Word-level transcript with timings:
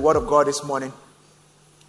the 0.00 0.06
Word 0.06 0.16
of 0.16 0.26
God 0.26 0.46
this 0.46 0.64
morning. 0.64 0.90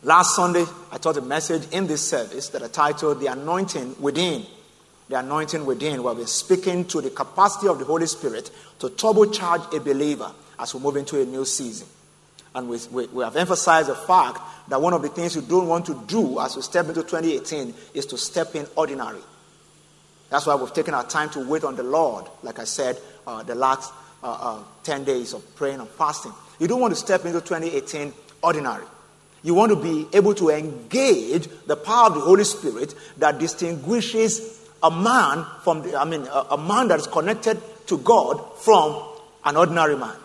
Last 0.03 0.35
Sunday, 0.35 0.65
I 0.91 0.97
taught 0.97 1.15
a 1.15 1.21
message 1.21 1.65
in 1.71 1.87
this 1.87 2.05
service 2.05 2.49
that 2.49 2.61
I 2.61 2.67
titled 2.67 3.21
The 3.21 3.27
Anointing 3.27 4.01
Within. 4.01 4.45
The 5.07 5.19
Anointing 5.19 5.65
Within, 5.65 6.03
where 6.03 6.13
we're 6.13 6.25
speaking 6.25 6.83
to 6.85 6.99
the 6.99 7.09
capacity 7.09 7.69
of 7.69 7.79
the 7.79 7.85
Holy 7.85 8.07
Spirit 8.07 8.51
to 8.79 8.89
turbocharge 8.89 9.73
a 9.73 9.79
believer 9.79 10.29
as 10.59 10.73
we 10.73 10.81
move 10.81 10.97
into 10.97 11.21
a 11.21 11.25
new 11.25 11.45
season. 11.45 11.87
And 12.53 12.67
we, 12.67 12.79
we, 12.91 13.07
we, 13.07 13.23
have 13.23 13.37
emphasized 13.37 13.87
the 13.87 13.95
fact 13.95 14.39
that 14.67 14.81
one 14.81 14.91
of 14.91 15.03
the 15.03 15.07
things 15.07 15.37
you 15.37 15.41
don't 15.41 15.69
want 15.69 15.85
to 15.85 16.03
do 16.05 16.37
as 16.41 16.57
we 16.57 16.63
step 16.63 16.89
into 16.89 17.03
2018 17.03 17.73
is 17.93 18.05
to 18.07 18.17
step 18.17 18.55
in 18.55 18.67
ordinary. 18.75 19.21
That's 20.29 20.45
why 20.45 20.55
we've 20.55 20.73
taken 20.73 20.93
our 20.93 21.07
time 21.07 21.29
to 21.29 21.47
wait 21.47 21.63
on 21.63 21.77
the 21.77 21.83
Lord, 21.83 22.25
like 22.43 22.59
I 22.59 22.65
said, 22.65 22.97
uh, 23.25 23.43
the 23.43 23.55
last 23.55 23.93
uh, 24.21 24.59
uh, 24.59 24.63
10 24.83 25.05
days 25.05 25.31
of 25.31 25.55
praying 25.55 25.79
and 25.79 25.87
fasting. 25.87 26.33
You 26.61 26.67
don't 26.67 26.79
want 26.79 26.93
to 26.93 26.99
step 26.99 27.25
into 27.25 27.41
2018 27.41 28.13
ordinary. 28.43 28.85
You 29.41 29.55
want 29.55 29.71
to 29.71 29.75
be 29.75 30.05
able 30.15 30.35
to 30.35 30.51
engage 30.51 31.47
the 31.65 31.75
power 31.75 32.09
of 32.09 32.13
the 32.13 32.19
Holy 32.19 32.43
Spirit 32.43 32.93
that 33.17 33.39
distinguishes 33.39 34.61
a 34.83 34.91
man 34.91 35.43
from 35.63 35.81
the, 35.81 35.99
I 35.99 36.05
mean, 36.05 36.21
a, 36.27 36.45
a 36.51 36.57
man 36.59 36.89
that 36.89 36.99
is 36.99 37.07
connected 37.07 37.59
to 37.87 37.97
God 37.97 38.59
from 38.59 39.03
an 39.43 39.57
ordinary 39.57 39.97
man. 39.97 40.15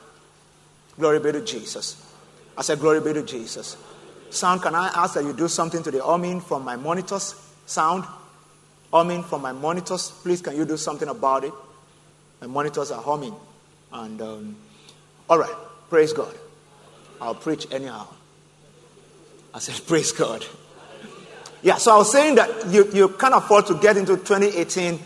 Glory 0.98 1.20
be 1.20 1.32
to 1.32 1.40
Jesus. 1.40 1.96
I 2.54 2.60
said, 2.60 2.80
Glory 2.80 3.00
be 3.00 3.14
to 3.14 3.22
Jesus. 3.22 3.78
Sound, 4.28 4.60
can 4.60 4.74
I 4.74 4.88
ask 4.88 5.14
that 5.14 5.24
you 5.24 5.32
do 5.32 5.48
something 5.48 5.82
to 5.84 5.90
the 5.90 6.04
humming 6.04 6.42
from 6.42 6.66
my 6.66 6.76
monitors? 6.76 7.34
Sound? 7.64 8.04
Humming 8.92 9.22
from 9.22 9.40
my 9.40 9.52
monitors. 9.52 10.10
Please, 10.10 10.42
can 10.42 10.54
you 10.54 10.66
do 10.66 10.76
something 10.76 11.08
about 11.08 11.44
it? 11.44 11.52
My 12.42 12.46
monitors 12.46 12.90
are 12.90 13.00
humming. 13.00 13.34
And, 13.90 14.20
um, 14.20 14.56
all 15.30 15.38
right, 15.38 15.54
praise 15.88 16.12
God. 16.12 16.34
I'll 17.20 17.34
preach 17.34 17.66
anyhow. 17.70 18.06
I 19.54 19.58
said, 19.58 19.86
Praise 19.86 20.12
God. 20.12 20.44
Yeah, 21.62 21.76
so 21.76 21.94
I 21.94 21.96
was 21.98 22.12
saying 22.12 22.36
that 22.36 22.68
you, 22.68 22.88
you 22.92 23.08
can't 23.08 23.34
afford 23.34 23.66
to 23.66 23.74
get 23.74 23.96
into 23.96 24.16
2018 24.16 25.00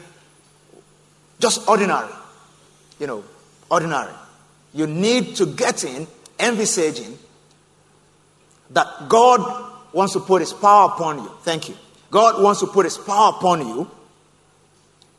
just 1.38 1.68
ordinary. 1.68 2.12
You 2.98 3.06
know, 3.06 3.24
ordinary. 3.70 4.12
You 4.74 4.86
need 4.86 5.36
to 5.36 5.46
get 5.46 5.84
in 5.84 6.06
envisaging 6.38 7.18
that 8.70 9.08
God 9.08 9.72
wants 9.92 10.12
to 10.12 10.20
put 10.20 10.42
his 10.42 10.52
power 10.52 10.90
upon 10.90 11.18
you. 11.18 11.30
Thank 11.42 11.68
you. 11.68 11.76
God 12.10 12.42
wants 12.42 12.60
to 12.60 12.66
put 12.66 12.84
his 12.84 12.98
power 12.98 13.30
upon 13.30 13.66
you 13.66 13.90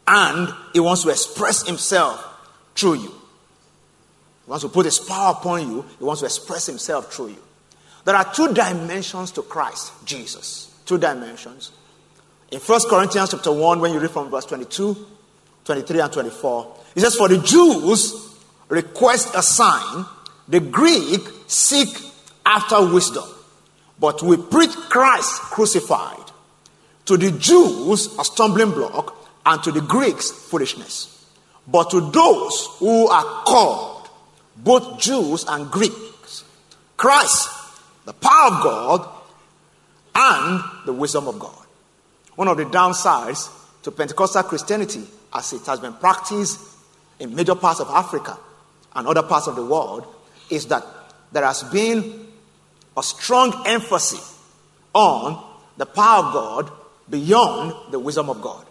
and 0.07 0.53
he 0.73 0.79
wants 0.79 1.03
to 1.03 1.09
express 1.09 1.65
himself 1.65 2.23
through 2.75 2.95
you. 2.95 3.20
He 4.45 4.49
wants 4.49 4.63
to 4.63 4.69
put 4.69 4.85
his 4.85 4.99
power 4.99 5.31
upon 5.31 5.69
you, 5.69 5.85
he 5.97 6.03
wants 6.03 6.21
to 6.21 6.25
express 6.25 6.65
himself 6.65 7.13
through 7.13 7.29
you. 7.29 7.43
There 8.03 8.15
are 8.15 8.33
two 8.33 8.53
dimensions 8.53 9.31
to 9.31 9.43
Christ, 9.43 9.93
Jesus. 10.05 10.73
Two 10.85 10.97
dimensions. 10.97 11.71
In 12.51 12.59
1 12.59 12.81
Corinthians 12.89 13.31
chapter 13.31 13.51
1, 13.51 13.79
when 13.79 13.93
you 13.93 13.99
read 13.99 14.11
from 14.11 14.29
verse 14.29 14.45
22, 14.45 15.07
23, 15.63 15.99
and 15.99 16.11
24, 16.11 16.77
it 16.95 17.01
says, 17.01 17.15
For 17.15 17.29
the 17.29 17.37
Jews 17.37 18.35
request 18.67 19.33
a 19.35 19.43
sign, 19.43 20.05
the 20.47 20.59
Greek 20.59 21.21
seek 21.47 21.87
after 22.45 22.93
wisdom. 22.93 23.23
But 23.99 24.21
we 24.23 24.35
preach 24.35 24.71
Christ 24.71 25.41
crucified. 25.41 26.17
To 27.05 27.17
the 27.17 27.31
Jews, 27.31 28.17
a 28.17 28.25
stumbling 28.25 28.71
block, 28.71 29.15
and 29.45 29.63
to 29.63 29.71
the 29.71 29.81
Greeks, 29.81 30.31
foolishness. 30.31 31.25
But 31.67 31.91
to 31.91 32.01
those 32.11 32.67
who 32.79 33.07
are 33.07 33.43
called, 33.43 33.90
both 34.63 34.99
Jews 34.99 35.45
and 35.47 35.69
Greeks, 35.71 36.43
Christ, 36.97 37.49
the 38.05 38.13
power 38.13 38.51
of 38.51 38.63
God, 38.63 39.09
and 40.13 40.63
the 40.85 40.93
wisdom 40.93 41.27
of 41.27 41.39
God. 41.39 41.65
One 42.35 42.47
of 42.47 42.57
the 42.57 42.65
downsides 42.65 43.49
to 43.83 43.91
Pentecostal 43.91 44.43
Christianity, 44.43 45.03
as 45.33 45.53
it 45.53 45.65
has 45.65 45.79
been 45.79 45.93
practiced 45.93 46.59
in 47.19 47.35
major 47.35 47.55
parts 47.55 47.79
of 47.79 47.89
Africa 47.89 48.37
and 48.95 49.07
other 49.07 49.23
parts 49.23 49.47
of 49.47 49.55
the 49.55 49.65
world, 49.65 50.05
is 50.49 50.67
that 50.67 50.85
there 51.31 51.45
has 51.45 51.63
been 51.63 52.27
a 52.97 53.03
strong 53.03 53.63
emphasis 53.65 54.37
on 54.93 55.43
the 55.77 55.85
power 55.85 56.25
of 56.25 56.33
God 56.33 56.71
beyond 57.09 57.73
the 57.91 57.99
wisdom 57.99 58.29
of 58.29 58.41
God. 58.41 58.65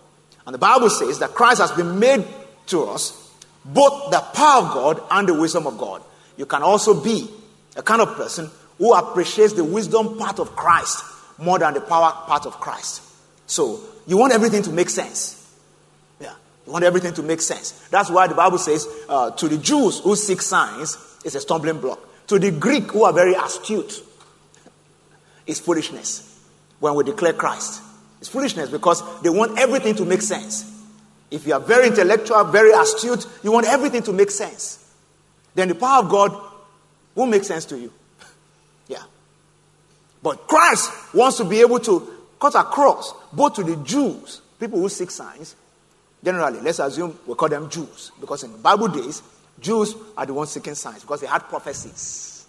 And 0.46 0.54
the 0.54 0.58
Bible 0.58 0.90
says 0.90 1.18
that 1.20 1.30
Christ 1.30 1.60
has 1.60 1.72
been 1.72 1.98
made 1.98 2.24
to 2.66 2.84
us 2.84 3.19
both 3.64 4.10
the 4.10 4.20
power 4.20 4.62
of 4.62 4.72
God 4.72 5.02
and 5.10 5.28
the 5.28 5.34
wisdom 5.34 5.66
of 5.66 5.78
God. 5.78 6.02
You 6.36 6.46
can 6.46 6.62
also 6.62 7.02
be 7.02 7.28
a 7.76 7.82
kind 7.82 8.00
of 8.00 8.16
person 8.16 8.50
who 8.78 8.94
appreciates 8.94 9.52
the 9.52 9.64
wisdom 9.64 10.18
part 10.18 10.38
of 10.38 10.56
Christ 10.56 11.04
more 11.38 11.58
than 11.58 11.74
the 11.74 11.80
power 11.80 12.12
part 12.26 12.46
of 12.46 12.60
Christ. 12.60 13.02
So, 13.46 13.80
you 14.06 14.16
want 14.16 14.32
everything 14.32 14.62
to 14.62 14.70
make 14.70 14.88
sense. 14.90 15.36
Yeah, 16.20 16.34
you 16.66 16.72
want 16.72 16.84
everything 16.84 17.12
to 17.14 17.22
make 17.22 17.40
sense. 17.40 17.72
That's 17.88 18.10
why 18.10 18.26
the 18.26 18.34
Bible 18.34 18.58
says 18.58 18.86
uh, 19.08 19.30
to 19.32 19.48
the 19.48 19.58
Jews 19.58 20.00
who 20.00 20.16
seek 20.16 20.40
signs, 20.40 20.96
it's 21.24 21.34
a 21.34 21.40
stumbling 21.40 21.80
block. 21.80 22.00
To 22.28 22.38
the 22.38 22.50
Greek 22.50 22.84
who 22.92 23.04
are 23.04 23.12
very 23.12 23.34
astute, 23.34 24.02
it's 25.46 25.60
foolishness 25.60 26.40
when 26.78 26.94
we 26.94 27.04
declare 27.04 27.32
Christ. 27.32 27.82
It's 28.20 28.28
foolishness 28.28 28.70
because 28.70 29.02
they 29.22 29.30
want 29.30 29.58
everything 29.58 29.94
to 29.96 30.04
make 30.04 30.22
sense. 30.22 30.69
If 31.30 31.46
you 31.46 31.54
are 31.54 31.60
very 31.60 31.86
intellectual, 31.86 32.44
very 32.44 32.72
astute, 32.72 33.26
you 33.42 33.52
want 33.52 33.66
everything 33.66 34.02
to 34.04 34.12
make 34.12 34.30
sense. 34.30 34.84
Then 35.54 35.68
the 35.68 35.74
power 35.74 36.02
of 36.04 36.10
God 36.10 36.36
will 37.14 37.26
make 37.26 37.44
sense 37.44 37.64
to 37.66 37.78
you. 37.78 37.92
yeah. 38.88 39.02
But 40.22 40.46
Christ 40.48 41.14
wants 41.14 41.36
to 41.38 41.44
be 41.44 41.60
able 41.60 41.78
to 41.80 42.20
cut 42.40 42.54
across 42.54 43.14
both 43.32 43.54
to 43.54 43.62
the 43.62 43.76
Jews, 43.76 44.40
people 44.58 44.80
who 44.80 44.88
seek 44.88 45.10
signs. 45.10 45.54
Generally, 46.24 46.60
let's 46.60 46.78
assume 46.80 47.18
we 47.26 47.34
call 47.34 47.48
them 47.48 47.70
Jews 47.70 48.12
because 48.20 48.42
in 48.44 48.60
Bible 48.60 48.88
days, 48.88 49.22
Jews 49.60 49.94
are 50.16 50.26
the 50.26 50.34
ones 50.34 50.50
seeking 50.50 50.74
signs 50.74 51.02
because 51.02 51.20
they 51.20 51.26
had 51.26 51.40
prophecies 51.48 52.46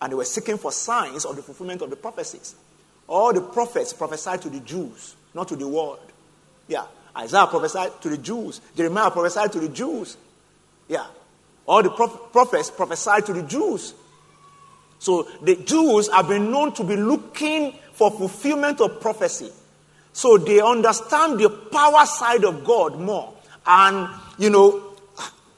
and 0.00 0.10
they 0.10 0.16
were 0.16 0.24
seeking 0.24 0.58
for 0.58 0.72
signs 0.72 1.24
of 1.24 1.36
the 1.36 1.42
fulfillment 1.42 1.82
of 1.82 1.90
the 1.90 1.96
prophecies. 1.96 2.54
All 3.06 3.32
the 3.32 3.40
prophets 3.40 3.92
prophesied 3.92 4.42
to 4.42 4.50
the 4.50 4.60
Jews, 4.60 5.16
not 5.34 5.48
to 5.48 5.56
the 5.56 5.68
world. 5.68 6.00
Yeah. 6.68 6.86
Isaiah 7.16 7.46
prophesied 7.46 8.00
to 8.02 8.08
the 8.08 8.18
Jews. 8.18 8.60
Jeremiah 8.76 9.10
prophesied 9.10 9.52
to 9.52 9.60
the 9.60 9.68
Jews. 9.68 10.16
Yeah. 10.88 11.06
All 11.66 11.82
the 11.82 11.90
prophets 11.90 12.70
prophesied 12.70 13.26
to 13.26 13.32
the 13.32 13.42
Jews. 13.42 13.94
So 14.98 15.22
the 15.42 15.56
Jews 15.56 16.08
have 16.08 16.28
been 16.28 16.50
known 16.50 16.72
to 16.74 16.84
be 16.84 16.96
looking 16.96 17.74
for 17.92 18.10
fulfillment 18.10 18.80
of 18.80 19.00
prophecy. 19.00 19.50
So 20.12 20.36
they 20.36 20.60
understand 20.60 21.38
the 21.38 21.48
power 21.48 22.04
side 22.06 22.44
of 22.44 22.64
God 22.64 22.98
more. 22.98 23.32
And, 23.66 24.08
you 24.38 24.50
know, 24.50 24.94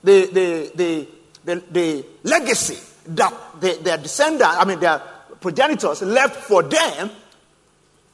the, 0.04 0.26
the, 0.26 0.72
the, 0.74 1.08
the, 1.44 1.62
the 1.70 2.06
legacy 2.22 2.78
that 3.08 3.34
the, 3.60 3.78
their 3.82 3.96
descendants, 3.96 4.56
I 4.58 4.64
mean, 4.64 4.80
their 4.80 5.00
progenitors 5.40 6.02
left 6.02 6.36
for 6.36 6.62
them, 6.62 7.10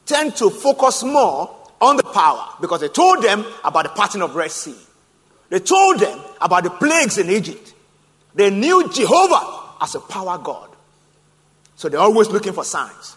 tend 0.07 0.37
to 0.37 0.49
focus 0.51 1.03
more 1.03 1.55
on 1.81 1.97
the 1.97 2.03
power 2.03 2.55
because 2.61 2.81
they 2.81 2.89
told 2.89 3.23
them 3.23 3.45
about 3.65 3.85
the 3.85 3.91
parting 3.91 4.23
of 4.23 4.35
Red 4.35 4.51
Sea. 4.51 4.77
They 5.49 5.61
told 5.61 6.01
them 6.01 6.21
about 6.41 6.65
the 6.65 6.71
plagues 6.71 7.19
in 7.19 7.31
Egypt. 7.31 7.75
They 8.35 8.51
knew 8.51 8.89
Jehovah 8.91 9.75
as 9.81 9.95
a 9.95 10.01
power 10.01 10.39
God. 10.39 10.71
So 11.77 11.89
they're 11.89 12.01
always 12.01 12.29
looking 12.29 12.53
for 12.53 12.65
signs. 12.65 13.17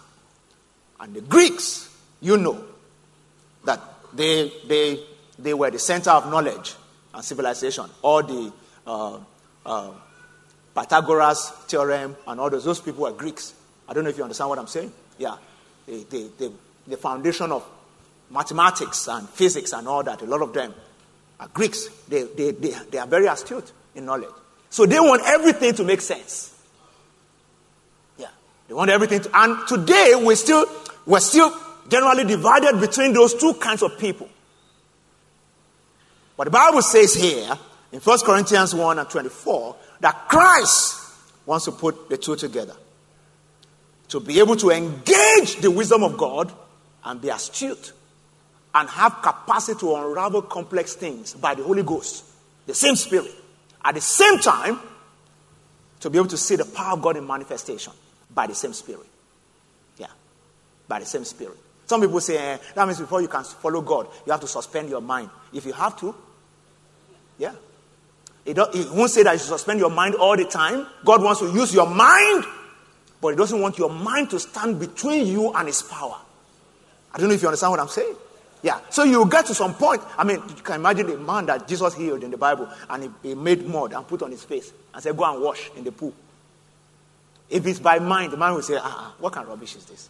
And 0.99 1.13
the 1.13 1.21
Greeks, 1.21 1.89
you 2.21 2.37
know, 2.37 2.63
that 3.65 3.81
they, 4.13 4.51
they, 4.67 4.99
they 5.39 5.53
were 5.53 5.71
the 5.71 5.79
center 5.79 6.11
of 6.11 6.29
knowledge 6.29 6.75
and 7.13 7.23
civilization. 7.23 7.85
All 8.01 8.21
the 8.23 8.53
uh, 8.85 9.19
uh, 9.65 9.91
Pythagoras 10.75 11.49
theorem 11.67 12.15
and 12.27 12.39
all 12.39 12.49
those. 12.49 12.63
Those 12.63 12.79
people 12.79 13.01
were 13.03 13.11
Greeks. 13.11 13.53
I 13.89 13.93
don't 13.93 14.03
know 14.03 14.09
if 14.09 14.17
you 14.17 14.23
understand 14.23 14.49
what 14.49 14.59
I'm 14.59 14.67
saying. 14.67 14.91
Yeah. 15.17 15.37
The, 15.85 16.05
the, 16.09 16.31
the, 16.37 16.51
the 16.87 16.97
foundation 16.97 17.51
of 17.51 17.67
mathematics 18.31 19.07
and 19.07 19.27
physics 19.29 19.73
and 19.73 19.87
all 19.87 20.03
that, 20.03 20.21
a 20.21 20.25
lot 20.25 20.41
of 20.41 20.53
them 20.53 20.73
are 21.39 21.47
Greeks. 21.49 21.87
They, 22.07 22.23
they, 22.23 22.51
they, 22.51 22.75
they 22.89 22.97
are 22.97 23.07
very 23.07 23.27
astute 23.27 23.71
in 23.95 24.05
knowledge. 24.05 24.29
So 24.69 24.85
they 24.85 24.99
want 24.99 25.23
everything 25.25 25.73
to 25.75 25.83
make 25.83 26.01
sense. 26.01 26.57
Yeah. 28.17 28.27
They 28.67 28.73
want 28.73 28.89
everything 28.89 29.21
to, 29.21 29.31
and 29.33 29.67
today 29.67 30.13
we 30.25 30.35
still, 30.35 30.65
we're 31.05 31.19
still 31.19 31.53
generally 31.89 32.23
divided 32.23 32.79
between 32.79 33.13
those 33.13 33.33
two 33.33 33.53
kinds 33.55 33.83
of 33.83 33.99
people. 33.99 34.29
But 36.37 36.45
the 36.45 36.51
Bible 36.51 36.81
says 36.81 37.13
here 37.13 37.57
in 37.91 37.99
1 37.99 38.19
Corinthians 38.19 38.73
1 38.73 38.99
and 38.99 39.09
24 39.09 39.75
that 39.99 40.29
Christ 40.29 40.99
wants 41.45 41.65
to 41.65 41.71
put 41.71 42.09
the 42.09 42.17
two 42.17 42.35
together. 42.35 42.75
To 44.09 44.19
be 44.19 44.39
able 44.39 44.55
to 44.57 44.71
engage 44.71 45.57
the 45.57 45.71
wisdom 45.71 46.03
of 46.03 46.17
God 46.17 46.51
and 47.03 47.21
be 47.21 47.29
astute 47.29 47.93
and 48.73 48.89
have 48.89 49.21
capacity 49.21 49.79
to 49.79 49.95
unravel 49.95 50.41
complex 50.43 50.95
things 50.95 51.33
by 51.33 51.55
the 51.55 51.63
Holy 51.63 51.83
Ghost, 51.83 52.25
the 52.67 52.73
same 52.73 52.95
Spirit. 52.95 53.31
At 53.83 53.95
the 53.95 54.01
same 54.01 54.39
time, 54.39 54.79
to 56.01 56.09
be 56.09 56.17
able 56.17 56.27
to 56.29 56.37
see 56.37 56.55
the 56.55 56.65
power 56.65 56.93
of 56.93 57.01
God 57.01 57.17
in 57.17 57.25
manifestation. 57.25 57.93
by 58.33 58.47
the 58.47 58.55
same 58.55 58.73
Spirit. 58.73 59.07
Yeah, 59.97 60.07
by 60.87 60.99
the 60.99 61.05
same 61.05 61.25
Spirit. 61.25 61.57
Some 61.85 62.01
people 62.01 62.21
say 62.21 62.37
eh, 62.37 62.57
that 62.75 62.87
means 62.87 62.99
before 62.99 63.21
you 63.21 63.27
can 63.27 63.43
follow 63.43 63.81
God, 63.81 64.07
you 64.25 64.31
have 64.31 64.41
to 64.41 64.47
suspend 64.47 64.89
your 64.89 65.01
mind. 65.01 65.29
If 65.53 65.65
you 65.65 65.73
have 65.73 65.99
to, 65.99 66.15
yeah. 67.37 67.53
It, 68.45 68.57
it 68.57 68.91
won't 68.91 69.11
say 69.11 69.23
that 69.23 69.33
you 69.33 69.39
suspend 69.39 69.79
your 69.79 69.89
mind 69.89 70.15
all 70.15 70.35
the 70.35 70.45
time. 70.45 70.87
God 71.05 71.21
wants 71.21 71.41
to 71.41 71.51
use 71.51 71.73
your 71.73 71.87
mind, 71.87 72.45
but 73.21 73.29
He 73.29 73.35
doesn't 73.35 73.59
want 73.59 73.77
your 73.77 73.89
mind 73.89 74.29
to 74.31 74.39
stand 74.39 74.79
between 74.79 75.27
you 75.27 75.53
and 75.53 75.67
His 75.67 75.81
power. 75.81 76.17
I 77.13 77.17
don't 77.17 77.27
know 77.27 77.35
if 77.35 77.41
you 77.41 77.47
understand 77.47 77.71
what 77.71 77.79
I'm 77.79 77.89
saying. 77.89 78.15
Yeah. 78.63 78.79
So 78.89 79.03
you 79.03 79.27
get 79.29 79.47
to 79.47 79.55
some 79.55 79.73
point. 79.73 80.01
I 80.17 80.23
mean, 80.23 80.37
you 80.47 80.63
can 80.63 80.75
imagine 80.75 81.09
a 81.09 81.17
man 81.17 81.47
that 81.47 81.67
Jesus 81.67 81.95
healed 81.95 82.23
in 82.23 82.31
the 82.31 82.37
Bible 82.37 82.69
and 82.89 83.03
he, 83.03 83.29
he 83.29 83.35
made 83.35 83.65
mud 83.65 83.93
and 83.93 84.07
put 84.07 84.21
on 84.21 84.31
his 84.31 84.43
face 84.43 84.71
and 84.93 85.01
said, 85.01 85.17
Go 85.17 85.31
and 85.31 85.41
wash 85.41 85.71
in 85.75 85.83
the 85.83 85.91
pool. 85.91 86.13
If 87.49 87.65
it's 87.65 87.79
by 87.79 87.99
mind, 87.99 88.33
the 88.33 88.37
man 88.37 88.53
will 88.53 88.61
say, 88.61 88.77
Ah, 88.77 88.81
ah 88.83 89.15
what 89.19 89.33
kind 89.33 89.45
of 89.45 89.49
rubbish 89.49 89.75
is 89.75 89.85
this? 89.85 90.09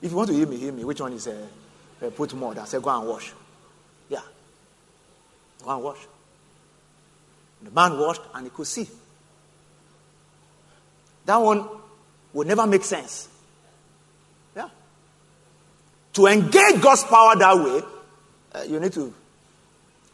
If 0.00 0.10
you 0.10 0.16
want 0.16 0.28
to 0.30 0.34
heal 0.34 0.48
me, 0.48 0.56
heal 0.56 0.72
me. 0.72 0.84
Which 0.84 1.00
one 1.00 1.12
is 1.12 1.26
uh, 1.26 1.46
uh, 2.00 2.10
put 2.10 2.34
mud? 2.34 2.56
and 2.56 2.68
said, 2.68 2.82
Go 2.82 2.90
and 2.90 3.08
wash. 3.08 3.32
Yeah. 4.08 4.20
Go 5.64 5.70
and 5.70 5.82
wash. 5.82 5.98
The 7.62 7.70
man 7.72 7.98
washed 7.98 8.22
and 8.34 8.44
he 8.44 8.50
could 8.50 8.66
see. 8.66 8.88
That 11.26 11.36
one 11.36 11.66
will 12.32 12.46
never 12.46 12.66
make 12.66 12.84
sense. 12.84 13.28
To 16.18 16.26
engage 16.26 16.80
God's 16.80 17.04
power 17.04 17.36
that 17.36 17.56
way, 17.56 17.80
uh, 18.52 18.64
you 18.64 18.80
need 18.80 18.92
to, 18.94 19.14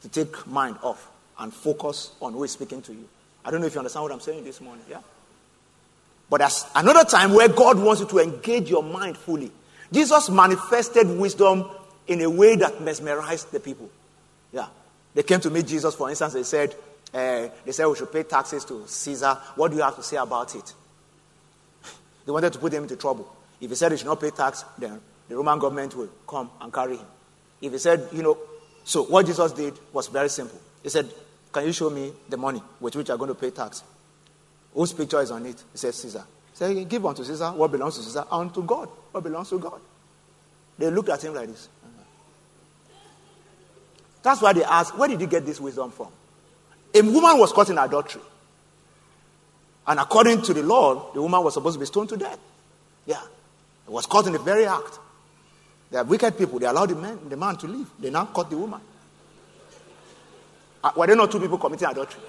to 0.03 0.09
take 0.11 0.47
mind 0.47 0.77
off 0.83 1.11
and 1.39 1.51
focus 1.51 2.12
on 2.21 2.35
who 2.35 2.45
is 2.45 2.51
speaking 2.51 2.83
to 2.83 2.93
you. 2.93 3.09
I 3.43 3.51
don't 3.51 3.62
know 3.62 3.67
if 3.67 3.73
you 3.73 3.79
understand 3.79 4.03
what 4.03 4.12
I'm 4.12 4.21
saying 4.21 4.45
this 4.45 4.61
morning. 4.61 4.85
Yeah. 4.87 5.01
But 6.29 6.41
there's 6.41 6.67
another 6.75 7.09
time 7.09 7.33
where 7.33 7.49
God 7.49 7.79
wants 7.79 8.03
you 8.03 8.09
to 8.09 8.19
engage 8.19 8.69
your 8.69 8.83
mind 8.83 9.17
fully. 9.17 9.51
Jesus 9.91 10.29
manifested 10.29 11.09
wisdom 11.09 11.71
in 12.06 12.21
a 12.21 12.29
way 12.29 12.56
that 12.56 12.83
mesmerized 12.83 13.51
the 13.51 13.61
people. 13.61 13.89
Yeah. 14.53 14.67
They 15.15 15.23
came 15.23 15.41
to 15.41 15.49
meet 15.49 15.67
Jesus, 15.67 15.95
for 15.95 16.11
instance, 16.11 16.35
they 16.35 16.43
said, 16.43 16.75
uh, 17.15 17.49
they 17.65 17.73
said 17.73 17.87
we 17.87 17.97
should 17.97 18.12
pay 18.12 18.25
taxes 18.25 18.67
to 18.67 18.87
Caesar. 18.87 19.39
What 19.56 19.71
do 19.71 19.79
you 19.79 19.83
have 19.83 19.97
to 19.97 20.03
say 20.03 20.19
about 20.19 20.55
it? 20.55 20.75
They 22.27 22.33
wanted 22.33 22.53
to 22.53 22.59
put 22.59 22.75
him 22.75 22.83
into 22.83 22.97
trouble. 22.97 23.35
If 23.59 23.71
he 23.71 23.75
said 23.75 23.91
he 23.91 23.97
should 23.97 24.06
not 24.06 24.21
pay 24.21 24.29
tax, 24.29 24.67
then 24.77 25.01
the 25.29 25.37
Roman 25.37 25.59
government 25.59 25.94
will 25.97 26.11
come 26.26 26.50
and 26.61 26.73
carry 26.73 26.97
him. 26.97 27.06
If 27.61 27.73
he 27.73 27.79
said, 27.79 28.09
you 28.12 28.23
know, 28.23 28.38
so 28.85 29.05
what 29.05 29.25
Jesus 29.26 29.53
did 29.53 29.75
was 29.93 30.09
very 30.09 30.29
simple. 30.29 30.61
He 30.82 30.91
said, 30.91 31.11
Can 31.50 31.65
you 31.65 31.73
show 31.73 31.88
me 31.88 32.12
the 32.29 32.37
money 32.37 32.62
with 32.81 32.94
which 32.94 33.09
you're 33.09 33.17
going 33.17 33.29
to 33.29 33.35
pay 33.35 33.50
tax? 33.50 33.82
Whose 34.75 34.93
picture 34.93 35.21
is 35.21 35.31
on 35.31 35.47
it? 35.47 35.62
He 35.73 35.79
said, 35.79 35.94
Caesar. 35.94 36.25
He 36.50 36.56
said, 36.56 36.88
Give 36.88 37.05
unto 37.06 37.25
Caesar 37.25 37.50
what 37.53 37.73
belongs 37.73 37.97
to 37.97 38.03
Caesar, 38.03 38.25
and 38.31 38.53
to 38.53 38.62
God 38.62 38.88
what 39.11 39.25
belongs 39.25 39.49
to 39.50 39.59
God. 39.59 39.81
They 40.76 40.91
looked 40.91 41.09
at 41.09 41.25
him 41.25 41.35
like 41.35 41.49
this. 41.49 41.69
That's 44.23 44.43
why 44.43 44.53
they 44.53 44.65
asked, 44.65 44.97
Where 44.99 45.09
did 45.09 45.20
he 45.20 45.27
get 45.27 45.47
this 45.47 45.61
wisdom 45.61 45.91
from? 45.91 46.09
A 46.94 47.00
woman 47.00 47.38
was 47.38 47.53
caught 47.53 47.70
in 47.70 47.79
adultery. 47.79 48.23
And 49.87 50.00
according 50.00 50.43
to 50.43 50.55
the 50.55 50.62
law, 50.62 51.12
the 51.12 51.20
woman 51.20 51.43
was 51.43 51.55
supposed 51.55 51.75
to 51.75 51.81
be 51.81 51.87
stoned 51.87 52.09
to 52.11 52.17
death. 52.17 52.38
Yeah. 53.06 53.20
It 53.87 53.91
was 53.91 54.06
caught 54.06 54.27
in 54.27 54.32
the 54.32 54.38
very 54.38 54.67
act. 54.67 54.99
They 55.94 56.00
are 56.00 56.02
wicked 56.02 56.37
people. 56.37 56.58
They 56.58 56.67
allowed 56.67 56.91
the 56.91 56.96
man, 56.96 57.20
the 57.29 57.37
man 57.37 57.55
to 57.55 57.69
leave. 57.69 57.87
They 58.00 58.11
now 58.11 58.25
caught 58.25 58.50
the 58.50 58.58
woman. 58.58 58.81
Uh, 60.82 60.91
were 60.96 61.06
there 61.06 61.14
not 61.14 61.31
two 61.31 61.38
people 61.38 61.56
committing 61.56 61.87
adultery? 61.87 62.20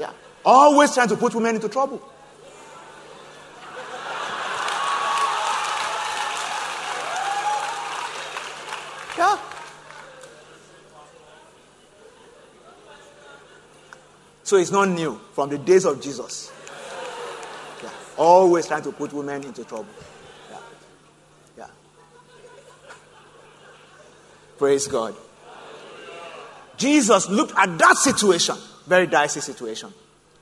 Yeah. 0.00 0.10
Always 0.44 0.92
trying 0.92 1.06
to 1.10 1.16
put 1.16 1.32
women 1.36 1.54
into 1.54 1.68
trouble. 1.68 2.02
Yeah. 9.16 9.38
So 14.42 14.56
it's 14.56 14.72
not 14.72 14.88
new 14.88 15.20
from 15.34 15.50
the 15.50 15.58
days 15.58 15.84
of 15.84 16.00
Jesus. 16.02 16.50
Yeah. 17.80 17.90
Always 18.16 18.66
trying 18.66 18.82
to 18.82 18.90
put 18.90 19.12
women 19.12 19.44
into 19.44 19.62
trouble. 19.62 19.86
Yeah. 20.50 20.56
Yeah. 21.58 21.66
Praise 24.58 24.86
God. 24.88 25.14
Jesus 26.76 27.28
looked 27.28 27.56
at 27.56 27.78
that 27.78 27.96
situation, 27.96 28.56
very 28.86 29.06
dicey 29.06 29.40
situation. 29.40 29.92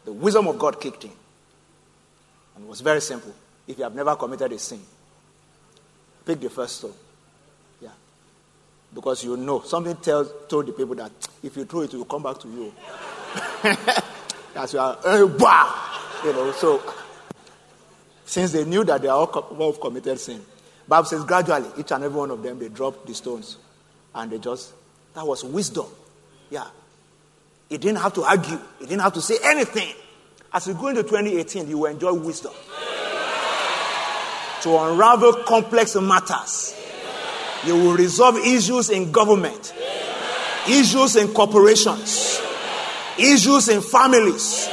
The 0.05 0.13
wisdom 0.13 0.47
of 0.49 0.59
God 0.59 0.81
kicked 0.81 1.05
in. 1.05 1.11
And 2.55 2.65
it 2.65 2.69
was 2.69 2.81
very 2.81 3.01
simple. 3.01 3.35
If 3.67 3.79
you 3.79 3.85
have 3.85 3.95
never 3.95 4.15
committed 4.17 4.53
a 4.53 4.59
sin, 4.59 4.81
pick 6.25 6.41
the 6.41 6.51
first 6.51 6.79
stone. 6.79 6.93
Yeah. 7.81 7.91
Because 8.95 9.25
you 9.25 9.37
know, 9.37 9.61
something 9.63 9.97
tells, 9.97 10.31
told 10.49 10.67
the 10.67 10.73
people 10.73 10.95
that 10.97 11.11
if 11.43 11.57
you 11.57 11.65
throw 11.65 11.81
it, 11.81 11.93
it 11.93 11.97
will 11.97 12.05
come 12.05 12.23
back 12.23 12.39
to 12.41 12.49
you. 12.49 12.73
That's 14.55 14.73
why, 14.73 14.97
uh, 15.05 15.27
bah! 15.27 15.87
you 16.25 16.33
know. 16.33 16.53
So, 16.53 16.83
since 18.25 18.53
they 18.53 18.65
knew 18.65 18.85
that 18.85 19.03
they 19.03 19.09
are 19.09 19.19
all 19.19 19.27
capable 19.27 19.73
committed 19.75 20.19
sin, 20.19 20.41
Bible 20.89 21.05
says 21.05 21.25
gradually, 21.25 21.69
each 21.79 21.91
and 21.93 22.05
every 22.05 22.19
one 22.19 22.31
of 22.31 22.43
them 22.43 22.59
they 22.59 22.69
dropped 22.69 23.07
the 23.07 23.15
stones, 23.15 23.59
and 24.17 24.33
they 24.33 24.39
just 24.39 24.73
that 25.15 25.25
was 25.27 25.45
wisdom. 25.45 25.87
Yeah, 26.51 26.67
he 27.69 27.79
didn't 27.79 27.99
have 27.99 28.15
to 28.15 28.25
argue. 28.25 28.59
He 28.81 28.87
didn't 28.87 29.03
have 29.03 29.15
to 29.15 29.21
say 29.21 29.37
anything. 29.45 29.95
As 30.53 30.67
we 30.67 30.75
go 30.75 30.89
into 30.89 31.03
2018, 31.03 31.69
you 31.69 31.79
will 31.79 31.91
enjoy 31.91 32.13
wisdom 32.13 32.53
to 34.63 34.79
unravel 34.79 35.45
complex 35.45 35.95
matters. 35.97 36.75
You 37.65 37.75
will 37.75 37.95
resolve 37.95 38.37
issues 38.39 38.91
in 38.91 39.13
government, 39.13 39.75
issues 40.69 41.17
in 41.17 41.29
corporations 41.29 42.41
issues 43.19 43.69
in 43.69 43.81
families 43.81 44.69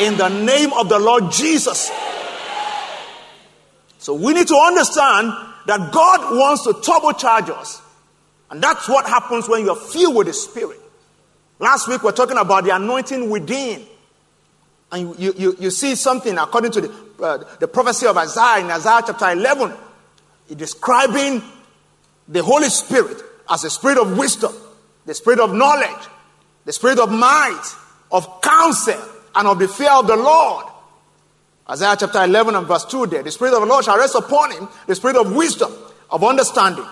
in 0.00 0.16
the 0.16 0.28
name 0.28 0.72
of 0.72 0.88
the 0.88 0.98
Lord 0.98 1.30
Jesus. 1.30 1.90
So 3.98 4.14
we 4.14 4.34
need 4.34 4.48
to 4.48 4.56
understand 4.56 5.32
that 5.66 5.90
God 5.92 6.36
wants 6.36 6.64
to 6.64 6.72
turbocharge 6.72 7.50
us. 7.50 7.82
And 8.50 8.62
that's 8.62 8.88
what 8.88 9.06
happens 9.06 9.48
when 9.48 9.64
you're 9.64 9.76
filled 9.76 10.16
with 10.16 10.26
the 10.28 10.32
Spirit. 10.32 10.80
Last 11.58 11.88
week 11.88 12.02
we 12.02 12.08
are 12.08 12.12
talking 12.12 12.36
about 12.36 12.64
the 12.64 12.74
anointing 12.74 13.30
within. 13.30 13.84
And 14.92 15.18
you, 15.18 15.34
you, 15.36 15.56
you 15.58 15.70
see 15.70 15.94
something 15.94 16.36
according 16.38 16.72
to 16.72 16.80
the, 16.82 16.94
uh, 17.22 17.56
the 17.58 17.66
prophecy 17.66 18.06
of 18.06 18.16
Isaiah 18.16 18.64
in 18.64 18.70
Isaiah 18.70 19.02
chapter 19.06 19.30
11, 19.30 19.72
describing 20.56 21.42
the 22.28 22.42
Holy 22.42 22.68
Spirit 22.68 23.20
as 23.50 23.64
a 23.64 23.70
spirit 23.70 23.98
of 23.98 24.16
wisdom, 24.16 24.52
the 25.06 25.14
spirit 25.14 25.40
of 25.40 25.52
knowledge, 25.52 26.08
the 26.64 26.72
spirit 26.72 26.98
of 26.98 27.10
might, 27.10 27.64
of 28.12 28.40
counsel, 28.42 29.00
and 29.34 29.48
of 29.48 29.58
the 29.58 29.68
fear 29.68 29.90
of 29.90 30.06
the 30.06 30.16
Lord. 30.16 30.66
Isaiah 31.68 31.96
chapter 31.98 32.22
11 32.22 32.54
and 32.54 32.66
verse 32.66 32.84
2 32.84 33.06
there. 33.06 33.22
The 33.22 33.30
spirit 33.30 33.54
of 33.54 33.60
the 33.60 33.66
Lord 33.66 33.84
shall 33.84 33.98
rest 33.98 34.14
upon 34.14 34.52
him, 34.52 34.68
the 34.86 34.94
spirit 34.94 35.16
of 35.16 35.34
wisdom, 35.34 35.72
of 36.10 36.22
understanding, 36.22 36.86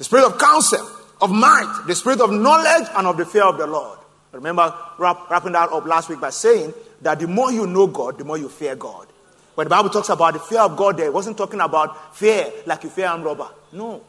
the 0.00 0.04
spirit 0.04 0.24
of 0.24 0.38
counsel, 0.38 0.90
of 1.20 1.30
might, 1.30 1.82
the 1.86 1.94
spirit 1.94 2.22
of 2.22 2.32
knowledge, 2.32 2.88
and 2.96 3.06
of 3.06 3.18
the 3.18 3.26
fear 3.26 3.44
of 3.44 3.58
the 3.58 3.66
Lord. 3.66 3.98
Remember 4.32 4.74
wrap, 4.96 5.28
wrapping 5.28 5.52
that 5.52 5.70
up 5.70 5.84
last 5.84 6.08
week 6.08 6.18
by 6.18 6.30
saying 6.30 6.72
that 7.02 7.20
the 7.20 7.28
more 7.28 7.52
you 7.52 7.66
know 7.66 7.86
God, 7.86 8.16
the 8.16 8.24
more 8.24 8.38
you 8.38 8.48
fear 8.48 8.74
God. 8.74 9.08
When 9.56 9.66
the 9.66 9.68
Bible 9.68 9.90
talks 9.90 10.08
about 10.08 10.32
the 10.32 10.38
fear 10.38 10.60
of 10.60 10.74
God 10.74 10.96
there, 10.96 11.12
wasn't 11.12 11.36
talking 11.36 11.60
about 11.60 12.16
fear 12.16 12.50
like 12.64 12.82
you 12.82 12.88
fear 12.88 13.08
a 13.08 13.18
robber. 13.18 13.50
No. 13.72 14.02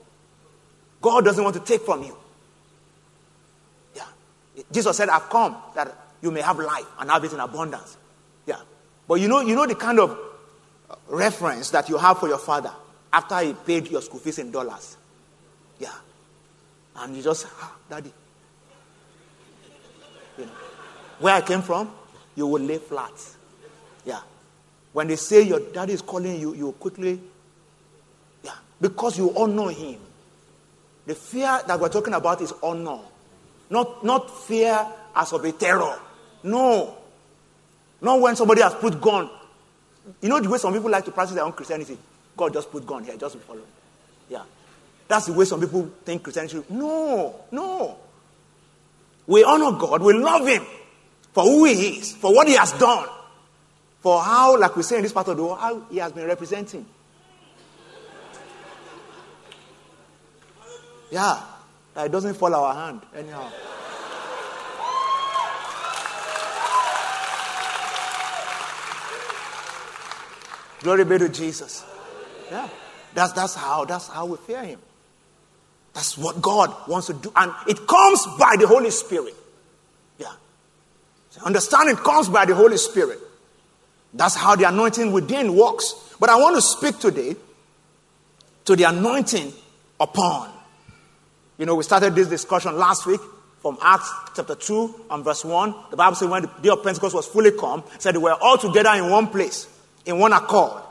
God 1.01 1.25
doesn't 1.25 1.43
want 1.43 1.57
to 1.57 1.61
take 1.61 1.81
from 1.81 2.03
you. 2.03 2.15
Yeah. 3.93 4.05
Jesus 4.71 4.95
said, 4.95 5.09
I've 5.09 5.29
come 5.29 5.57
that 5.75 5.93
you 6.21 6.31
may 6.31 6.39
have 6.39 6.57
life 6.57 6.87
and 7.01 7.11
have 7.11 7.21
it 7.25 7.33
in 7.33 7.39
abundance. 7.41 7.97
Yeah. 8.45 8.61
But 9.09 9.15
you 9.15 9.27
know, 9.27 9.41
you 9.41 9.55
know 9.55 9.67
the 9.67 9.75
kind 9.75 9.99
of 9.99 10.17
reference 11.09 11.69
that 11.71 11.89
you 11.89 11.97
have 11.97 12.17
for 12.17 12.29
your 12.29 12.39
father 12.39 12.71
after 13.11 13.39
he 13.39 13.51
paid 13.51 13.89
your 13.89 14.01
school 14.01 14.21
fees 14.21 14.39
in 14.39 14.51
dollars. 14.51 14.95
Yeah. 15.81 15.89
And 16.97 17.17
you 17.17 17.23
just, 17.23 17.47
ah, 17.59 17.75
daddy. 17.89 18.11
You 20.37 20.45
know, 20.45 20.51
where 21.19 21.33
I 21.33 21.41
came 21.41 21.63
from, 21.63 21.91
you 22.35 22.45
will 22.45 22.61
lay 22.61 22.77
flat. 22.77 23.13
Yeah. 24.05 24.19
When 24.93 25.07
they 25.07 25.15
say 25.15 25.41
your 25.41 25.59
daddy 25.59 25.93
is 25.93 26.03
calling 26.03 26.39
you, 26.39 26.53
you 26.53 26.71
quickly, 26.73 27.19
yeah, 28.43 28.55
because 28.79 29.17
you 29.17 29.33
honor 29.35 29.71
him. 29.71 29.99
The 31.07 31.15
fear 31.15 31.61
that 31.65 31.79
we're 31.79 31.89
talking 31.89 32.13
about 32.13 32.41
is 32.41 32.53
honor. 32.61 32.99
Not, 33.71 34.05
not 34.05 34.29
fear 34.45 34.85
as 35.15 35.33
of 35.33 35.43
a 35.43 35.51
terror. 35.51 35.97
No. 36.43 36.95
Not 38.01 38.21
when 38.21 38.35
somebody 38.35 38.61
has 38.61 38.75
put 38.75 39.01
gun. 39.01 39.29
You 40.21 40.29
know 40.29 40.39
the 40.39 40.49
way 40.49 40.59
some 40.59 40.73
people 40.73 40.91
like 40.91 41.05
to 41.05 41.11
practice 41.11 41.35
their 41.35 41.45
own 41.45 41.53
Christianity? 41.53 41.97
God 42.37 42.53
just 42.53 42.69
put 42.71 42.85
gun 42.85 43.03
here, 43.03 43.17
just 43.17 43.37
follow. 43.39 43.61
That's 45.11 45.25
the 45.25 45.33
way 45.33 45.43
some 45.43 45.59
people 45.59 45.91
think 46.05 46.23
Christianity. 46.23 46.63
No, 46.69 47.35
no. 47.51 47.97
We 49.27 49.43
honor 49.43 49.77
God, 49.77 50.01
we 50.01 50.13
love 50.13 50.47
Him 50.47 50.65
for 51.33 51.43
who 51.43 51.65
He 51.65 51.97
is, 51.97 52.13
for 52.13 52.33
what 52.33 52.47
He 52.47 52.55
has 52.55 52.71
done. 52.73 53.07
for 54.01 54.19
how, 54.21 54.57
like 54.59 54.75
we 54.75 54.81
say 54.83 54.97
in 54.97 55.03
this 55.03 55.13
part 55.13 55.27
of 55.27 55.37
the 55.37 55.43
world, 55.43 55.59
how 55.59 55.79
he 55.91 55.97
has 55.97 56.11
been 56.11 56.25
representing. 56.25 56.85
Yeah, 61.11 61.39
it 61.97 62.11
doesn't 62.11 62.33
fall 62.33 62.53
our 62.55 62.73
hand 62.73 63.01
anyhow. 63.15 63.51
Glory 70.79 71.05
be 71.05 71.17
to 71.19 71.29
Jesus. 71.29 71.85
Yeah. 72.49 72.67
That's, 73.13 73.33
that's 73.33 73.53
how 73.53 73.85
that's 73.85 74.07
how 74.07 74.25
we 74.25 74.37
fear 74.37 74.63
him. 74.63 74.79
That's 75.93 76.17
what 76.17 76.41
God 76.41 76.73
wants 76.87 77.07
to 77.07 77.13
do. 77.13 77.31
And 77.35 77.51
it 77.67 77.85
comes 77.87 78.25
by 78.39 78.55
the 78.57 78.67
Holy 78.67 78.91
Spirit. 78.91 79.35
Yeah. 80.17 80.31
So 81.31 81.41
understanding 81.41 81.95
comes 81.97 82.29
by 82.29 82.45
the 82.45 82.55
Holy 82.55 82.77
Spirit. 82.77 83.19
That's 84.13 84.35
how 84.35 84.55
the 84.55 84.67
anointing 84.67 85.11
within 85.11 85.55
works. 85.55 86.15
But 86.19 86.29
I 86.29 86.35
want 86.35 86.55
to 86.55 86.61
speak 86.61 86.99
today 86.99 87.35
to 88.65 88.75
the 88.75 88.83
anointing 88.83 89.53
upon. 89.99 90.49
You 91.57 91.65
know, 91.65 91.75
we 91.75 91.83
started 91.83 92.15
this 92.15 92.27
discussion 92.27 92.77
last 92.77 93.05
week 93.05 93.21
from 93.61 93.77
Acts 93.81 94.11
chapter 94.35 94.55
2 94.55 95.05
and 95.11 95.23
verse 95.23 95.45
1. 95.45 95.75
The 95.91 95.97
Bible 95.97 96.15
says 96.15 96.27
when 96.27 96.41
the 96.43 96.51
day 96.61 96.69
of 96.69 96.83
Pentecost 96.83 97.13
was 97.13 97.27
fully 97.27 97.51
come, 97.51 97.83
said 97.99 98.15
they 98.15 98.19
were 98.19 98.33
all 98.33 98.57
together 98.57 98.91
in 98.91 99.09
one 99.09 99.27
place, 99.27 99.67
in 100.05 100.17
one 100.17 100.33
accord. 100.33 100.81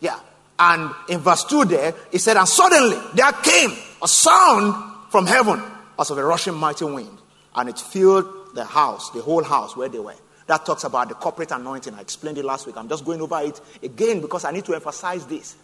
Yeah. 0.00 0.18
And 0.58 0.94
in 1.08 1.18
verse 1.18 1.44
2 1.44 1.64
there, 1.64 1.94
it 2.12 2.18
said, 2.20 2.36
And 2.36 2.48
suddenly 2.48 2.98
there 3.14 3.32
came 3.32 3.70
a 4.02 4.08
sound 4.08 5.10
from 5.10 5.26
heaven 5.26 5.62
as 5.98 6.10
of 6.10 6.18
a 6.18 6.24
rushing 6.24 6.54
mighty 6.54 6.84
wind, 6.84 7.18
and 7.54 7.68
it 7.68 7.78
filled 7.78 8.54
the 8.54 8.64
house, 8.64 9.10
the 9.10 9.22
whole 9.22 9.42
house 9.42 9.76
where 9.76 9.88
they 9.88 9.98
were. 9.98 10.14
That 10.46 10.64
talks 10.64 10.84
about 10.84 11.08
the 11.08 11.14
corporate 11.14 11.50
anointing. 11.50 11.94
I 11.94 12.00
explained 12.00 12.38
it 12.38 12.44
last 12.44 12.66
week. 12.66 12.76
I'm 12.76 12.88
just 12.88 13.04
going 13.04 13.20
over 13.20 13.40
it 13.40 13.60
again 13.82 14.20
because 14.20 14.44
I 14.44 14.52
need 14.52 14.64
to 14.66 14.74
emphasize 14.74 15.26
this. 15.26 15.56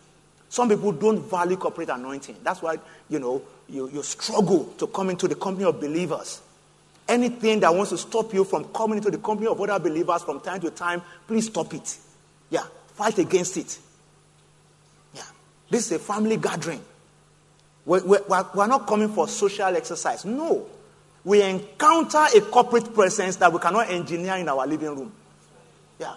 Some 0.48 0.68
people 0.68 0.92
don't 0.92 1.18
value 1.18 1.56
corporate 1.56 1.88
anointing. 1.88 2.36
That's 2.42 2.60
why, 2.60 2.78
you 3.08 3.18
know, 3.18 3.42
you, 3.68 3.88
you 3.90 4.02
struggle 4.02 4.66
to 4.78 4.86
come 4.86 5.10
into 5.10 5.28
the 5.28 5.34
company 5.34 5.64
of 5.64 5.80
believers. 5.80 6.42
Anything 7.08 7.60
that 7.60 7.74
wants 7.74 7.90
to 7.90 7.98
stop 7.98 8.34
you 8.34 8.44
from 8.44 8.64
coming 8.66 8.98
into 8.98 9.10
the 9.10 9.18
company 9.18 9.48
of 9.48 9.60
other 9.60 9.78
believers 9.78 10.22
from 10.22 10.40
time 10.40 10.60
to 10.60 10.70
time, 10.70 11.00
please 11.26 11.46
stop 11.46 11.72
it. 11.74 11.96
Yeah, 12.50 12.64
fight 12.94 13.18
against 13.18 13.56
it. 13.56 13.78
Yeah, 15.14 15.22
this 15.70 15.86
is 15.86 15.92
a 15.92 15.98
family 15.98 16.36
gathering. 16.36 16.82
We're, 17.84 18.04
we're, 18.04 18.46
we're 18.54 18.66
not 18.66 18.86
coming 18.86 19.08
for 19.08 19.28
social 19.28 19.74
exercise. 19.76 20.24
No. 20.24 20.66
We 21.24 21.42
encounter 21.42 22.24
a 22.34 22.40
corporate 22.40 22.94
presence 22.94 23.36
that 23.36 23.52
we 23.52 23.58
cannot 23.58 23.90
engineer 23.90 24.36
in 24.36 24.48
our 24.48 24.66
living 24.66 24.96
room. 24.96 25.12
Yeah. 25.98 26.14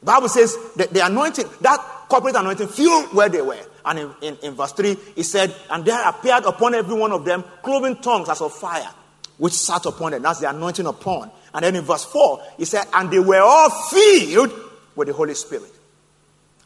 The 0.00 0.06
Bible 0.06 0.28
says 0.28 0.56
that 0.76 0.92
the 0.92 1.04
anointing, 1.04 1.46
that 1.62 1.78
corporate 2.08 2.36
anointing, 2.36 2.68
filled 2.68 3.14
where 3.14 3.28
they 3.28 3.42
were. 3.42 3.58
And 3.84 3.98
in, 3.98 4.10
in, 4.22 4.36
in, 4.42 4.54
verse 4.54 4.72
3, 4.72 4.96
he 5.14 5.22
said, 5.22 5.54
And 5.70 5.84
there 5.84 6.08
appeared 6.08 6.44
upon 6.44 6.74
every 6.74 6.94
one 6.94 7.12
of 7.12 7.24
them 7.24 7.44
cloven 7.62 7.96
tongues 7.96 8.28
as 8.28 8.40
of 8.40 8.52
fire, 8.52 8.90
which 9.38 9.52
sat 9.52 9.86
upon 9.86 10.12
them. 10.12 10.22
That's 10.22 10.40
the 10.40 10.50
anointing 10.50 10.86
upon. 10.86 11.30
And 11.54 11.64
then 11.64 11.76
in 11.76 11.82
verse 11.84 12.04
4, 12.04 12.42
he 12.58 12.64
said, 12.64 12.86
And 12.92 13.10
they 13.10 13.18
were 13.20 13.40
all 13.40 13.70
filled 13.70 14.52
with 14.94 15.08
the 15.08 15.14
Holy 15.14 15.34
Spirit 15.34 15.72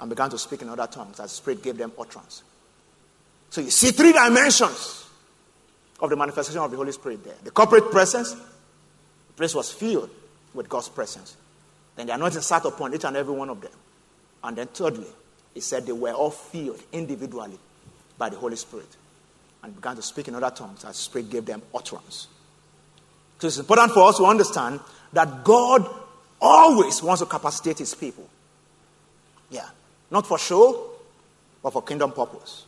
and 0.00 0.08
began 0.08 0.30
to 0.30 0.38
speak 0.38 0.62
in 0.62 0.68
other 0.68 0.86
tongues 0.86 1.20
as 1.20 1.30
the 1.30 1.36
Spirit 1.36 1.62
gave 1.62 1.76
them 1.76 1.92
utterance. 1.98 2.42
So 3.50 3.60
you 3.60 3.70
see 3.70 3.90
three 3.90 4.12
dimensions 4.12 5.06
of 6.00 6.08
the 6.08 6.16
manifestation 6.16 6.60
of 6.60 6.70
the 6.70 6.76
Holy 6.76 6.92
Spirit 6.92 7.24
there. 7.24 7.34
The 7.42 7.50
corporate 7.50 7.90
presence, 7.90 8.32
the 8.32 9.32
place 9.36 9.54
was 9.54 9.72
filled 9.72 10.10
with 10.54 10.68
God's 10.68 10.88
presence. 10.88 11.36
Then 11.96 12.06
the 12.06 12.14
anointing 12.14 12.40
sat 12.40 12.64
upon 12.64 12.94
each 12.94 13.04
and 13.04 13.16
every 13.16 13.34
one 13.34 13.50
of 13.50 13.60
them. 13.60 13.72
And 14.42 14.56
then 14.56 14.68
thirdly, 14.68 15.06
he 15.52 15.60
said 15.60 15.84
they 15.84 15.92
were 15.92 16.12
all 16.12 16.30
filled 16.30 16.80
individually 16.92 17.58
by 18.16 18.30
the 18.30 18.36
Holy 18.36 18.56
Spirit 18.56 18.88
and 19.62 19.74
began 19.74 19.96
to 19.96 20.02
speak 20.02 20.28
in 20.28 20.34
other 20.34 20.50
tongues 20.50 20.84
as 20.84 20.96
the 20.96 21.02
Spirit 21.02 21.30
gave 21.30 21.44
them 21.44 21.60
utterance. 21.74 22.28
So 23.40 23.48
it's 23.48 23.58
important 23.58 23.92
for 23.92 24.08
us 24.08 24.16
to 24.18 24.24
understand 24.24 24.80
that 25.12 25.44
God 25.44 25.88
always 26.40 27.02
wants 27.02 27.20
to 27.20 27.26
capacitate 27.26 27.78
his 27.78 27.94
people. 27.94 28.28
Yeah. 29.50 29.68
Not 30.10 30.26
for 30.26 30.38
show, 30.38 30.90
but 31.62 31.72
for 31.72 31.82
kingdom 31.82 32.12
purpose. 32.12 32.64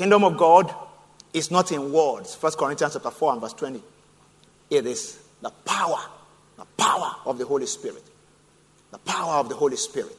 Kingdom 0.00 0.24
of 0.24 0.38
God 0.38 0.74
is 1.34 1.50
not 1.50 1.72
in 1.72 1.92
words. 1.92 2.34
1 2.40 2.52
Corinthians 2.52 2.94
chapter 2.94 3.10
4 3.10 3.32
and 3.32 3.40
verse 3.42 3.52
20. 3.52 3.82
It 4.70 4.86
is 4.86 5.22
the 5.42 5.50
power, 5.50 5.98
the 6.56 6.64
power 6.78 7.16
of 7.26 7.36
the 7.36 7.44
Holy 7.44 7.66
Spirit. 7.66 8.02
The 8.92 8.98
power 9.00 9.34
of 9.34 9.50
the 9.50 9.54
Holy 9.54 9.76
Spirit. 9.76 10.16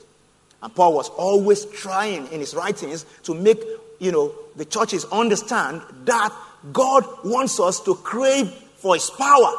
And 0.62 0.76
Paul 0.76 0.94
was 0.94 1.10
always 1.10 1.66
trying 1.66 2.28
in 2.28 2.42
his 2.42 2.54
writings 2.54 3.08
to 3.24 3.34
make, 3.34 3.60
you 3.98 4.12
know, 4.12 4.36
the 4.56 4.66
churches 4.66 5.04
understand 5.06 5.82
that 6.04 6.32
God 6.72 7.04
wants 7.26 7.60
us 7.60 7.80
to 7.86 7.96
crave 7.96 8.52
for 8.76 8.94
his 8.94 9.10
power. 9.10 9.52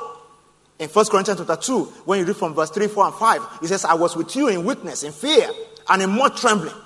In 0.78 0.88
1 0.88 1.04
Corinthians 1.06 1.40
chapter 1.40 1.60
2, 1.60 1.84
when 2.04 2.20
you 2.20 2.26
read 2.26 2.36
from 2.36 2.54
verse 2.54 2.70
3, 2.70 2.86
4, 2.86 3.06
and 3.06 3.14
5, 3.16 3.58
he 3.60 3.66
says, 3.66 3.84
I 3.84 3.94
was 3.94 4.14
with 4.14 4.36
you 4.36 4.46
in 4.46 4.64
weakness, 4.64 5.02
in 5.02 5.10
fear, 5.10 5.48
and 5.88 6.00
in 6.00 6.10
much 6.10 6.40
trembling. 6.40 6.76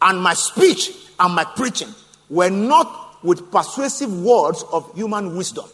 And 0.00 0.22
my 0.22 0.34
speech 0.34 0.92
and 1.18 1.34
my 1.34 1.42
preaching 1.42 1.92
were 2.28 2.50
not 2.50 3.24
with 3.24 3.50
persuasive 3.50 4.12
words 4.22 4.64
of 4.72 4.92
human 4.94 5.36
wisdom, 5.36 5.66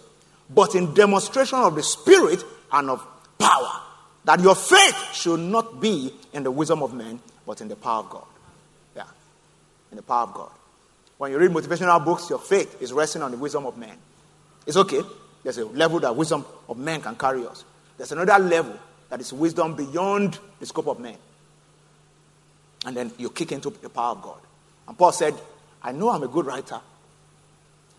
but 0.50 0.74
in 0.74 0.94
demonstration 0.94 1.58
of 1.58 1.74
the 1.74 1.82
Spirit 1.82 2.42
and 2.72 2.90
of 2.90 3.06
power. 3.38 3.80
That 4.24 4.40
your 4.40 4.54
faith 4.54 5.14
should 5.14 5.40
not 5.40 5.80
be 5.80 6.12
in 6.32 6.44
the 6.44 6.50
wisdom 6.50 6.82
of 6.82 6.94
men, 6.94 7.20
but 7.46 7.60
in 7.60 7.68
the 7.68 7.76
power 7.76 8.00
of 8.00 8.10
God. 8.10 8.26
Yeah, 8.96 9.06
in 9.90 9.96
the 9.96 10.02
power 10.02 10.24
of 10.24 10.34
God. 10.34 10.50
When 11.18 11.32
you 11.32 11.38
read 11.38 11.50
motivational 11.50 12.04
books, 12.04 12.30
your 12.30 12.38
faith 12.38 12.80
is 12.80 12.92
resting 12.92 13.22
on 13.22 13.30
the 13.30 13.36
wisdom 13.36 13.66
of 13.66 13.76
men. 13.76 13.96
It's 14.66 14.76
okay. 14.76 15.00
There's 15.42 15.58
a 15.58 15.66
level 15.66 15.98
that 16.00 16.14
wisdom 16.14 16.44
of 16.68 16.78
men 16.78 17.00
can 17.00 17.16
carry 17.16 17.46
us. 17.46 17.64
There's 17.96 18.12
another 18.12 18.38
level 18.42 18.78
that 19.08 19.20
is 19.20 19.32
wisdom 19.32 19.74
beyond 19.74 20.38
the 20.60 20.66
scope 20.66 20.86
of 20.86 21.00
men 21.00 21.16
and 22.84 22.96
then 22.96 23.12
you 23.18 23.30
kick 23.30 23.52
into 23.52 23.70
the 23.70 23.88
power 23.88 24.12
of 24.12 24.22
God. 24.22 24.38
And 24.88 24.98
Paul 24.98 25.12
said, 25.12 25.34
I 25.82 25.92
know 25.92 26.10
I'm 26.10 26.22
a 26.22 26.28
good 26.28 26.46
writer. 26.46 26.80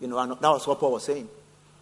You 0.00 0.08
know, 0.08 0.26
that 0.26 0.40
was 0.42 0.66
what 0.66 0.80
Paul 0.80 0.92
was 0.92 1.04
saying. 1.04 1.28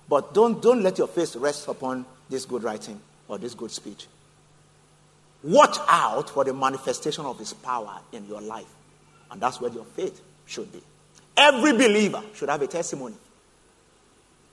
But 0.08 0.34
don't, 0.34 0.60
don't 0.60 0.82
let 0.82 0.98
your 0.98 1.08
face 1.08 1.36
rest 1.36 1.68
upon 1.68 2.04
this 2.28 2.44
good 2.44 2.62
writing 2.62 3.00
or 3.28 3.38
this 3.38 3.54
good 3.54 3.70
speech. 3.70 4.06
Watch 5.42 5.78
out 5.88 6.30
for 6.30 6.44
the 6.44 6.54
manifestation 6.54 7.24
of 7.24 7.38
his 7.38 7.52
power 7.52 7.98
in 8.12 8.26
your 8.26 8.40
life. 8.40 8.72
And 9.30 9.40
that's 9.40 9.60
where 9.60 9.72
your 9.72 9.84
faith 9.84 10.20
should 10.46 10.72
be. 10.72 10.82
Every 11.36 11.72
believer 11.72 12.22
should 12.34 12.48
have 12.48 12.62
a 12.62 12.66
testimony. 12.66 13.16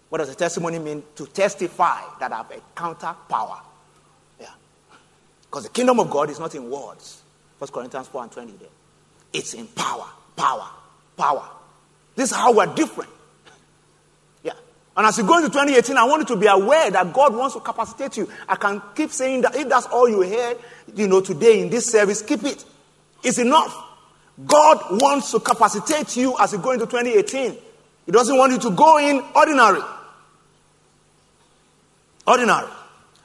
What 0.10 0.20
does 0.20 0.30
a 0.30 0.36
testimony 0.36 0.80
mean? 0.80 1.04
To 1.18 1.28
testify 1.28 2.02
that 2.20 2.32
I've 2.32 2.50
encountered 2.52 3.16
power. 3.28 3.60
Yeah. 4.40 4.48
Because 5.44 5.64
the 5.64 5.70
kingdom 5.70 6.00
of 6.00 6.10
God 6.10 6.30
is 6.30 6.40
not 6.40 6.56
in 6.56 6.70
words. 6.70 7.22
1 7.60 7.70
Corinthians 7.72 8.08
4 8.08 8.24
and 8.24 8.32
20 8.32 8.52
there. 8.54 8.70
It's 9.34 9.54
in 9.54 9.68
power, 9.68 10.08
power, 10.36 10.68
power. 11.20 11.48
This 12.16 12.32
is 12.32 12.36
how 12.36 12.54
we're 12.54 12.74
different. 12.74 13.10
Yeah. 14.44 14.54
And 14.98 15.06
as 15.06 15.18
you 15.18 15.26
go 15.26 15.38
into 15.38 15.50
2018, 15.50 15.96
I 15.98 16.06
want 16.06 16.22
you 16.22 16.36
to 16.36 16.42
be 16.42 16.48
aware 16.48 16.90
that 16.90 17.14
God 17.14 17.36
wants 17.36 17.56
to 17.56 17.62
capacitate 17.62 18.18
you. 18.18 18.30
I 18.48 18.56
can 18.56 18.82
keep 18.96 19.12
saying 19.12 19.42
that 19.42 19.56
if 19.56 19.70
that's 19.70 19.86
all 19.88 20.10
you 20.10 20.22
hear, 20.22 20.56
you 20.96 21.08
know, 21.08 21.22
today 21.22 21.62
in 21.62 21.70
this 21.70 21.86
service, 21.92 22.22
keep 22.22 22.44
it. 22.44 22.66
It's 23.24 23.38
enough. 23.38 23.76
God 24.46 25.02
wants 25.02 25.32
to 25.32 25.40
capacitate 25.40 26.16
you 26.16 26.36
as 26.40 26.54
you 26.54 26.60
go 26.60 26.72
into 26.72 26.86
2018. 26.86 27.58
He 28.06 28.12
doesn't 28.12 28.38
want 28.38 28.54
you 28.54 28.60
to 28.60 28.72
go 28.72 28.98
in 28.98 29.24
ordinary. 29.36 29.82
Ordinary. 32.26 32.70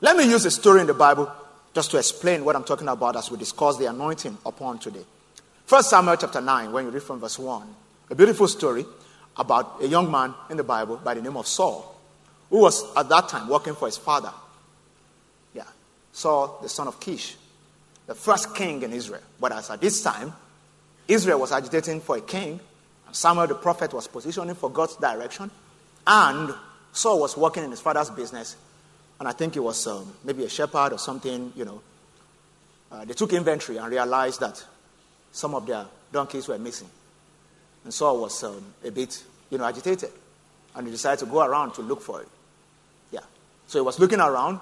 Let 0.00 0.16
me 0.16 0.24
use 0.24 0.44
a 0.44 0.50
story 0.50 0.80
in 0.80 0.86
the 0.86 0.94
Bible 0.94 1.32
just 1.74 1.90
to 1.92 1.98
explain 1.98 2.44
what 2.44 2.56
I'm 2.56 2.64
talking 2.64 2.88
about 2.88 3.16
as 3.16 3.30
we 3.30 3.38
discuss 3.38 3.78
the 3.78 3.86
anointing 3.86 4.36
upon 4.44 4.78
today. 4.78 5.04
First 5.66 5.90
Samuel 5.90 6.16
chapter 6.16 6.40
9, 6.40 6.72
when 6.72 6.84
you 6.84 6.90
read 6.90 7.02
from 7.02 7.20
verse 7.20 7.38
1, 7.38 7.66
a 8.10 8.14
beautiful 8.14 8.48
story 8.48 8.84
about 9.36 9.82
a 9.82 9.86
young 9.86 10.10
man 10.10 10.34
in 10.50 10.56
the 10.56 10.64
Bible 10.64 10.96
by 10.96 11.14
the 11.14 11.22
name 11.22 11.36
of 11.36 11.46
Saul, 11.46 11.98
who 12.50 12.60
was 12.60 12.84
at 12.96 13.08
that 13.08 13.28
time 13.28 13.48
working 13.48 13.74
for 13.74 13.86
his 13.86 13.96
father. 13.96 14.32
Yeah, 15.54 15.64
Saul, 16.12 16.58
the 16.62 16.68
son 16.68 16.88
of 16.88 17.00
Kish, 17.00 17.36
the 18.06 18.14
first 18.14 18.54
king 18.54 18.82
in 18.82 18.92
Israel. 18.92 19.22
But 19.40 19.52
as 19.52 19.70
at 19.70 19.80
this 19.80 20.02
time, 20.02 20.32
Israel 21.08 21.40
was 21.40 21.52
agitating 21.52 22.00
for 22.00 22.16
a 22.16 22.20
king, 22.20 22.60
and 23.06 23.16
Samuel 23.16 23.46
the 23.46 23.54
prophet 23.54 23.92
was 23.92 24.06
positioning 24.06 24.54
for 24.54 24.70
God's 24.70 24.96
direction, 24.96 25.50
and 26.06 26.54
Saul 26.92 27.20
was 27.20 27.36
working 27.36 27.64
in 27.64 27.70
his 27.70 27.80
father's 27.80 28.10
business 28.10 28.56
and 29.18 29.28
I 29.28 29.32
think 29.32 29.56
it 29.56 29.60
was 29.60 29.86
um, 29.86 30.12
maybe 30.24 30.44
a 30.44 30.48
shepherd 30.48 30.92
or 30.92 30.98
something, 30.98 31.52
you 31.54 31.64
know. 31.64 31.80
Uh, 32.90 33.04
they 33.04 33.14
took 33.14 33.32
inventory 33.32 33.78
and 33.78 33.90
realized 33.90 34.40
that 34.40 34.62
some 35.32 35.54
of 35.54 35.66
their 35.66 35.86
donkeys 36.12 36.48
were 36.48 36.58
missing. 36.58 36.88
And 37.84 37.92
Saul 37.92 38.20
was 38.20 38.42
um, 38.42 38.64
a 38.84 38.90
bit, 38.90 39.22
you 39.50 39.58
know, 39.58 39.64
agitated. 39.64 40.10
And 40.74 40.86
he 40.86 40.92
decided 40.92 41.20
to 41.20 41.26
go 41.26 41.44
around 41.44 41.72
to 41.74 41.82
look 41.82 42.00
for 42.00 42.22
it. 42.22 42.28
Yeah. 43.12 43.20
So 43.66 43.78
he 43.78 43.84
was 43.84 43.98
looking 43.98 44.20
around 44.20 44.60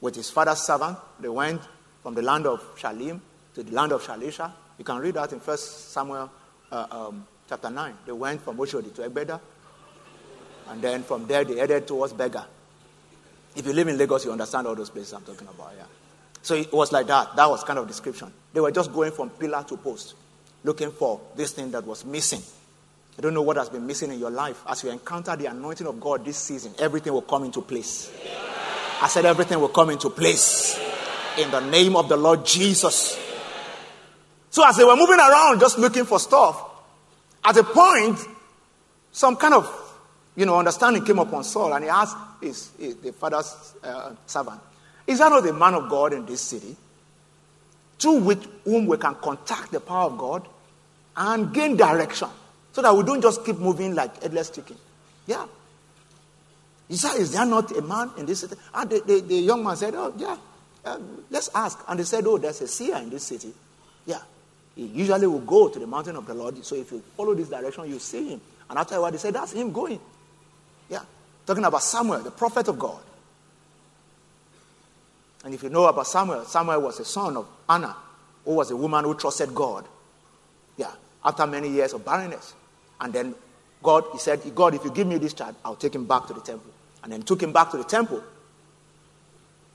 with 0.00 0.14
his 0.14 0.30
father's 0.30 0.58
servant. 0.60 0.98
They 1.18 1.28
went 1.28 1.62
from 2.02 2.14
the 2.14 2.22
land 2.22 2.46
of 2.46 2.60
Shalim 2.76 3.20
to 3.54 3.62
the 3.62 3.72
land 3.72 3.92
of 3.92 4.02
Shalisha. 4.02 4.52
You 4.78 4.84
can 4.84 4.98
read 4.98 5.14
that 5.14 5.32
in 5.32 5.38
1 5.38 5.56
Samuel 5.56 6.30
uh, 6.70 6.86
um, 6.90 7.26
chapter 7.48 7.70
9. 7.70 7.94
They 8.06 8.12
went 8.12 8.42
from 8.42 8.56
Oshodi 8.58 8.94
to 8.94 9.08
Egbeda. 9.08 9.40
And 10.68 10.80
then 10.80 11.02
from 11.02 11.26
there, 11.26 11.44
they 11.44 11.56
headed 11.56 11.86
towards 11.86 12.12
Berger. 12.12 12.44
If 13.54 13.66
you 13.66 13.72
live 13.72 13.88
in 13.88 13.98
Lagos, 13.98 14.24
you 14.24 14.32
understand 14.32 14.66
all 14.66 14.74
those 14.74 14.90
places 14.90 15.12
I'm 15.12 15.22
talking 15.22 15.48
about. 15.48 15.72
Yeah. 15.76 15.84
So 16.42 16.54
it 16.54 16.72
was 16.72 16.92
like 16.92 17.06
that. 17.06 17.36
That 17.36 17.48
was 17.48 17.62
kind 17.62 17.78
of 17.78 17.86
description. 17.86 18.32
They 18.52 18.60
were 18.60 18.70
just 18.70 18.92
going 18.92 19.12
from 19.12 19.30
pillar 19.30 19.64
to 19.68 19.76
post, 19.76 20.14
looking 20.64 20.90
for 20.90 21.20
this 21.36 21.52
thing 21.52 21.70
that 21.72 21.84
was 21.86 22.04
missing. 22.04 22.42
I 23.18 23.20
don't 23.20 23.34
know 23.34 23.42
what 23.42 23.56
has 23.56 23.68
been 23.68 23.86
missing 23.86 24.10
in 24.10 24.18
your 24.18 24.30
life. 24.30 24.62
As 24.66 24.82
you 24.82 24.90
encounter 24.90 25.36
the 25.36 25.46
anointing 25.46 25.86
of 25.86 26.00
God 26.00 26.24
this 26.24 26.38
season, 26.38 26.72
everything 26.78 27.12
will 27.12 27.22
come 27.22 27.44
into 27.44 27.60
place. 27.60 28.10
I 29.02 29.08
said 29.08 29.24
everything 29.24 29.60
will 29.60 29.68
come 29.68 29.90
into 29.90 30.08
place 30.08 30.78
in 31.38 31.50
the 31.50 31.60
name 31.60 31.96
of 31.96 32.08
the 32.08 32.16
Lord 32.16 32.46
Jesus. 32.46 33.18
So 34.50 34.66
as 34.66 34.76
they 34.76 34.84
were 34.84 34.96
moving 34.96 35.18
around 35.18 35.60
just 35.60 35.78
looking 35.78 36.04
for 36.04 36.18
stuff, 36.18 36.62
at 37.44 37.56
a 37.56 37.64
point, 37.64 38.18
some 39.10 39.36
kind 39.36 39.54
of 39.54 39.78
you 40.36 40.46
know 40.46 40.58
understanding 40.58 41.04
came 41.04 41.18
upon 41.18 41.44
Saul, 41.44 41.74
and 41.74 41.84
he 41.84 41.90
asked 41.90 42.16
his, 42.40 42.70
his 42.78 42.96
the 42.96 43.12
father's 43.12 43.74
uh, 43.82 44.14
servant, 44.26 44.60
"Is 45.06 45.18
that 45.18 45.28
not 45.28 45.42
the 45.42 45.52
man 45.52 45.74
of 45.74 45.88
God 45.90 46.12
in 46.12 46.24
this 46.24 46.40
city, 46.40 46.76
through 48.02 48.18
which 48.20 48.42
whom 48.64 48.86
we 48.86 48.96
can 48.98 49.14
contact 49.14 49.72
the 49.72 49.80
power 49.80 50.10
of 50.10 50.18
God 50.18 50.48
and 51.16 51.54
gain 51.54 51.76
direction, 51.76 52.28
so 52.72 52.82
that 52.82 52.94
we 52.94 53.02
don't 53.04 53.22
just 53.22 53.44
keep 53.44 53.58
moving 53.58 53.94
like 53.94 54.22
headless 54.22 54.50
chicken?" 54.50 54.76
Yeah. 55.26 55.46
He 56.88 56.98
said, 56.98 57.16
Is 57.16 57.32
there 57.32 57.46
not 57.46 57.74
a 57.74 57.80
man 57.80 58.10
in 58.18 58.26
this 58.26 58.40
city? 58.40 58.54
And 58.74 58.90
the, 58.90 59.00
the, 59.00 59.20
the 59.20 59.36
young 59.36 59.64
man 59.64 59.76
said, 59.76 59.94
Oh, 59.94 60.12
yeah, 60.16 60.36
uh, 60.84 60.98
let's 61.30 61.48
ask. 61.54 61.82
And 61.88 61.98
they 61.98 62.04
said, 62.04 62.26
Oh, 62.26 62.36
there's 62.36 62.60
a 62.60 62.68
seer 62.68 62.96
in 62.96 63.08
this 63.08 63.22
city. 63.24 63.50
Yeah. 64.04 64.20
He 64.76 64.86
usually 64.86 65.26
will 65.26 65.40
go 65.40 65.70
to 65.70 65.78
the 65.78 65.86
mountain 65.86 66.16
of 66.16 66.26
the 66.26 66.34
Lord. 66.34 66.62
So 66.64 66.76
if 66.76 66.92
you 66.92 67.02
follow 67.16 67.34
this 67.34 67.48
direction, 67.48 67.88
you 67.88 67.98
see 67.98 68.30
him. 68.30 68.42
And 68.68 68.78
after 68.78 68.96
a 68.96 69.00
while, 69.00 69.10
they 69.10 69.16
said, 69.16 69.34
That's 69.34 69.52
him 69.52 69.72
going. 69.72 70.00
Yeah. 70.90 71.00
Talking 71.46 71.64
about 71.64 71.82
Samuel, 71.82 72.20
the 72.20 72.30
prophet 72.30 72.68
of 72.68 72.78
God. 72.78 73.00
And 75.44 75.54
if 75.54 75.62
you 75.62 75.70
know 75.70 75.86
about 75.86 76.06
Samuel, 76.06 76.44
Samuel 76.44 76.80
was 76.80 76.98
the 76.98 77.04
son 77.04 77.36
of 77.36 77.48
Anna, 77.68 77.96
who 78.44 78.54
was 78.54 78.70
a 78.70 78.76
woman 78.76 79.04
who 79.04 79.14
trusted 79.14 79.54
God. 79.54 79.86
Yeah. 80.76 80.92
After 81.24 81.46
many 81.46 81.68
years 81.68 81.92
of 81.92 82.04
barrenness. 82.04 82.54
And 83.00 83.12
then 83.12 83.34
God, 83.82 84.04
he 84.12 84.18
said, 84.18 84.40
God, 84.54 84.74
if 84.74 84.84
you 84.84 84.92
give 84.92 85.06
me 85.06 85.18
this 85.18 85.34
child, 85.34 85.56
I'll 85.64 85.76
take 85.76 85.94
him 85.94 86.06
back 86.06 86.26
to 86.28 86.34
the 86.34 86.40
temple. 86.40 86.70
And 87.02 87.12
then 87.12 87.22
took 87.22 87.42
him 87.42 87.52
back 87.52 87.70
to 87.72 87.76
the 87.76 87.84
temple. 87.84 88.22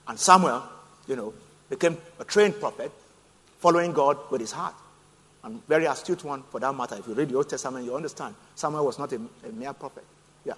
And 0.08 0.18
Samuel, 0.18 0.64
you 1.08 1.18
know, 1.18 1.34
became 1.70 1.98
a 2.20 2.24
trained 2.24 2.60
prophet, 2.60 2.92
following 3.60 3.92
God 3.92 4.18
with 4.32 4.40
his 4.40 4.54
heart. 4.54 4.76
And 5.44 5.66
very 5.68 5.86
astute 5.86 6.24
one 6.24 6.44
for 6.50 6.60
that 6.60 6.74
matter. 6.76 6.96
If 6.96 7.08
you 7.08 7.14
read 7.14 7.30
the 7.30 7.36
Old 7.36 7.50
Testament, 7.50 7.86
you 7.86 7.96
understand 7.96 8.36
Samuel 8.56 8.86
was 8.86 8.98
not 8.98 9.12
a, 9.12 9.16
a 9.18 9.52
mere 9.54 9.74
prophet. 9.74 10.06
Yeah. 10.46 10.54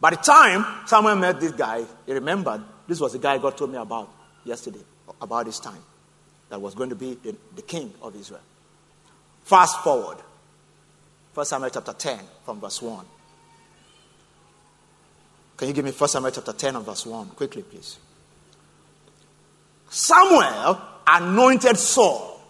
By 0.00 0.10
the 0.10 0.16
time 0.16 0.64
Samuel 0.86 1.16
met 1.16 1.40
this 1.40 1.52
guy, 1.52 1.84
he 2.06 2.12
remembered 2.12 2.62
this 2.86 3.00
was 3.00 3.12
the 3.12 3.18
guy 3.18 3.38
God 3.38 3.56
told 3.56 3.70
me 3.70 3.78
about 3.78 4.10
yesterday, 4.44 4.80
about 5.20 5.46
this 5.46 5.58
time, 5.58 5.82
that 6.50 6.60
was 6.60 6.74
going 6.74 6.90
to 6.90 6.96
be 6.96 7.14
the, 7.14 7.34
the 7.56 7.62
king 7.62 7.92
of 8.02 8.14
Israel. 8.16 8.42
Fast 9.44 9.82
forward. 9.82 10.18
1 11.34 11.46
Samuel 11.46 11.70
chapter 11.70 11.92
10 11.92 12.18
from 12.44 12.60
verse 12.60 12.80
1. 12.80 13.04
Can 15.56 15.68
you 15.68 15.74
give 15.74 15.84
me 15.84 15.90
1 15.90 16.08
Samuel 16.08 16.30
chapter 16.32 16.52
10 16.52 16.76
and 16.76 16.84
verse 16.84 17.06
1? 17.06 17.28
Quickly, 17.30 17.62
please. 17.62 17.98
Samuel 19.88 20.80
anointed 21.06 21.76
Saul. 21.76 22.40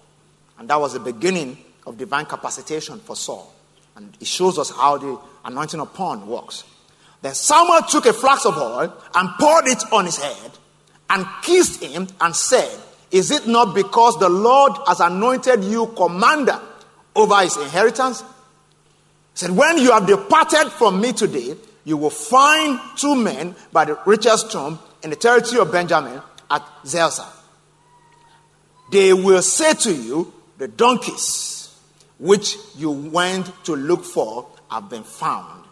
And 0.58 0.68
that 0.68 0.80
was 0.80 0.92
the 0.92 1.00
beginning 1.00 1.58
of 1.86 1.98
divine 1.98 2.26
capacitation 2.26 3.00
for 3.00 3.16
Saul. 3.16 3.52
And 3.96 4.16
it 4.20 4.26
shows 4.26 4.58
us 4.58 4.70
how 4.70 4.98
the 4.98 5.20
anointing 5.44 5.80
upon 5.80 6.26
works. 6.26 6.64
Then 7.24 7.34
Samuel 7.34 7.80
took 7.88 8.04
a 8.04 8.12
flask 8.12 8.44
of 8.44 8.58
oil 8.58 8.94
and 9.14 9.30
poured 9.40 9.66
it 9.66 9.82
on 9.90 10.04
his 10.04 10.18
head 10.18 10.50
and 11.08 11.24
kissed 11.42 11.82
him 11.82 12.06
and 12.20 12.36
said, 12.36 12.78
Is 13.10 13.30
it 13.30 13.46
not 13.46 13.74
because 13.74 14.18
the 14.18 14.28
Lord 14.28 14.74
has 14.86 15.00
anointed 15.00 15.64
you 15.64 15.86
commander 15.96 16.60
over 17.16 17.40
his 17.40 17.56
inheritance? 17.56 18.20
He 18.20 18.26
said, 19.36 19.52
When 19.52 19.78
you 19.78 19.92
have 19.92 20.06
departed 20.06 20.70
from 20.72 21.00
me 21.00 21.14
today, 21.14 21.56
you 21.84 21.96
will 21.96 22.10
find 22.10 22.78
two 22.98 23.16
men 23.16 23.56
by 23.72 23.86
the 23.86 23.98
Rachel's 24.04 24.44
tomb 24.52 24.78
in 25.02 25.08
the 25.08 25.16
territory 25.16 25.62
of 25.62 25.72
Benjamin 25.72 26.20
at 26.50 26.62
Zelzah. 26.84 27.32
They 28.92 29.14
will 29.14 29.40
say 29.40 29.72
to 29.72 29.94
you, 29.94 30.30
The 30.58 30.68
donkeys 30.68 31.74
which 32.18 32.58
you 32.76 32.90
went 32.90 33.50
to 33.64 33.74
look 33.76 34.04
for 34.04 34.46
have 34.70 34.90
been 34.90 35.04
found. 35.04 35.63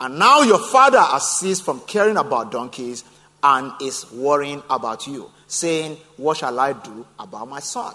And 0.00 0.18
now 0.18 0.42
your 0.42 0.58
father 0.58 1.00
has 1.00 1.38
ceased 1.38 1.64
from 1.64 1.80
caring 1.80 2.16
about 2.16 2.52
donkeys 2.52 3.04
and 3.42 3.72
is 3.80 4.10
worrying 4.12 4.62
about 4.70 5.06
you, 5.06 5.30
saying, 5.46 5.96
What 6.16 6.36
shall 6.38 6.58
I 6.58 6.72
do 6.72 7.06
about 7.18 7.48
my 7.48 7.60
son? 7.60 7.94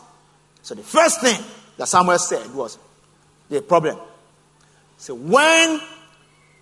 So 0.62 0.76
the 0.76 0.84
first 0.84 1.22
thing 1.22 1.40
that 1.78 1.88
Samuel 1.88 2.20
said 2.20 2.54
was 2.54 2.78
the 3.50 3.62
problem. 3.62 4.00
So 4.98 5.16
when 5.16 5.82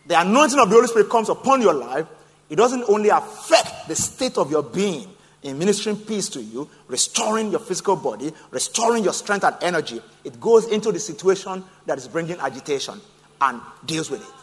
the 0.05 0.19
anointing 0.19 0.59
of 0.59 0.69
the 0.69 0.75
Holy 0.75 0.87
Spirit 0.87 1.09
comes 1.09 1.29
upon 1.29 1.61
your 1.61 1.73
life, 1.73 2.07
it 2.49 2.55
doesn't 2.55 2.83
only 2.89 3.09
affect 3.09 3.87
the 3.87 3.95
state 3.95 4.37
of 4.37 4.51
your 4.51 4.63
being 4.63 5.07
in 5.43 5.57
ministering 5.57 5.97
peace 5.97 6.29
to 6.29 6.41
you, 6.41 6.69
restoring 6.87 7.51
your 7.51 7.59
physical 7.59 7.95
body, 7.95 8.31
restoring 8.51 9.03
your 9.03 9.13
strength 9.13 9.43
and 9.43 9.55
energy. 9.61 10.01
It 10.23 10.39
goes 10.39 10.67
into 10.67 10.91
the 10.91 10.99
situation 10.99 11.63
that 11.85 11.97
is 11.97 12.07
bringing 12.07 12.39
agitation 12.39 12.99
and 13.39 13.61
deals 13.85 14.11
with 14.11 14.21
it. 14.21 14.40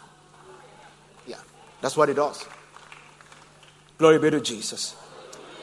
That's 1.80 1.96
what 1.96 2.08
it 2.08 2.14
does. 2.14 2.44
Glory 3.98 4.18
be 4.18 4.30
to 4.30 4.40
Jesus. 4.40 4.94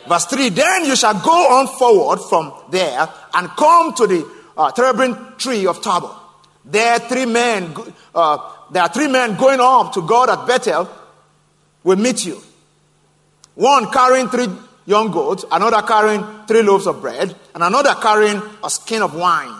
Verse 0.08 0.25
3 0.25 0.49
Then 0.49 0.86
you 0.86 0.95
shall 0.95 1.19
go 1.19 1.60
on 1.60 1.67
forward 1.67 2.19
from 2.19 2.54
there 2.69 3.08
and 3.34 3.49
come 3.49 3.93
to 3.95 4.08
the 4.08 4.30
uh, 4.58 4.71
terebinth 4.71 5.38
tree 5.38 5.65
of 5.67 5.82
Tabor. 5.82 6.15
There, 6.63 6.99
three 6.99 7.25
men 7.25 7.73
uh, 8.13 8.38
there 8.71 8.84
are 8.84 8.89
three 8.89 9.08
men 9.08 9.36
going 9.38 9.60
up 9.60 9.93
to 9.93 10.01
God 10.01 10.30
at 10.30 10.47
Bethel 10.47 10.89
will 11.84 11.97
meet 11.97 12.25
you. 12.25 12.41
One 13.54 13.91
carrying 13.91 14.28
three 14.28 14.47
young 14.86 15.12
goats, 15.12 15.45
another 15.51 15.82
carrying 15.82 16.23
three 16.47 16.62
loaves 16.62 16.88
of 16.88 17.01
bread, 17.01 17.36
and 17.54 17.63
another 17.63 17.93
carrying 17.95 18.41
a 18.63 18.69
skin 18.69 19.01
of 19.01 19.15
wine. 19.15 19.54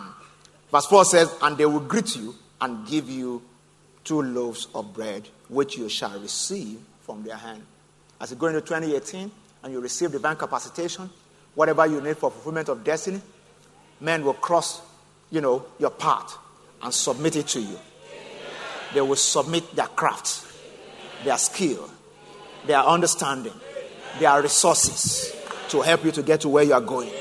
Verse 0.72 0.86
4 0.88 1.06
says, 1.06 1.36
And 1.42 1.58
they 1.58 1.66
will 1.66 1.80
greet 1.80 2.16
you 2.16 2.36
and 2.60 2.86
give 2.88 3.10
you 3.10 3.42
two 4.04 4.22
loaves 4.22 4.68
of 4.76 4.94
bread, 4.94 5.28
which 5.50 5.78
you 5.78 5.90
shall 5.90 6.20
receive 6.20 6.80
from 7.02 7.24
their 7.24 7.36
hand. 7.36 7.64
As 8.20 8.32
you 8.32 8.38
go 8.38 8.48
into 8.48 8.62
2018 8.62 9.32
and 9.64 9.74
you 9.74 9.80
receive 9.80 10.12
divine 10.12 10.36
capacitation, 10.36 11.10
whatever 11.54 11.86
you 11.86 12.02
need 12.02 12.18
for 12.18 12.32
fulfillment 12.32 12.70
of 12.70 12.84
destiny, 12.84 13.22
men 14.00 14.24
will 14.24 14.34
cross, 14.34 14.82
you 15.32 15.42
know, 15.42 15.66
your 15.80 15.92
path 15.92 16.38
and 16.82 16.94
submit 16.94 17.36
it 17.36 17.48
to 17.48 17.62
you 17.62 17.78
they 18.96 19.02
will 19.02 19.16
submit 19.18 19.76
their 19.76 19.88
craft, 19.88 20.48
their 21.24 21.38
skill, 21.38 21.90
their 22.66 22.80
understanding, 22.80 23.54
their 24.20 24.42
resources 24.42 25.36
to 25.70 25.82
help 25.82 26.06
you 26.06 26.12
to 26.12 26.24
get 26.24 26.42
to 26.42 26.50
where 26.50 26.64
you 26.64 26.74
are 26.74 26.82
going. 26.82 27.12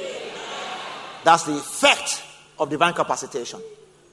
That's 1.24 1.42
the 1.42 1.56
effect 1.56 2.22
of 2.58 2.70
divine 2.70 2.94
capacitation. 2.94 3.60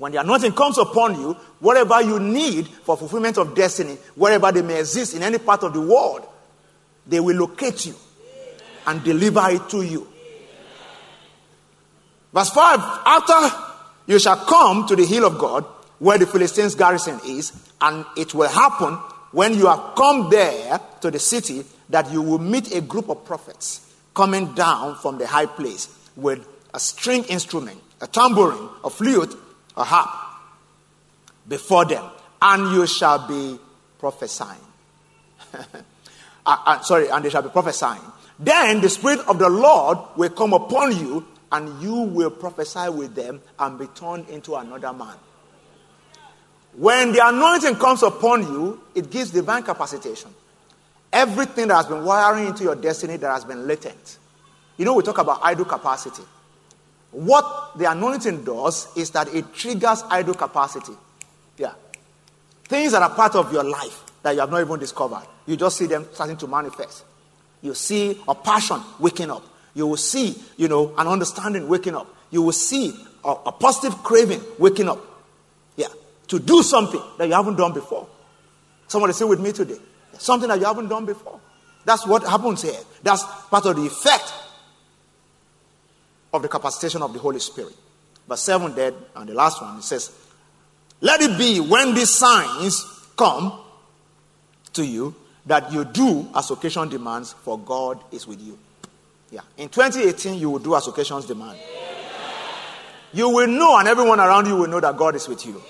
When 0.01 0.13
the 0.13 0.19
anointing 0.19 0.53
comes 0.53 0.79
upon 0.79 1.13
you, 1.21 1.33
whatever 1.59 2.01
you 2.01 2.19
need 2.19 2.67
for 2.67 2.97
fulfillment 2.97 3.37
of 3.37 3.53
destiny, 3.53 3.99
wherever 4.15 4.51
they 4.51 4.63
may 4.63 4.79
exist 4.79 5.15
in 5.15 5.21
any 5.21 5.37
part 5.37 5.61
of 5.61 5.73
the 5.73 5.79
world, 5.79 6.27
they 7.05 7.19
will 7.19 7.37
locate 7.37 7.85
you 7.85 7.93
and 8.87 9.03
deliver 9.03 9.47
it 9.51 9.69
to 9.69 9.83
you. 9.83 10.07
Verse 12.33 12.49
5 12.49 12.79
After 12.79 13.55
you 14.07 14.17
shall 14.17 14.37
come 14.37 14.87
to 14.87 14.95
the 14.95 15.05
hill 15.05 15.23
of 15.23 15.37
God, 15.37 15.65
where 15.99 16.17
the 16.17 16.25
Philistines' 16.25 16.73
garrison 16.73 17.19
is, 17.23 17.53
and 17.79 18.03
it 18.17 18.33
will 18.33 18.49
happen 18.49 18.95
when 19.33 19.53
you 19.53 19.67
have 19.67 19.93
come 19.95 20.31
there 20.31 20.79
to 21.01 21.11
the 21.11 21.19
city 21.19 21.63
that 21.89 22.11
you 22.11 22.23
will 22.23 22.39
meet 22.39 22.73
a 22.73 22.81
group 22.81 23.07
of 23.07 23.23
prophets 23.23 23.93
coming 24.15 24.55
down 24.55 24.95
from 24.95 25.19
the 25.19 25.27
high 25.27 25.45
place 25.45 25.95
with 26.15 26.43
a 26.73 26.79
string 26.79 27.23
instrument, 27.25 27.79
a 28.01 28.07
tambourine, 28.07 28.67
a 28.83 28.89
flute, 28.89 29.37
a 29.77 29.83
harp 29.83 30.09
before 31.47 31.85
them, 31.85 32.03
and 32.41 32.73
you 32.73 32.87
shall 32.87 33.27
be 33.27 33.59
prophesying. 33.99 34.57
uh, 35.53 35.57
uh, 36.45 36.81
sorry, 36.81 37.09
and 37.09 37.23
they 37.23 37.29
shall 37.29 37.41
be 37.41 37.49
prophesying. 37.49 38.01
Then 38.39 38.81
the 38.81 38.89
Spirit 38.89 39.19
of 39.27 39.37
the 39.37 39.49
Lord 39.49 39.97
will 40.15 40.29
come 40.29 40.53
upon 40.53 40.97
you, 40.97 41.25
and 41.51 41.81
you 41.81 41.93
will 41.93 42.31
prophesy 42.31 42.89
with 42.89 43.13
them 43.15 43.41
and 43.59 43.77
be 43.77 43.87
turned 43.87 44.29
into 44.29 44.55
another 44.55 44.93
man. 44.93 45.15
When 46.73 47.11
the 47.11 47.27
anointing 47.27 47.75
comes 47.75 48.01
upon 48.01 48.43
you, 48.43 48.81
it 48.95 49.11
gives 49.11 49.31
divine 49.31 49.63
capacitation. 49.63 50.33
Everything 51.11 51.67
that 51.67 51.75
has 51.75 51.87
been 51.87 52.05
wiring 52.05 52.47
into 52.47 52.63
your 52.63 52.75
destiny 52.75 53.17
that 53.17 53.29
has 53.29 53.43
been 53.43 53.67
latent. 53.67 54.17
You 54.77 54.85
know, 54.85 54.93
we 54.95 55.03
talk 55.03 55.17
about 55.17 55.41
idle 55.43 55.65
capacity. 55.65 56.23
What 57.11 57.77
the 57.77 57.91
anointing 57.91 58.43
does 58.43 58.95
is 58.95 59.11
that 59.11 59.33
it 59.33 59.53
triggers 59.53 60.03
idle 60.09 60.33
capacity. 60.33 60.93
Yeah. 61.57 61.73
Things 62.63 62.93
that 62.93 63.01
are 63.01 63.09
part 63.09 63.35
of 63.35 63.51
your 63.51 63.63
life 63.63 64.03
that 64.23 64.33
you 64.33 64.39
have 64.39 64.49
not 64.49 64.61
even 64.61 64.79
discovered. 64.79 65.23
You 65.45 65.57
just 65.57 65.77
see 65.77 65.87
them 65.87 66.07
starting 66.13 66.37
to 66.37 66.47
manifest. 66.47 67.03
You 67.61 67.73
see 67.73 68.19
a 68.27 68.33
passion 68.33 68.81
waking 68.99 69.29
up. 69.29 69.43
You 69.73 69.87
will 69.87 69.97
see, 69.97 70.35
you 70.57 70.67
know, 70.67 70.93
an 70.97 71.07
understanding 71.07 71.67
waking 71.67 71.95
up. 71.95 72.07
You 72.29 72.41
will 72.41 72.53
see 72.53 72.93
a, 73.25 73.29
a 73.29 73.51
positive 73.51 74.01
craving 74.03 74.41
waking 74.57 74.87
up. 74.87 74.99
Yeah. 75.75 75.87
To 76.29 76.39
do 76.39 76.63
something 76.63 77.01
that 77.17 77.27
you 77.27 77.33
haven't 77.33 77.57
done 77.57 77.73
before. 77.73 78.07
Somebody 78.87 79.13
say 79.13 79.25
with 79.25 79.39
me 79.41 79.51
today. 79.51 79.77
Something 80.17 80.47
that 80.49 80.59
you 80.59 80.65
haven't 80.65 80.87
done 80.87 81.05
before. 81.05 81.39
That's 81.83 82.07
what 82.07 82.23
happens 82.23 82.61
here. 82.61 82.79
That's 83.03 83.23
part 83.49 83.65
of 83.65 83.75
the 83.75 83.85
effect 83.85 84.33
of 86.33 86.41
the 86.41 86.47
capacitation 86.47 87.01
of 87.01 87.13
the 87.13 87.19
Holy 87.19 87.39
Spirit. 87.39 87.75
Verse 88.27 88.41
7 88.41 88.73
dead, 88.73 88.93
and 89.15 89.29
the 89.29 89.33
last 89.33 89.61
one, 89.61 89.77
it 89.77 89.83
says, 89.83 90.11
Let 91.01 91.21
it 91.21 91.37
be 91.37 91.59
when 91.59 91.93
these 91.93 92.09
signs 92.09 92.85
come 93.17 93.59
to 94.73 94.85
you 94.85 95.15
that 95.45 95.71
you 95.71 95.85
do 95.85 96.27
as 96.35 96.51
occasion 96.51 96.87
demands, 96.89 97.33
for 97.33 97.57
God 97.57 97.99
is 98.11 98.27
with 98.27 98.39
you. 98.41 98.57
Yeah. 99.31 99.41
In 99.57 99.69
2018, 99.69 100.39
you 100.39 100.49
will 100.49 100.59
do 100.59 100.75
as 100.75 100.87
occasions 100.87 101.25
demand. 101.25 101.57
You 103.13 103.29
will 103.29 103.47
know, 103.47 103.77
and 103.77 103.87
everyone 103.87 104.19
around 104.19 104.45
you 104.45 104.55
will 104.55 104.67
know 104.67 104.79
that 104.79 104.95
God 104.97 105.15
is 105.15 105.27
with 105.27 105.45
you. 105.45 105.61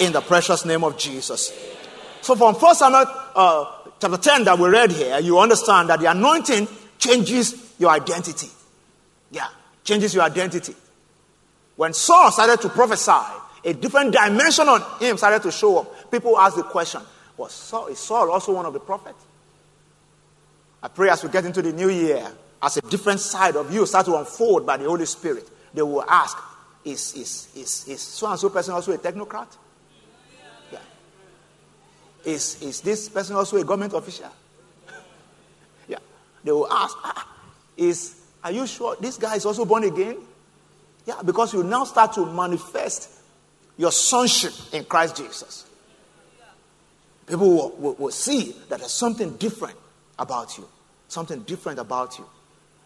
In 0.00 0.12
the 0.12 0.20
precious 0.20 0.64
name 0.64 0.84
of 0.84 0.96
Jesus. 0.96 1.52
So, 2.20 2.34
from 2.36 2.54
1 2.54 2.74
Samuel 2.74 3.04
uh, 3.34 3.64
chapter 4.00 4.16
10 4.16 4.44
that 4.44 4.58
we 4.58 4.68
read 4.68 4.90
here, 4.90 5.18
you 5.20 5.38
understand 5.38 5.88
that 5.88 6.00
the 6.00 6.10
anointing 6.10 6.68
changes 6.98 7.74
your 7.78 7.90
identity. 7.90 8.48
Yeah, 9.30 9.48
changes 9.88 10.14
your 10.14 10.22
identity. 10.22 10.74
When 11.76 11.94
Saul 11.94 12.30
started 12.30 12.60
to 12.60 12.68
prophesy, 12.68 13.12
a 13.64 13.72
different 13.72 14.12
dimension 14.12 14.68
on 14.68 14.82
him 15.00 15.16
started 15.16 15.42
to 15.42 15.50
show 15.50 15.78
up. 15.78 16.10
People 16.10 16.38
ask 16.38 16.56
the 16.56 16.62
question 16.62 17.00
was 17.36 17.52
Saul, 17.52 17.86
is 17.86 17.98
Saul 17.98 18.30
also 18.30 18.52
one 18.52 18.66
of 18.66 18.72
the 18.72 18.80
prophets? 18.80 19.24
I 20.82 20.88
pray 20.88 21.08
as 21.08 21.22
we 21.22 21.30
get 21.30 21.44
into 21.44 21.62
the 21.62 21.72
new 21.72 21.88
year, 21.88 22.26
as 22.60 22.76
a 22.76 22.80
different 22.82 23.20
side 23.20 23.56
of 23.56 23.72
you 23.72 23.86
start 23.86 24.06
to 24.06 24.16
unfold 24.16 24.66
by 24.66 24.76
the 24.76 24.84
Holy 24.84 25.06
Spirit, 25.06 25.48
they 25.72 25.82
will 25.82 26.02
ask, 26.02 26.36
is, 26.84 27.14
is, 27.14 27.48
is, 27.56 27.88
is 27.88 28.00
so 28.00 28.28
and 28.28 28.38
so 28.38 28.48
person 28.48 28.74
also 28.74 28.92
a 28.92 28.98
technocrat? 28.98 29.48
Yeah. 30.72 30.78
Is, 32.24 32.60
is 32.62 32.80
this 32.80 33.08
person 33.08 33.36
also 33.36 33.56
a 33.56 33.64
government 33.64 33.92
official? 33.92 34.30
yeah. 35.88 35.98
They 36.42 36.52
will 36.52 36.70
ask, 36.72 36.96
ah, 37.02 37.28
is, 37.76 38.17
are 38.42 38.52
you 38.52 38.66
sure 38.66 38.96
this 39.00 39.16
guy 39.16 39.36
is 39.36 39.46
also 39.46 39.64
born 39.64 39.84
again? 39.84 40.16
Yeah, 41.06 41.22
because 41.24 41.54
you 41.54 41.62
now 41.62 41.84
start 41.84 42.12
to 42.14 42.26
manifest 42.26 43.10
your 43.76 43.92
sonship 43.92 44.52
in 44.72 44.84
Christ 44.84 45.16
Jesus. 45.16 45.66
People 47.26 47.48
will, 47.50 47.70
will, 47.78 47.94
will 47.94 48.10
see 48.10 48.54
that 48.68 48.78
there's 48.78 48.92
something 48.92 49.36
different 49.36 49.76
about 50.18 50.56
you. 50.58 50.66
Something 51.08 51.40
different 51.42 51.78
about 51.78 52.18
you. 52.18 52.26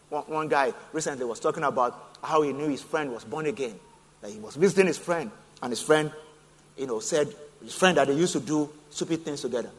One, 0.08 0.24
one 0.24 0.48
guy 0.48 0.72
recently 0.92 1.24
was 1.24 1.40
talking 1.40 1.64
about 1.64 2.16
how 2.22 2.42
he 2.42 2.52
knew 2.52 2.68
his 2.68 2.82
friend 2.82 3.12
was 3.12 3.24
born 3.24 3.46
again. 3.46 3.78
That 4.20 4.30
he 4.30 4.38
was 4.38 4.54
visiting 4.56 4.86
his 4.86 4.98
friend, 4.98 5.30
and 5.62 5.70
his 5.70 5.82
friend, 5.82 6.12
you 6.76 6.86
know, 6.86 7.00
said, 7.00 7.34
his 7.62 7.74
friend 7.74 7.96
that 7.96 8.06
they 8.06 8.14
used 8.14 8.32
to 8.34 8.40
do 8.40 8.70
stupid 8.90 9.24
things 9.24 9.40
together. 9.40 9.70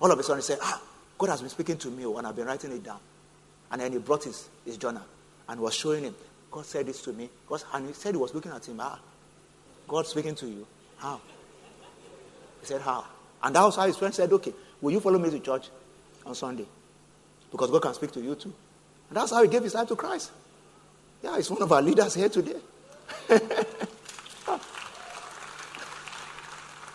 All 0.00 0.10
of 0.10 0.18
a 0.18 0.22
sudden 0.22 0.38
he 0.38 0.44
said, 0.44 0.58
Ah, 0.62 0.80
God 1.18 1.30
has 1.30 1.40
been 1.40 1.50
speaking 1.50 1.78
to 1.78 1.88
me, 1.88 2.04
oh, 2.06 2.16
and 2.16 2.26
I've 2.26 2.36
been 2.36 2.46
writing 2.46 2.72
it 2.72 2.84
down. 2.84 2.98
And 3.72 3.80
then 3.80 3.92
he 3.92 3.98
brought 3.98 4.24
his, 4.24 4.48
his 4.64 4.76
journal 4.76 5.02
and 5.48 5.58
was 5.60 5.74
showing 5.74 6.04
him, 6.04 6.14
God 6.50 6.66
said 6.66 6.86
this 6.86 7.00
to 7.02 7.12
me. 7.12 7.30
God, 7.48 7.62
and 7.72 7.88
he 7.88 7.94
said 7.94 8.14
he 8.14 8.20
was 8.20 8.34
looking 8.34 8.52
at 8.52 8.66
him, 8.66 8.78
Ah, 8.78 9.00
God 9.88 10.06
speaking 10.06 10.34
to 10.36 10.46
you. 10.46 10.66
How? 10.98 11.20
He 12.60 12.66
said, 12.66 12.82
How? 12.82 13.06
And 13.42 13.56
that 13.56 13.62
was 13.62 13.76
how 13.76 13.86
his 13.86 13.96
friend 13.96 14.14
said, 14.14 14.30
Okay, 14.30 14.52
will 14.80 14.92
you 14.92 15.00
follow 15.00 15.18
me 15.18 15.30
to 15.30 15.40
church 15.40 15.70
on 16.26 16.34
Sunday? 16.34 16.66
Because 17.50 17.70
God 17.70 17.80
can 17.80 17.94
speak 17.94 18.12
to 18.12 18.20
you 18.20 18.34
too. 18.34 18.52
And 19.08 19.16
that's 19.16 19.30
how 19.32 19.42
he 19.42 19.48
gave 19.48 19.62
his 19.62 19.74
life 19.74 19.88
to 19.88 19.96
Christ. 19.96 20.30
Yeah, 21.22 21.36
he's 21.36 21.50
one 21.50 21.62
of 21.62 21.72
our 21.72 21.80
leaders 21.80 22.14
here 22.14 22.28
today. 22.28 22.56
that's 23.28 23.42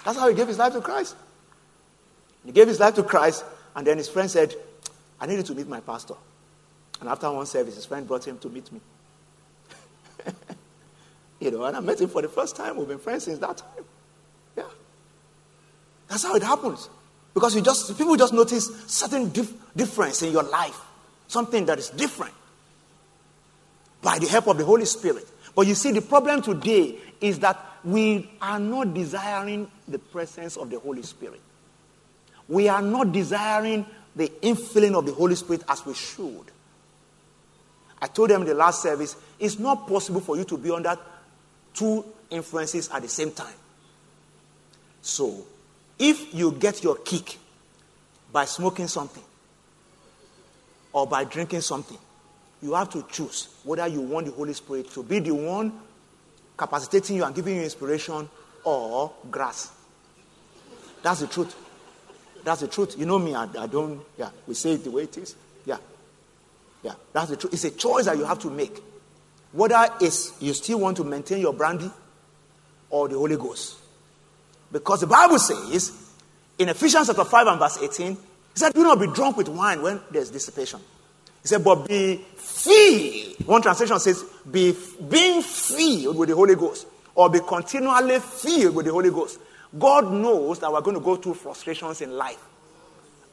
how 0.06 0.30
he 0.30 0.36
gave 0.36 0.48
his 0.48 0.60
life 0.60 0.74
to 0.74 0.82
Christ. 0.82 1.16
He 2.46 2.52
gave 2.52 2.68
his 2.68 2.80
life 2.80 2.96
to 2.96 3.04
Christ, 3.04 3.44
and 3.76 3.86
then 3.86 3.98
his 3.98 4.10
friend 4.10 4.30
said, 4.30 4.54
I 5.20 5.26
needed 5.26 5.46
to 5.48 5.56
meet 5.56 5.68
my 5.68 5.80
pastor. 5.80 6.16
And 7.00 7.10
after 7.10 7.32
one 7.32 7.46
service, 7.46 7.76
his 7.76 7.86
friend 7.86 8.08
brought 8.08 8.26
him 8.26 8.38
to 8.40 8.50
meet 8.50 8.72
me. 8.72 8.80
you 11.40 11.52
know, 11.52 11.64
and 11.66 11.78
I 11.78 11.80
met 11.80 12.02
him 12.02 12.10
for 12.10 12.22
the 12.22 12.30
first 12.30 12.56
time. 12.56 12.78
We've 12.78 12.88
been 12.88 13.00
friends 13.00 13.26
since 13.26 13.40
that 13.40 13.58
time. 13.58 13.86
Yeah. 14.56 14.64
That's 16.08 16.24
how 16.24 16.36
it 16.36 16.44
happens. 16.44 16.90
Because 17.34 17.56
you 17.56 17.62
just 17.62 17.96
people 17.98 18.16
just 18.16 18.34
notice 18.34 18.72
certain 18.88 19.30
dif- 19.30 19.54
difference 19.76 20.24
in 20.24 20.32
your 20.32 20.44
life, 20.44 20.80
something 21.28 21.66
that 21.68 21.78
is 21.78 21.90
different 21.90 22.34
by 24.02 24.18
the 24.18 24.28
help 24.28 24.48
of 24.48 24.58
the 24.58 24.66
Holy 24.66 24.86
Spirit. 24.86 25.28
But 25.56 25.68
you 25.68 25.76
see, 25.76 25.92
the 25.92 26.02
problem 26.02 26.42
today 26.42 26.98
is 27.22 27.40
that 27.40 27.64
we 27.84 28.30
are 28.42 28.60
not 28.60 28.94
desiring 28.94 29.70
the 29.88 30.00
presence 30.00 30.58
of 30.58 30.70
the 30.70 30.80
Holy 30.80 31.04
Spirit. 31.04 31.42
We 32.48 32.70
are 32.70 32.82
not 32.82 33.12
desiring 33.12 33.86
the 34.16 34.30
infilling 34.42 34.98
of 34.98 35.06
the 35.06 35.14
Holy 35.14 35.36
Spirit 35.36 35.64
as 35.68 35.86
we 35.86 35.94
should. 35.94 36.46
I 38.02 38.08
told 38.08 38.30
them 38.30 38.46
the 38.46 38.54
last 38.54 38.82
service, 38.82 39.16
it's 39.40 39.58
not 39.58 39.88
possible 39.88 40.22
for 40.22 40.38
you 40.38 40.44
to 40.46 40.58
be 40.58 40.72
under 40.72 40.98
two 41.74 42.06
influences 42.30 42.90
at 42.90 43.02
the 43.02 43.08
same 43.08 43.32
time. 43.32 43.56
So, 45.02 45.46
if 45.98 46.34
you 46.34 46.52
get 46.52 46.84
your 46.84 46.98
kick 46.98 47.38
by 48.32 48.46
smoking 48.46 48.88
something 48.88 49.24
or 50.94 51.08
by 51.08 51.24
drinking 51.24 51.62
something, 51.62 51.98
you 52.62 52.74
have 52.74 52.90
to 52.92 53.06
choose 53.12 53.48
whether 53.64 53.88
you 53.88 54.02
want 54.02 54.26
the 54.26 54.32
Holy 54.32 54.54
Spirit 54.54 54.90
to 54.92 55.04
be 55.04 55.20
the 55.20 55.32
one 55.32 55.72
capacitating 56.58 57.18
you 57.18 57.24
and 57.24 57.34
giving 57.36 57.56
you 57.56 57.64
inspiration 57.64 58.28
or 58.64 59.14
grass. 59.30 59.72
That's 61.04 61.22
the 61.22 61.28
truth. 61.28 61.56
That's 62.44 62.62
the 62.62 62.68
truth. 62.68 62.98
You 62.98 63.06
know 63.06 63.20
me, 63.20 63.36
I, 63.36 63.44
I 63.58 63.68
don't, 63.68 64.02
yeah, 64.18 64.30
we 64.48 64.56
say 64.56 64.74
it 64.74 64.84
the 64.84 64.92
way 64.92 65.04
it 65.04 65.18
is. 65.18 65.36
Yeah. 66.84 66.94
That's 67.14 67.30
the 67.30 67.38
truth. 67.38 67.54
It's 67.54 67.64
a 67.64 67.72
choice 67.72 68.06
that 68.06 68.18
you 68.18 68.26
have 68.26 68.40
to 68.40 68.50
make. 68.50 68.82
Whether 69.52 69.88
it's 70.02 70.40
you 70.42 70.54
still 70.54 70.80
want 70.80 70.98
to 70.98 71.04
maintain 71.04 71.40
your 71.40 71.54
brandy 71.54 71.90
or 72.90 73.08
the 73.08 73.18
Holy 73.18 73.38
Ghost. 73.38 73.78
Because 74.72 75.02
the 75.02 75.08
Bible 75.08 75.40
says 75.40 75.92
in 76.58 76.70
Ephesians 76.70 77.08
chapter 77.08 77.24
5 77.24 77.48
and 77.48 77.60
verse 77.60 77.78
18, 77.82 78.14
he 78.14 78.20
said, 78.56 78.74
Do 78.74 78.84
not 78.84 79.00
be 79.00 79.08
drunk 79.08 79.38
with 79.38 79.50
wine 79.50 79.82
when 79.82 80.02
there's 80.12 80.30
dissipation. 80.30 80.80
He 81.42 81.48
said, 81.48 81.64
But 81.64 81.88
be 81.88 82.18
filled. 82.36 83.48
One 83.48 83.62
translation 83.62 84.00
says, 84.00 84.24
Be 84.50 84.76
being 85.10 85.42
filled 85.42 86.18
with 86.18 86.30
the 86.30 86.36
Holy 86.36 86.56
Ghost, 86.56 86.88
or 87.16 87.30
be 87.30 87.40
continually 87.40 88.20
filled 88.20 88.76
with 88.76 88.86
the 88.86 88.92
Holy 88.92 89.12
Ghost. 89.12 89.40
God 89.78 90.12
knows 90.12 90.60
that 90.60 90.72
we're 90.72 90.82
going 90.82 90.96
to 90.98 91.04
go 91.04 91.16
through 91.16 91.36
frustrations 91.36 92.02
in 92.02 92.12
life. 92.18 92.44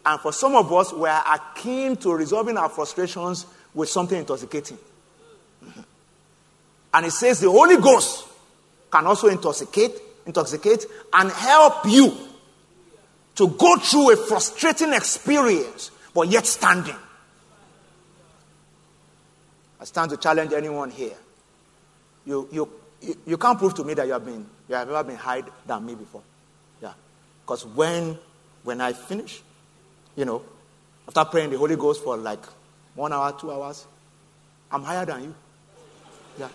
And 0.06 0.20
for 0.20 0.32
some 0.32 0.54
of 0.54 0.72
us, 0.72 0.92
we 0.92 1.08
are 1.08 1.24
akin 1.34 1.96
to 1.96 2.14
resolving 2.14 2.56
our 2.58 2.68
frustrations 2.68 3.46
with 3.72 3.88
something 3.88 4.18
intoxicating. 4.18 4.78
Mm-hmm. 5.64 5.80
And 6.94 7.06
it 7.06 7.12
says 7.12 7.40
the 7.40 7.50
Holy 7.50 7.76
Ghost 7.76 8.26
can 8.90 9.06
also 9.06 9.28
intoxicate 9.28 9.92
intoxicate, 10.26 10.86
and 11.12 11.30
help 11.30 11.86
you 11.86 12.16
to 13.36 13.48
go 13.48 13.76
through 13.76 14.12
a 14.12 14.16
frustrating 14.16 14.92
experience, 14.92 15.90
but 16.14 16.28
yet 16.28 16.46
standing. 16.46 16.96
I 19.80 19.84
stand 19.84 20.10
to 20.10 20.16
challenge 20.16 20.52
anyone 20.52 20.90
here. 20.90 21.16
You, 22.24 22.48
you, 22.50 22.70
you, 23.02 23.16
you 23.26 23.36
can't 23.36 23.58
prove 23.58 23.74
to 23.74 23.84
me 23.84 23.94
that 23.94 24.06
you 24.06 24.12
have 24.12 24.24
been 24.24 24.46
you 24.66 24.74
have 24.74 24.88
ever 24.88 25.04
been 25.04 25.16
higher 25.16 25.44
than 25.66 25.84
me 25.84 25.94
before. 25.94 26.22
Yeah. 26.80 26.92
Because 27.44 27.66
when 27.66 28.18
when 28.62 28.80
I 28.80 28.94
finish, 28.94 29.42
you 30.16 30.24
know, 30.24 30.42
after 31.08 31.24
praying 31.24 31.50
the 31.50 31.58
Holy 31.58 31.76
Ghost 31.76 32.02
for 32.02 32.16
like 32.16 32.44
one 32.94 33.12
hour, 33.12 33.36
two 33.38 33.52
hours, 33.52 33.86
I'm 34.70 34.82
higher 34.82 35.04
than 35.04 35.24
you. 35.24 35.34
Yeah. 36.38 36.48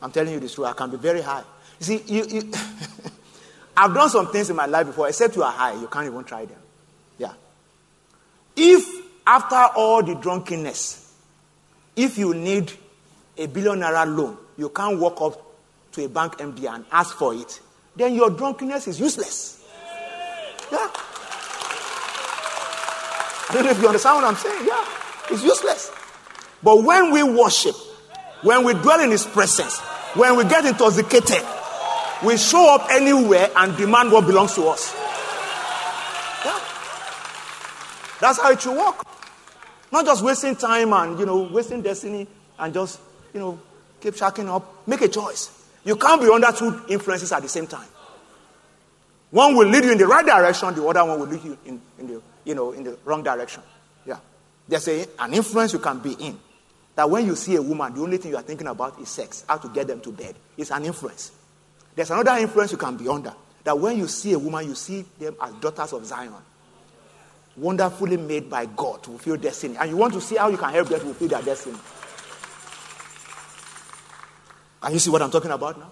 I'm 0.00 0.12
telling 0.12 0.32
you 0.32 0.40
this 0.40 0.54
truth. 0.54 0.68
I 0.68 0.72
can 0.72 0.90
be 0.90 0.96
very 0.96 1.20
high. 1.22 1.42
You 1.80 1.86
see, 1.86 2.02
you, 2.06 2.24
you 2.24 2.52
I've 3.76 3.94
done 3.94 4.10
some 4.10 4.28
things 4.32 4.50
in 4.50 4.56
my 4.56 4.66
life 4.66 4.86
before, 4.86 5.08
except 5.08 5.36
you 5.36 5.42
are 5.42 5.52
high, 5.52 5.80
you 5.80 5.86
can't 5.86 6.06
even 6.06 6.24
try 6.24 6.44
them. 6.44 6.58
Yeah. 7.16 7.32
If 8.56 8.84
after 9.26 9.68
all 9.76 10.02
the 10.02 10.14
drunkenness, 10.14 11.12
if 11.94 12.18
you 12.18 12.34
need 12.34 12.72
a 13.36 13.46
billion 13.46 13.80
naira 13.80 14.04
loan, 14.04 14.36
you 14.56 14.68
can't 14.70 14.98
walk 14.98 15.20
up 15.20 15.40
to 15.92 16.04
a 16.04 16.08
bank 16.08 16.38
MD 16.38 16.72
and 16.72 16.84
ask 16.90 17.16
for 17.16 17.34
it, 17.34 17.60
then 17.94 18.14
your 18.14 18.30
drunkenness 18.30 18.88
is 18.88 18.98
useless. 18.98 19.64
Yeah. 20.72 20.90
I 23.48 23.54
don't 23.54 23.64
know 23.64 23.70
if 23.70 23.80
you 23.80 23.86
understand 23.86 24.16
what 24.16 24.24
I'm 24.24 24.36
saying. 24.36 24.66
Yeah, 24.66 24.84
it's 25.30 25.42
useless. 25.42 25.90
But 26.62 26.82
when 26.82 27.12
we 27.12 27.22
worship, 27.22 27.74
when 28.42 28.64
we 28.64 28.74
dwell 28.74 29.00
in 29.00 29.10
His 29.10 29.24
presence, 29.24 29.78
when 30.14 30.36
we 30.36 30.44
get 30.44 30.64
intoxicated, 30.64 31.44
we 32.24 32.36
show 32.36 32.74
up 32.74 32.88
anywhere 32.90 33.48
and 33.56 33.76
demand 33.76 34.12
what 34.12 34.26
belongs 34.26 34.54
to 34.54 34.66
us. 34.68 34.94
Yeah. 36.44 36.58
That's 38.20 38.40
how 38.40 38.50
it 38.50 38.60
should 38.60 38.76
work. 38.76 39.04
Not 39.92 40.04
just 40.04 40.22
wasting 40.22 40.56
time 40.56 40.92
and, 40.92 41.18
you 41.18 41.26
know, 41.26 41.42
wasting 41.42 41.80
destiny 41.80 42.26
and 42.58 42.74
just, 42.74 43.00
you 43.32 43.40
know, 43.40 43.58
keep 44.00 44.14
shacking 44.14 44.48
up. 44.48 44.86
Make 44.86 45.00
a 45.02 45.08
choice. 45.08 45.50
You 45.84 45.96
can't 45.96 46.20
be 46.20 46.28
under 46.28 46.52
two 46.52 46.82
influences 46.88 47.32
at 47.32 47.42
the 47.42 47.48
same 47.48 47.66
time. 47.66 47.86
One 49.30 49.56
will 49.56 49.68
lead 49.68 49.84
you 49.84 49.92
in 49.92 49.98
the 49.98 50.06
right 50.06 50.24
direction, 50.24 50.74
the 50.74 50.86
other 50.86 51.04
one 51.04 51.20
will 51.20 51.26
lead 51.26 51.44
you 51.44 51.58
in, 51.64 51.80
in 51.98 52.06
the, 52.08 52.22
you 52.48 52.54
know, 52.54 52.72
in 52.72 52.82
the 52.82 52.98
wrong 53.04 53.22
direction. 53.22 53.62
Yeah. 54.06 54.18
There's 54.66 54.88
a, 54.88 55.06
an 55.18 55.34
influence 55.34 55.74
you 55.74 55.78
can 55.80 55.98
be 55.98 56.14
in. 56.14 56.38
That 56.96 57.08
when 57.08 57.26
you 57.26 57.36
see 57.36 57.56
a 57.56 57.62
woman, 57.62 57.94
the 57.94 58.00
only 58.00 58.16
thing 58.16 58.30
you 58.30 58.38
are 58.38 58.42
thinking 58.42 58.66
about 58.66 58.98
is 58.98 59.10
sex, 59.10 59.44
how 59.46 59.58
to 59.58 59.68
get 59.68 59.86
them 59.86 60.00
to 60.00 60.10
bed. 60.10 60.34
It's 60.56 60.70
an 60.70 60.86
influence. 60.86 61.30
There's 61.94 62.10
another 62.10 62.40
influence 62.40 62.72
you 62.72 62.78
can 62.78 62.96
be 62.96 63.06
under. 63.06 63.34
That 63.64 63.78
when 63.78 63.98
you 63.98 64.08
see 64.08 64.32
a 64.32 64.38
woman, 64.38 64.66
you 64.66 64.74
see 64.74 65.04
them 65.18 65.36
as 65.42 65.52
daughters 65.54 65.92
of 65.92 66.06
Zion. 66.06 66.32
Wonderfully 67.54 68.16
made 68.16 68.48
by 68.48 68.64
God 68.64 69.02
to 69.02 69.10
fulfill 69.10 69.36
destiny. 69.36 69.76
And 69.78 69.90
you 69.90 69.98
want 69.98 70.14
to 70.14 70.20
see 70.22 70.36
how 70.36 70.48
you 70.48 70.56
can 70.56 70.72
help 70.72 70.88
them 70.88 71.00
to 71.00 71.04
fulfill 71.04 71.28
their 71.28 71.42
destiny. 71.42 71.76
Can 74.80 74.92
you 74.94 74.98
see 74.98 75.10
what 75.10 75.20
I'm 75.20 75.30
talking 75.30 75.50
about 75.50 75.78
now? 75.78 75.90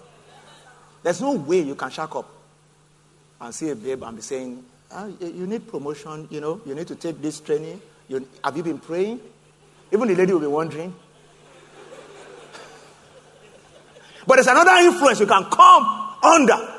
There's 1.03 1.21
no 1.21 1.33
way 1.33 1.59
you 1.61 1.75
can 1.75 1.91
shack 1.91 2.15
up 2.15 2.27
and 3.39 3.53
see 3.53 3.69
a 3.69 3.75
babe 3.75 4.01
and 4.01 4.15
be 4.15 4.23
saying, 4.23 4.65
ah, 4.91 5.07
You 5.19 5.47
need 5.47 5.67
promotion, 5.67 6.27
you 6.29 6.41
know, 6.41 6.61
you 6.65 6.75
need 6.75 6.87
to 6.87 6.95
take 6.95 7.21
this 7.21 7.39
training. 7.39 7.81
You, 8.07 8.27
have 8.43 8.55
you 8.55 8.63
been 8.63 8.79
praying? 8.79 9.19
Even 9.91 10.07
the 10.07 10.15
lady 10.15 10.33
will 10.33 10.39
be 10.39 10.47
wondering. 10.47 10.93
but 14.25 14.35
there's 14.35 14.47
another 14.47 14.71
influence 14.85 15.19
you 15.19 15.27
can 15.27 15.45
come 15.45 15.83
under. 16.23 16.73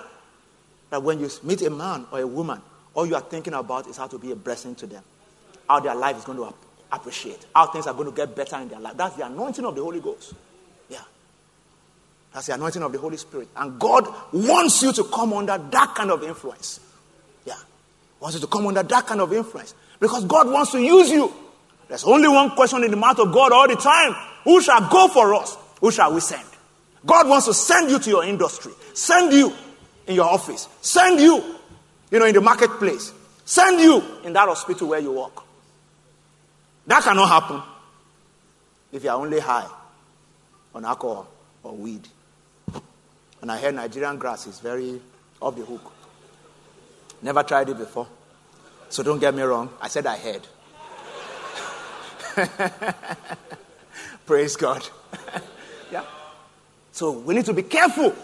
That 0.90 1.03
when 1.03 1.21
you 1.21 1.29
meet 1.42 1.62
a 1.62 1.71
man 1.71 2.07
or 2.11 2.21
a 2.21 2.27
woman, 2.27 2.61
all 2.94 3.07
you 3.07 3.14
are 3.14 3.21
thinking 3.21 3.55
about 3.55 3.87
is 3.87 3.97
how 3.97 4.07
to 4.07 4.18
be 4.18 4.33
a 4.33 4.37
blessing 4.37 4.75
to 4.77 4.87
them, 4.87 5.03
how 5.68 5.81
their 5.81 5.94
life 5.94 6.16
is 6.16 6.25
going 6.25 6.38
to 6.38 6.55
appreciate, 6.90 7.47
how 7.55 7.66
things 7.66 7.87
are 7.87 7.94
going 7.94 8.11
to 8.11 8.16
get 8.16 8.35
better 8.35 8.57
in 8.57 8.68
their 8.68 8.81
life. 8.81 8.97
That's 8.97 9.16
the 9.16 9.27
anointing 9.27 9.64
of 9.64 9.75
the 9.75 9.83
Holy 9.83 10.01
Ghost. 10.01 10.33
Yeah. 10.88 11.03
That's 12.33 12.47
the 12.47 12.55
anointing 12.55 12.83
of 12.83 12.92
the 12.92 12.99
Holy 12.99 13.16
Spirit. 13.16 13.49
And 13.57 13.79
God 13.79 14.07
wants 14.33 14.83
you 14.83 14.92
to 14.94 15.05
come 15.05 15.33
under 15.35 15.59
that 15.59 15.94
kind 15.94 16.11
of 16.11 16.23
influence. 16.23 16.81
Wants 18.20 18.37
you 18.37 18.40
to 18.40 18.46
come 18.46 18.66
under 18.66 18.83
that 18.83 19.07
kind 19.07 19.20
of 19.20 19.33
influence. 19.33 19.74
Because 20.00 20.24
God 20.24 20.50
wants 20.50 20.72
to 20.72 20.81
use 20.81 21.11
you. 21.11 21.33
There's 21.88 22.04
only 22.04 22.28
one 22.28 22.50
question 22.50 22.85
in 22.85 22.90
the 22.90 22.96
mouth 22.96 23.18
of 23.18 23.33
God 23.33 23.52
all 23.52 23.66
the 23.66 23.76
time 23.76 24.14
Who 24.44 24.61
shall 24.61 24.88
go 24.90 25.09
for 25.09 25.35
us? 25.35 25.57
Who 25.81 25.90
shall 25.90 26.12
we 26.12 26.20
send? 26.20 26.44
God 27.07 27.28
wants 27.28 27.46
to 27.46 27.54
send 27.54 27.90
you 27.90 27.98
to 27.98 28.11
your 28.11 28.24
industry, 28.24 28.72
send 28.92 29.33
you 29.33 29.52
in 30.07 30.14
your 30.16 30.26
office, 30.26 30.68
send 30.81 31.20
you, 31.20 31.42
you 32.11 32.18
know, 32.18 32.24
in 32.26 32.35
the 32.35 32.40
marketplace, 32.40 33.12
send 33.44 33.81
you 33.81 34.02
in 34.24 34.33
that 34.33 34.48
hospital 34.48 34.88
where 34.88 34.98
you 35.00 35.12
work. 35.12 35.42
That 36.87 37.02
cannot 37.02 37.28
happen 37.28 37.62
if 38.92 39.04
you 39.04 39.11
are 39.11 39.16
only 39.16 39.38
high 39.38 39.68
on 40.74 40.85
alcohol 40.85 41.28
or 41.62 41.72
weed. 41.72 42.07
And 43.40 43.52
I 43.52 43.59
hear 43.59 43.70
Nigerian 43.72 44.18
grass 44.18 44.46
is 44.46 44.59
very 44.59 45.00
off 45.40 45.54
the 45.57 45.64
hook. 45.64 45.92
Never 47.22 47.42
tried 47.42 47.68
it 47.68 47.78
before. 47.78 48.07
So 48.88 49.02
don't 49.02 49.18
get 49.18 49.35
me 49.35 49.42
wrong. 49.42 49.70
I 49.81 49.88
said 49.88 50.07
I 50.07 50.16
heard. 50.16 50.46
Praise 54.26 54.57
God. 54.57 54.88
yeah. 55.92 56.04
So 56.92 57.12
we 57.12 57.35
need 57.35 57.44
to 57.46 57.54
be 57.54 57.62
careful. 57.62 58.14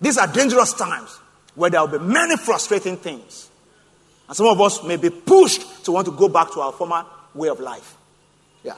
These 0.00 0.18
are 0.18 0.26
dangerous 0.26 0.72
times 0.72 1.18
where 1.54 1.70
there 1.70 1.80
will 1.80 1.98
be 1.98 2.04
many 2.04 2.36
frustrating 2.36 2.96
things. 2.96 3.50
And 4.28 4.36
some 4.36 4.46
of 4.46 4.60
us 4.60 4.82
may 4.84 4.96
be 4.96 5.10
pushed 5.10 5.84
to 5.84 5.92
want 5.92 6.06
to 6.06 6.12
go 6.12 6.28
back 6.28 6.52
to 6.52 6.60
our 6.60 6.72
former 6.72 7.04
way 7.34 7.48
of 7.48 7.60
life. 7.60 7.96
Yeah. 8.62 8.76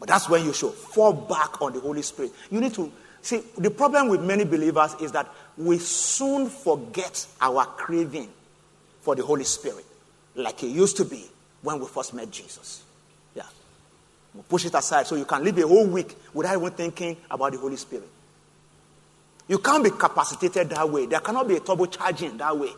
But 0.00 0.08
that's 0.08 0.28
when 0.28 0.44
you 0.44 0.52
should 0.52 0.72
fall 0.72 1.12
back 1.12 1.62
on 1.62 1.72
the 1.72 1.80
Holy 1.80 2.02
Spirit. 2.02 2.32
You 2.50 2.60
need 2.60 2.74
to 2.74 2.90
see 3.22 3.40
the 3.56 3.70
problem 3.70 4.08
with 4.08 4.20
many 4.22 4.44
believers 4.44 4.94
is 5.00 5.12
that 5.12 5.28
we 5.56 5.78
soon 5.78 6.48
forget 6.48 7.26
our 7.40 7.64
craving 7.64 8.28
for 9.00 9.14
the 9.14 9.22
Holy 9.22 9.44
Spirit, 9.44 9.84
like 10.34 10.62
it 10.62 10.68
used 10.68 10.96
to 10.96 11.04
be 11.04 11.24
when 11.62 11.78
we 11.78 11.86
first 11.86 12.14
met 12.14 12.30
Jesus. 12.30 12.82
Yeah. 13.34 13.44
We 14.34 14.42
push 14.42 14.64
it 14.64 14.74
aside 14.74 15.06
so 15.06 15.14
you 15.14 15.24
can 15.24 15.44
live 15.44 15.58
a 15.58 15.66
whole 15.66 15.86
week 15.86 16.16
without 16.32 16.56
even 16.56 16.72
thinking 16.72 17.16
about 17.30 17.52
the 17.52 17.58
Holy 17.58 17.76
Spirit. 17.76 18.08
You 19.46 19.58
can't 19.58 19.84
be 19.84 19.90
capacitated 19.90 20.70
that 20.70 20.88
way. 20.88 21.06
There 21.06 21.20
cannot 21.20 21.46
be 21.46 21.56
a 21.56 21.60
turbo 21.60 21.86
charging 21.86 22.36
that 22.38 22.58
way. 22.58 22.70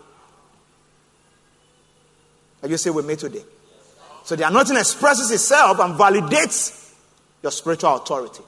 Are 2.62 2.68
you 2.68 2.76
say 2.76 2.90
with 2.90 3.06
me 3.06 3.16
today? 3.16 3.44
So 4.24 4.34
the 4.34 4.46
anointing 4.48 4.76
expresses 4.76 5.30
itself 5.30 5.78
and 5.78 5.94
validates 5.94 6.92
your 7.42 7.52
spiritual 7.52 7.94
authority. 7.94 8.42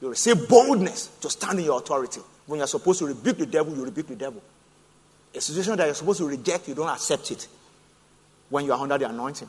You 0.00 0.08
receive 0.10 0.48
boldness 0.48 1.06
to 1.20 1.30
stand 1.30 1.60
in 1.60 1.66
your 1.66 1.78
authority. 1.78 2.20
When 2.46 2.58
you're 2.58 2.66
supposed 2.66 2.98
to 3.00 3.06
rebuke 3.06 3.38
the 3.38 3.46
devil, 3.46 3.74
you 3.76 3.84
rebuke 3.84 4.08
the 4.08 4.16
devil. 4.16 4.42
A 5.34 5.40
situation 5.40 5.76
that 5.76 5.86
you're 5.86 5.94
supposed 5.94 6.18
to 6.18 6.28
reject, 6.28 6.68
you 6.68 6.74
don't 6.74 6.88
accept 6.88 7.30
it 7.30 7.48
when 8.50 8.64
you 8.64 8.72
are 8.72 8.80
under 8.80 8.98
the 8.98 9.08
anointing. 9.08 9.48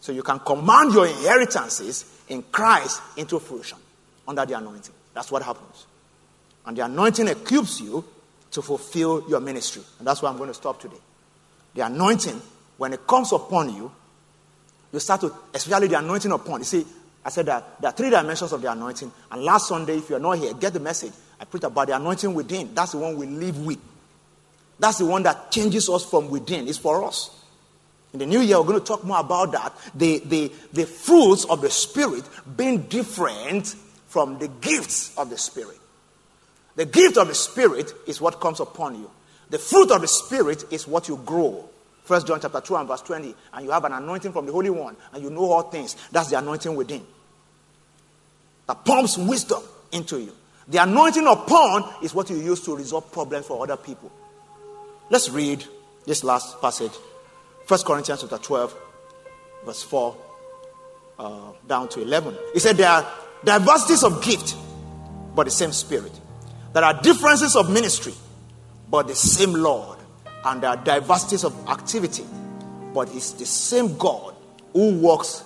So 0.00 0.12
you 0.12 0.22
can 0.22 0.38
command 0.40 0.92
your 0.92 1.06
inheritances 1.06 2.04
in 2.28 2.42
Christ 2.42 3.00
into 3.16 3.38
fruition 3.38 3.78
under 4.26 4.44
the 4.44 4.56
anointing. 4.56 4.94
That's 5.14 5.32
what 5.32 5.42
happens. 5.42 5.86
And 6.66 6.76
the 6.76 6.84
anointing 6.84 7.28
equips 7.28 7.80
you 7.80 8.04
to 8.50 8.62
fulfill 8.62 9.28
your 9.28 9.40
ministry. 9.40 9.82
And 9.98 10.06
that's 10.06 10.22
why 10.22 10.30
I'm 10.30 10.36
going 10.36 10.50
to 10.50 10.54
stop 10.54 10.80
today. 10.80 10.96
The 11.74 11.86
anointing, 11.86 12.40
when 12.76 12.92
it 12.92 13.06
comes 13.06 13.32
upon 13.32 13.74
you, 13.74 13.90
you 14.92 15.00
start 15.00 15.22
to, 15.22 15.32
especially 15.52 15.88
the 15.88 15.98
anointing 15.98 16.32
upon. 16.32 16.60
You 16.60 16.64
see, 16.64 16.86
I 17.24 17.30
said 17.30 17.46
that 17.46 17.80
there 17.80 17.90
are 17.90 17.92
three 17.92 18.10
dimensions 18.10 18.52
of 18.52 18.62
the 18.62 18.70
anointing. 18.70 19.10
And 19.30 19.42
last 19.42 19.68
Sunday, 19.68 19.98
if 19.98 20.08
you're 20.08 20.18
not 20.18 20.38
here, 20.38 20.54
get 20.54 20.72
the 20.72 20.80
message. 20.80 21.12
I 21.40 21.44
preach 21.44 21.62
about 21.62 21.86
the 21.86 21.96
anointing 21.96 22.34
within. 22.34 22.74
That's 22.74 22.92
the 22.92 22.98
one 22.98 23.16
we 23.16 23.26
live 23.26 23.64
with. 23.64 23.78
That's 24.78 24.98
the 24.98 25.06
one 25.06 25.22
that 25.24 25.50
changes 25.50 25.88
us 25.88 26.04
from 26.04 26.30
within. 26.30 26.68
It's 26.68 26.78
for 26.78 27.04
us. 27.04 27.30
In 28.12 28.20
the 28.20 28.26
new 28.26 28.40
year, 28.40 28.58
we're 28.60 28.66
going 28.66 28.80
to 28.80 28.86
talk 28.86 29.04
more 29.04 29.20
about 29.20 29.52
that. 29.52 29.72
The, 29.94 30.18
the, 30.20 30.52
the 30.72 30.86
fruits 30.86 31.44
of 31.44 31.60
the 31.60 31.70
Spirit 31.70 32.24
being 32.56 32.82
different 32.82 33.74
from 34.06 34.38
the 34.38 34.48
gifts 34.48 35.16
of 35.18 35.30
the 35.30 35.38
Spirit. 35.38 35.78
The 36.76 36.86
gift 36.86 37.16
of 37.18 37.28
the 37.28 37.34
Spirit 37.34 37.92
is 38.06 38.20
what 38.20 38.40
comes 38.40 38.60
upon 38.60 38.94
you. 38.96 39.10
The 39.50 39.58
fruit 39.58 39.90
of 39.90 40.00
the 40.00 40.08
Spirit 40.08 40.64
is 40.72 40.86
what 40.86 41.08
you 41.08 41.16
grow. 41.24 41.68
First 42.04 42.26
John 42.26 42.40
chapter 42.40 42.60
2 42.60 42.76
and 42.76 42.88
verse 42.88 43.02
20. 43.02 43.34
And 43.52 43.64
you 43.64 43.70
have 43.72 43.84
an 43.84 43.92
anointing 43.92 44.32
from 44.32 44.46
the 44.46 44.52
Holy 44.52 44.70
One, 44.70 44.96
and 45.12 45.22
you 45.22 45.28
know 45.28 45.50
all 45.50 45.62
things. 45.62 45.96
That's 46.10 46.30
the 46.30 46.38
anointing 46.38 46.74
within 46.74 47.04
that 48.68 48.84
pumps 48.84 49.18
wisdom 49.18 49.62
into 49.90 50.20
you. 50.20 50.32
The 50.68 50.82
anointing 50.82 51.26
upon 51.26 51.90
is 52.02 52.14
what 52.14 52.28
you 52.28 52.36
use 52.36 52.60
to 52.64 52.76
resolve 52.76 53.10
problems 53.10 53.46
for 53.46 53.62
other 53.62 53.76
people. 53.76 54.12
Let's 55.08 55.30
read 55.30 55.64
this 56.04 56.22
last 56.22 56.60
passage. 56.60 56.92
1 57.66 57.80
Corinthians 57.86 58.20
chapter 58.20 58.38
12, 58.38 58.76
verse 59.64 59.82
4 59.82 60.16
uh, 61.18 61.52
down 61.66 61.88
to 61.88 62.02
11. 62.02 62.36
He 62.52 62.60
said, 62.60 62.76
There 62.76 62.88
are 62.88 63.10
diversities 63.44 64.02
of 64.04 64.22
gift, 64.22 64.56
but 65.34 65.44
the 65.44 65.50
same 65.50 65.72
Spirit. 65.72 66.12
There 66.74 66.84
are 66.84 67.00
differences 67.00 67.56
of 67.56 67.72
ministry, 67.72 68.12
but 68.90 69.08
the 69.08 69.14
same 69.14 69.54
Lord. 69.54 69.98
And 70.44 70.62
there 70.62 70.70
are 70.70 70.76
diversities 70.76 71.44
of 71.44 71.68
activity, 71.68 72.24
but 72.92 73.14
it's 73.14 73.32
the 73.32 73.46
same 73.46 73.96
God 73.96 74.34
who 74.74 74.98
works 74.98 75.44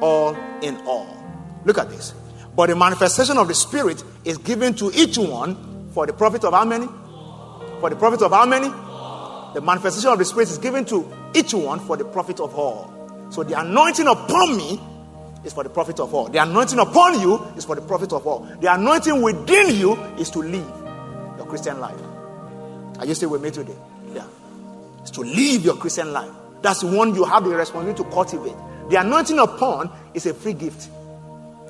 all 0.00 0.34
in 0.62 0.76
all. 0.86 1.22
Look 1.64 1.78
at 1.78 1.90
this. 1.90 2.14
But 2.56 2.68
the 2.68 2.76
manifestation 2.76 3.36
of 3.38 3.48
the 3.48 3.54
Spirit 3.54 4.02
is 4.24 4.38
given 4.38 4.74
to 4.74 4.90
each 4.94 5.18
one 5.18 5.90
for 5.92 6.06
the 6.06 6.12
profit 6.12 6.44
of 6.44 6.52
how 6.52 6.64
many? 6.64 6.86
For 7.80 7.90
the 7.90 7.96
profit 7.96 8.22
of 8.22 8.32
how 8.32 8.46
many? 8.46 8.68
The 9.54 9.60
manifestation 9.60 10.10
of 10.10 10.18
the 10.18 10.24
Spirit 10.24 10.48
is 10.48 10.58
given 10.58 10.84
to 10.86 11.10
each 11.34 11.52
one 11.54 11.80
for 11.80 11.96
the 11.96 12.04
profit 12.04 12.40
of 12.40 12.54
all. 12.54 12.90
So 13.30 13.42
the 13.42 13.58
anointing 13.58 14.06
upon 14.06 14.56
me 14.56 14.80
is 15.44 15.52
for 15.52 15.62
the 15.62 15.70
profit 15.70 16.00
of 16.00 16.14
all. 16.14 16.28
The 16.28 16.42
anointing 16.42 16.78
upon 16.78 17.20
you 17.20 17.42
is 17.56 17.64
for 17.64 17.74
the 17.74 17.82
profit 17.82 18.12
of 18.12 18.26
all. 18.26 18.40
The 18.60 18.72
anointing 18.72 19.20
within 19.20 19.74
you 19.76 19.94
is 20.18 20.30
to 20.30 20.38
live 20.40 20.72
your 21.36 21.46
Christian 21.46 21.80
life. 21.80 22.00
Are 22.98 23.06
you 23.06 23.14
still 23.14 23.30
with 23.30 23.42
me 23.42 23.50
today? 23.50 23.76
Yeah. 24.12 24.26
It's 25.02 25.10
to 25.12 25.20
live 25.20 25.64
your 25.64 25.76
Christian 25.76 26.12
life. 26.12 26.30
That's 26.62 26.80
the 26.80 26.86
one 26.86 27.14
you 27.14 27.24
have 27.24 27.44
the 27.44 27.50
responsibility 27.50 28.02
to 28.02 28.10
cultivate. 28.10 28.54
The 28.90 28.96
anointing 28.96 29.38
upon 29.38 29.90
is 30.14 30.26
a 30.26 30.34
free 30.34 30.54
gift. 30.54 30.88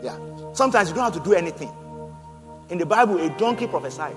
Yeah. 0.02 0.16
Sometimes 0.54 0.88
you 0.88 0.94
don't 0.94 1.12
have 1.12 1.22
to 1.22 1.28
do 1.28 1.34
anything. 1.34 1.70
In 2.70 2.78
the 2.78 2.86
Bible, 2.86 3.20
a 3.20 3.28
donkey 3.36 3.66
prophesied. 3.66 4.16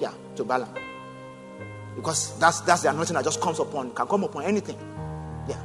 Yeah, 0.00 0.12
to 0.36 0.44
Balaam. 0.44 0.72
Because 1.96 2.38
that's, 2.38 2.60
that's 2.60 2.82
the 2.82 2.90
anointing 2.90 3.14
that 3.14 3.24
just 3.24 3.40
comes 3.40 3.58
upon, 3.58 3.92
can 3.94 4.06
come 4.06 4.24
upon 4.24 4.44
anything. 4.44 4.78
Yeah. 5.48 5.60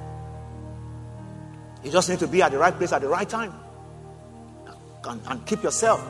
You 1.84 1.92
just 1.92 2.10
need 2.10 2.20
to 2.20 2.28
be 2.28 2.42
at 2.42 2.52
the 2.52 2.58
right 2.58 2.76
place 2.76 2.92
at 2.92 3.02
the 3.02 3.08
right 3.08 3.30
time. 3.30 3.54
And, 5.06 5.22
and 5.28 5.46
keep 5.46 5.64
yourself 5.64 6.02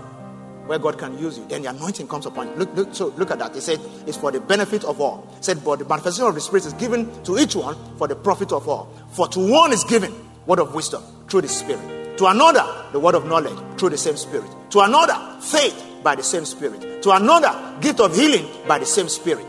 where 0.65 0.79
God 0.79 0.97
can 0.97 1.17
use 1.17 1.37
you. 1.37 1.45
Then 1.47 1.61
the 1.61 1.69
anointing 1.69 2.07
comes 2.07 2.25
upon 2.25 2.47
you. 2.47 2.55
Look, 2.55 2.75
look, 2.75 2.95
so 2.95 3.07
look 3.17 3.31
at 3.31 3.39
that. 3.39 3.53
He 3.55 3.61
said 3.61 3.79
it's 4.07 4.17
for 4.17 4.31
the 4.31 4.39
benefit 4.39 4.83
of 4.83 4.99
all. 5.01 5.27
He 5.37 5.43
said, 5.43 5.63
but 5.63 5.79
the 5.79 5.85
manifestation 5.85 6.27
of 6.27 6.35
the 6.35 6.41
Spirit 6.41 6.65
is 6.65 6.73
given 6.73 7.23
to 7.23 7.37
each 7.37 7.55
one 7.55 7.75
for 7.97 8.07
the 8.07 8.15
profit 8.15 8.51
of 8.51 8.67
all. 8.67 8.91
For 9.11 9.27
to 9.27 9.51
one 9.51 9.73
is 9.73 9.83
given 9.83 10.13
word 10.45 10.59
of 10.59 10.73
wisdom 10.73 11.03
through 11.27 11.41
the 11.41 11.49
Spirit. 11.49 11.98
To 12.19 12.25
another, 12.27 12.65
the 12.91 12.99
word 12.99 13.15
of 13.15 13.25
knowledge 13.27 13.57
through 13.77 13.91
the 13.91 13.97
same 13.97 14.17
Spirit. 14.17 14.49
To 14.71 14.81
another, 14.81 15.15
faith 15.39 15.85
by 16.03 16.15
the 16.15 16.21
same 16.21 16.43
Spirit. 16.43 17.01
To 17.03 17.11
another, 17.11 17.77
gift 17.79 18.01
of 18.01 18.13
healing 18.13 18.45
by 18.67 18.77
the 18.77 18.85
same 18.85 19.07
Spirit. 19.07 19.45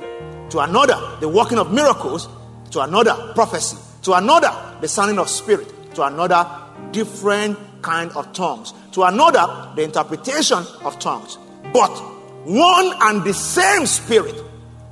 To 0.50 0.60
another, 0.60 1.16
the 1.18 1.28
working 1.28 1.58
of 1.58 1.72
miracles. 1.72 2.28
To 2.70 2.82
another, 2.82 3.32
prophecy. 3.34 3.76
To 4.02 4.12
another, 4.12 4.54
the 4.80 4.86
sounding 4.86 5.18
of 5.18 5.28
spirit. 5.28 5.66
To 5.96 6.04
another, 6.04 6.46
different 6.92 7.58
kind 7.82 8.12
of 8.12 8.32
tongues. 8.34 8.72
To 8.92 9.02
another, 9.02 9.72
the 9.74 9.82
interpretation 9.82 10.64
of 10.84 10.96
tongues. 11.00 11.38
But 11.72 11.90
one 12.44 12.92
and 13.00 13.24
the 13.24 13.34
same 13.34 13.84
Spirit, 13.84 14.40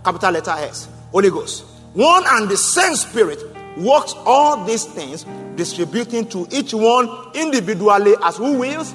capital 0.04 0.32
letter 0.32 0.50
S, 0.50 0.88
Holy 1.12 1.30
Ghost, 1.30 1.62
one 1.94 2.24
and 2.26 2.48
the 2.48 2.56
same 2.56 2.96
Spirit 2.96 3.38
works 3.76 4.14
all 4.26 4.64
these 4.64 4.84
things, 4.84 5.24
distributing 5.58 6.26
to 6.28 6.46
each 6.50 6.72
one 6.72 7.10
individually 7.34 8.14
as 8.22 8.36
who 8.38 8.58
wills? 8.58 8.94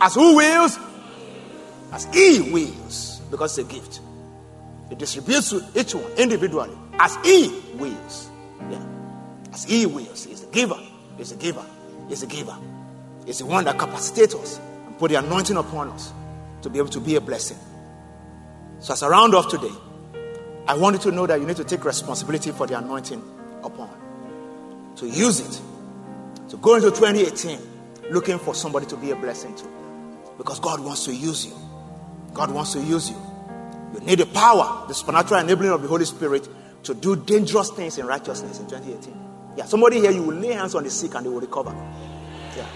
As 0.00 0.14
who 0.14 0.34
wills? 0.34 0.78
As 1.92 2.04
he 2.06 2.50
wills, 2.50 3.20
because 3.30 3.56
it's 3.58 3.68
a 3.68 3.72
gift. 3.72 4.00
It 4.90 4.98
distributes 4.98 5.50
to 5.50 5.62
each 5.76 5.94
one 5.94 6.10
individually 6.16 6.76
as 6.98 7.16
he 7.22 7.62
wills. 7.74 8.30
Yeah. 8.70 8.82
As 9.52 9.64
he 9.64 9.86
wills. 9.86 10.24
He's 10.24 10.40
the 10.40 10.50
giver. 10.50 10.78
He's 11.16 11.30
the 11.30 11.36
giver. 11.36 11.64
He's 12.08 12.22
the 12.22 12.26
giver 12.26 12.56
He's 13.26 13.38
the 13.38 13.46
one 13.46 13.64
that 13.64 13.78
capacitates 13.78 14.34
us 14.34 14.58
and 14.86 14.98
put 14.98 15.10
the 15.10 15.18
anointing 15.18 15.56
upon 15.56 15.90
us 15.90 16.12
to 16.62 16.70
be 16.70 16.78
able 16.78 16.88
to 16.88 17.00
be 17.00 17.16
a 17.16 17.20
blessing. 17.20 17.58
So, 18.80 18.94
as 18.94 19.02
a 19.02 19.10
round 19.10 19.34
off 19.34 19.48
today, 19.48 19.70
I 20.66 20.74
want 20.74 20.96
you 20.96 21.10
to 21.10 21.16
know 21.16 21.26
that 21.26 21.38
you 21.38 21.46
need 21.46 21.56
to 21.56 21.64
take 21.64 21.84
responsibility 21.84 22.50
for 22.50 22.66
the 22.66 22.78
anointing 22.78 23.22
to 24.96 25.08
use 25.08 25.40
it, 25.40 26.50
to 26.50 26.56
go 26.56 26.74
into 26.74 26.90
2018 26.90 27.58
looking 28.10 28.38
for 28.38 28.54
somebody 28.54 28.86
to 28.86 28.96
be 28.96 29.10
a 29.10 29.16
blessing 29.16 29.54
to. 29.56 29.64
Because 30.36 30.60
God 30.60 30.80
wants 30.80 31.04
to 31.04 31.14
use 31.14 31.46
you. 31.46 31.52
God 32.34 32.50
wants 32.50 32.72
to 32.72 32.80
use 32.80 33.10
you. 33.10 33.16
You 33.94 34.00
need 34.00 34.18
the 34.18 34.26
power, 34.26 34.86
the 34.88 34.94
supernatural 34.94 35.40
enabling 35.40 35.70
of 35.70 35.82
the 35.82 35.88
Holy 35.88 36.04
Spirit 36.04 36.48
to 36.84 36.94
do 36.94 37.16
dangerous 37.16 37.70
things 37.70 37.98
in 37.98 38.06
righteousness 38.06 38.58
in 38.58 38.66
2018. 38.66 39.30
Yeah, 39.56 39.64
somebody 39.64 40.00
here, 40.00 40.10
you 40.10 40.22
will 40.22 40.36
lay 40.36 40.52
hands 40.52 40.74
on 40.74 40.84
the 40.84 40.90
sick 40.90 41.14
and 41.14 41.26
they 41.26 41.30
will 41.30 41.40
recover. 41.40 41.72
Yeah. 42.56 42.66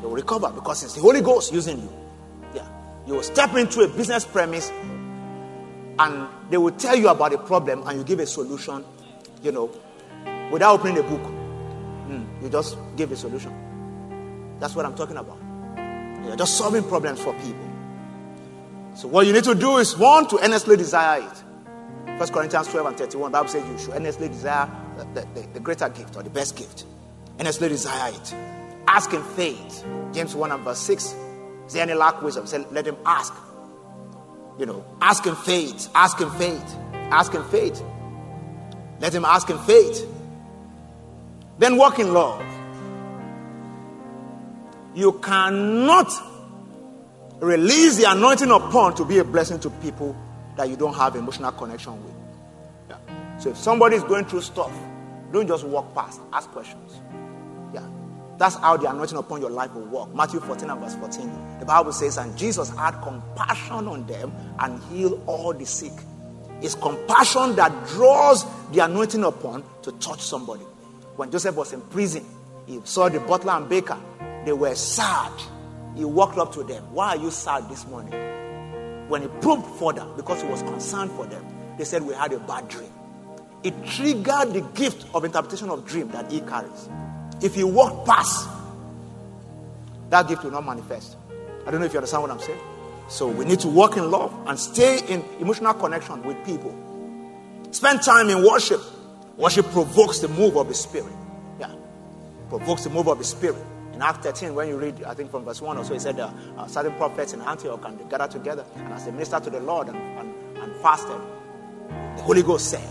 they 0.00 0.06
will 0.06 0.14
recover 0.14 0.50
because 0.50 0.82
it's 0.82 0.94
the 0.94 1.00
Holy 1.00 1.20
Ghost 1.20 1.52
using 1.52 1.78
you. 1.78 1.92
Yeah. 2.54 2.66
You 3.06 3.14
will 3.14 3.22
step 3.22 3.54
into 3.54 3.82
a 3.82 3.88
business 3.88 4.24
premise 4.24 4.70
and 5.98 6.28
they 6.50 6.56
will 6.56 6.72
tell 6.72 6.96
you 6.96 7.08
about 7.08 7.32
a 7.32 7.38
problem 7.38 7.86
and 7.86 7.98
you 7.98 8.04
give 8.04 8.18
a 8.18 8.26
solution, 8.26 8.84
you 9.42 9.52
know, 9.52 9.70
without 10.50 10.80
opening 10.80 10.98
a 10.98 11.02
book. 11.02 11.35
You 12.46 12.52
just 12.52 12.78
give 12.94 13.10
a 13.10 13.16
solution. 13.16 14.56
That's 14.60 14.76
what 14.76 14.86
I'm 14.86 14.94
talking 14.94 15.16
about. 15.16 15.36
You're 16.24 16.36
just 16.36 16.56
solving 16.56 16.84
problems 16.84 17.20
for 17.20 17.32
people. 17.34 17.68
So 18.94 19.08
what 19.08 19.26
you 19.26 19.32
need 19.32 19.42
to 19.44 19.56
do 19.56 19.78
is 19.78 19.98
one 19.98 20.28
to 20.28 20.38
earnestly 20.40 20.76
desire 20.76 21.22
it. 21.22 22.18
First 22.20 22.32
Corinthians 22.32 22.68
12 22.68 22.86
and 22.86 22.96
31, 22.96 23.32
Bible 23.32 23.48
says 23.48 23.68
you 23.68 23.78
should 23.78 23.94
earnestly 23.94 24.28
desire 24.28 24.70
the, 24.96 25.26
the, 25.34 25.48
the 25.54 25.58
greater 25.58 25.88
gift 25.88 26.14
or 26.14 26.22
the 26.22 26.30
best 26.30 26.54
gift. 26.54 26.84
Earnestly 27.40 27.68
desire 27.68 28.12
it. 28.12 28.34
Ask 28.86 29.12
in 29.12 29.24
faith. 29.24 29.84
James 30.12 30.36
1 30.36 30.52
and 30.52 30.62
verse 30.62 30.78
6. 30.78 31.16
Is 31.66 31.72
there 31.72 31.82
any 31.82 31.94
lack 31.94 32.22
wisdom? 32.22 32.46
Say, 32.46 32.64
let 32.70 32.86
him 32.86 32.96
ask. 33.04 33.34
You 34.56 34.66
know, 34.66 34.86
ask 35.00 35.26
in 35.26 35.34
faith. 35.34 35.88
Ask 35.96 36.20
in 36.20 36.30
faith. 36.30 36.76
Ask 37.10 37.34
in 37.34 37.42
faith. 37.42 37.82
Let 39.00 39.12
him 39.12 39.24
ask 39.24 39.50
in 39.50 39.58
faith. 39.58 40.06
Then 41.58 41.76
walk 41.76 41.98
in 41.98 42.12
love. 42.12 42.44
You 44.94 45.12
cannot 45.20 46.10
release 47.40 47.96
the 47.96 48.10
anointing 48.10 48.50
upon 48.50 48.94
to 48.96 49.04
be 49.04 49.18
a 49.18 49.24
blessing 49.24 49.60
to 49.60 49.70
people 49.70 50.16
that 50.56 50.68
you 50.68 50.76
don't 50.76 50.94
have 50.94 51.16
emotional 51.16 51.52
connection 51.52 52.02
with. 52.02 52.14
Yeah. 52.88 53.38
So 53.38 53.50
if 53.50 53.56
somebody 53.56 53.96
is 53.96 54.02
going 54.04 54.24
through 54.24 54.40
stuff, 54.40 54.72
don't 55.32 55.46
just 55.46 55.64
walk 55.64 55.94
past. 55.94 56.20
Ask 56.32 56.50
questions. 56.50 56.98
Yeah. 57.74 57.86
That's 58.38 58.56
how 58.56 58.76
the 58.76 58.90
anointing 58.90 59.18
upon 59.18 59.40
your 59.40 59.50
life 59.50 59.74
will 59.74 59.84
work. 59.84 60.14
Matthew 60.14 60.40
14 60.40 60.70
and 60.70 60.80
verse 60.80 60.94
14. 60.94 61.58
The 61.58 61.66
Bible 61.66 61.92
says, 61.92 62.16
And 62.16 62.36
Jesus 62.36 62.70
had 62.70 63.00
compassion 63.02 63.86
on 63.86 64.06
them 64.06 64.32
and 64.58 64.82
healed 64.84 65.22
all 65.26 65.52
the 65.52 65.66
sick. 65.66 65.92
It's 66.62 66.74
compassion 66.74 67.54
that 67.56 67.86
draws 67.88 68.46
the 68.70 68.80
anointing 68.80 69.24
upon 69.24 69.62
to 69.82 69.92
touch 69.92 70.22
somebody. 70.22 70.64
When 71.16 71.30
Joseph 71.30 71.54
was 71.56 71.72
in 71.72 71.80
prison, 71.80 72.24
he 72.66 72.80
saw 72.84 73.08
the 73.08 73.20
butler 73.20 73.52
and 73.52 73.68
baker. 73.68 73.98
They 74.44 74.52
were 74.52 74.74
sad. 74.74 75.32
He 75.96 76.04
walked 76.04 76.38
up 76.38 76.52
to 76.54 76.62
them. 76.62 76.82
Why 76.92 77.10
are 77.10 77.16
you 77.16 77.30
sad 77.30 77.68
this 77.68 77.86
morning? 77.86 78.12
When 79.08 79.22
he 79.22 79.28
probed 79.40 79.66
further, 79.78 80.06
because 80.16 80.42
he 80.42 80.48
was 80.48 80.62
concerned 80.62 81.10
for 81.12 81.26
them, 81.26 81.44
they 81.78 81.84
said, 81.84 82.02
We 82.02 82.14
had 82.14 82.32
a 82.32 82.40
bad 82.40 82.68
dream. 82.68 82.92
It 83.62 83.74
triggered 83.86 84.52
the 84.52 84.68
gift 84.74 85.06
of 85.14 85.24
interpretation 85.24 85.70
of 85.70 85.86
dream 85.86 86.08
that 86.10 86.30
he 86.30 86.40
carries. 86.40 86.88
If 87.42 87.56
you 87.56 87.66
walk 87.66 88.06
past, 88.06 88.48
that 90.10 90.28
gift 90.28 90.44
will 90.44 90.50
not 90.50 90.64
manifest. 90.66 91.16
I 91.66 91.70
don't 91.70 91.80
know 91.80 91.86
if 91.86 91.92
you 91.92 91.98
understand 91.98 92.22
what 92.22 92.30
I'm 92.30 92.40
saying. 92.40 92.60
So 93.08 93.28
we 93.28 93.44
need 93.44 93.60
to 93.60 93.68
walk 93.68 93.96
in 93.96 94.10
love 94.10 94.34
and 94.46 94.58
stay 94.58 95.00
in 95.08 95.24
emotional 95.40 95.74
connection 95.74 96.22
with 96.22 96.44
people. 96.44 96.74
Spend 97.70 98.02
time 98.02 98.28
in 98.30 98.44
worship. 98.44 98.80
Worship 99.36 99.66
provokes 99.66 100.20
the 100.20 100.28
move 100.28 100.56
of 100.56 100.68
the 100.68 100.74
Spirit. 100.74 101.12
Yeah. 101.60 101.70
Provokes 102.48 102.84
the 102.84 102.90
move 102.90 103.08
of 103.08 103.18
the 103.18 103.24
Spirit. 103.24 103.62
In 103.92 104.02
Act 104.02 104.22
13, 104.22 104.54
when 104.54 104.68
you 104.68 104.78
read, 104.78 105.04
I 105.04 105.14
think 105.14 105.30
from 105.30 105.44
verse 105.44 105.60
1 105.60 105.78
or 105.78 105.84
so, 105.84 105.94
he 105.94 105.98
said, 106.00 106.18
uh, 106.20 106.30
uh, 106.56 106.66
certain 106.66 106.94
prophets 106.96 107.32
in 107.32 107.40
Antioch 107.42 107.82
and 107.86 107.98
they 107.98 108.04
gathered 108.04 108.30
together, 108.30 108.64
and 108.76 108.92
as 108.92 109.04
they 109.04 109.10
ministered 109.10 109.44
to 109.44 109.50
the 109.50 109.60
Lord 109.60 109.88
and, 109.88 109.96
and, 109.96 110.58
and 110.58 110.76
fasted, 110.76 111.20
the 111.88 112.22
Holy 112.22 112.42
Ghost 112.42 112.70
said, 112.70 112.88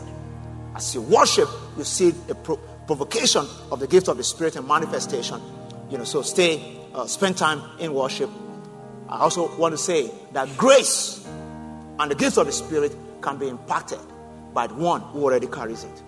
As 0.75 0.93
you 0.93 1.01
worship, 1.01 1.49
you 1.77 1.83
see 1.83 2.13
a 2.29 2.35
pro- 2.35 2.57
provocation 2.87 3.45
of 3.71 3.79
the 3.79 3.87
gift 3.87 4.07
of 4.07 4.17
the 4.17 4.23
Spirit 4.23 4.55
and 4.55 4.67
manifestation. 4.67 5.41
You 5.89 5.99
know, 5.99 6.03
so 6.03 6.21
stay, 6.21 6.79
uh, 6.93 7.05
spend 7.05 7.37
time 7.37 7.61
in 7.79 7.93
worship. 7.93 8.29
I 9.07 9.19
also 9.19 9.55
want 9.57 9.73
to 9.73 9.77
say 9.77 10.11
that 10.33 10.55
grace 10.57 11.25
and 11.99 12.09
the 12.09 12.15
gift 12.15 12.37
of 12.37 12.47
the 12.47 12.51
Spirit 12.51 12.95
can 13.21 13.37
be 13.37 13.47
impacted 13.47 13.99
by 14.53 14.67
the 14.67 14.73
one 14.75 15.01
who 15.01 15.23
already 15.23 15.47
carries 15.47 15.83
it. 15.83 16.03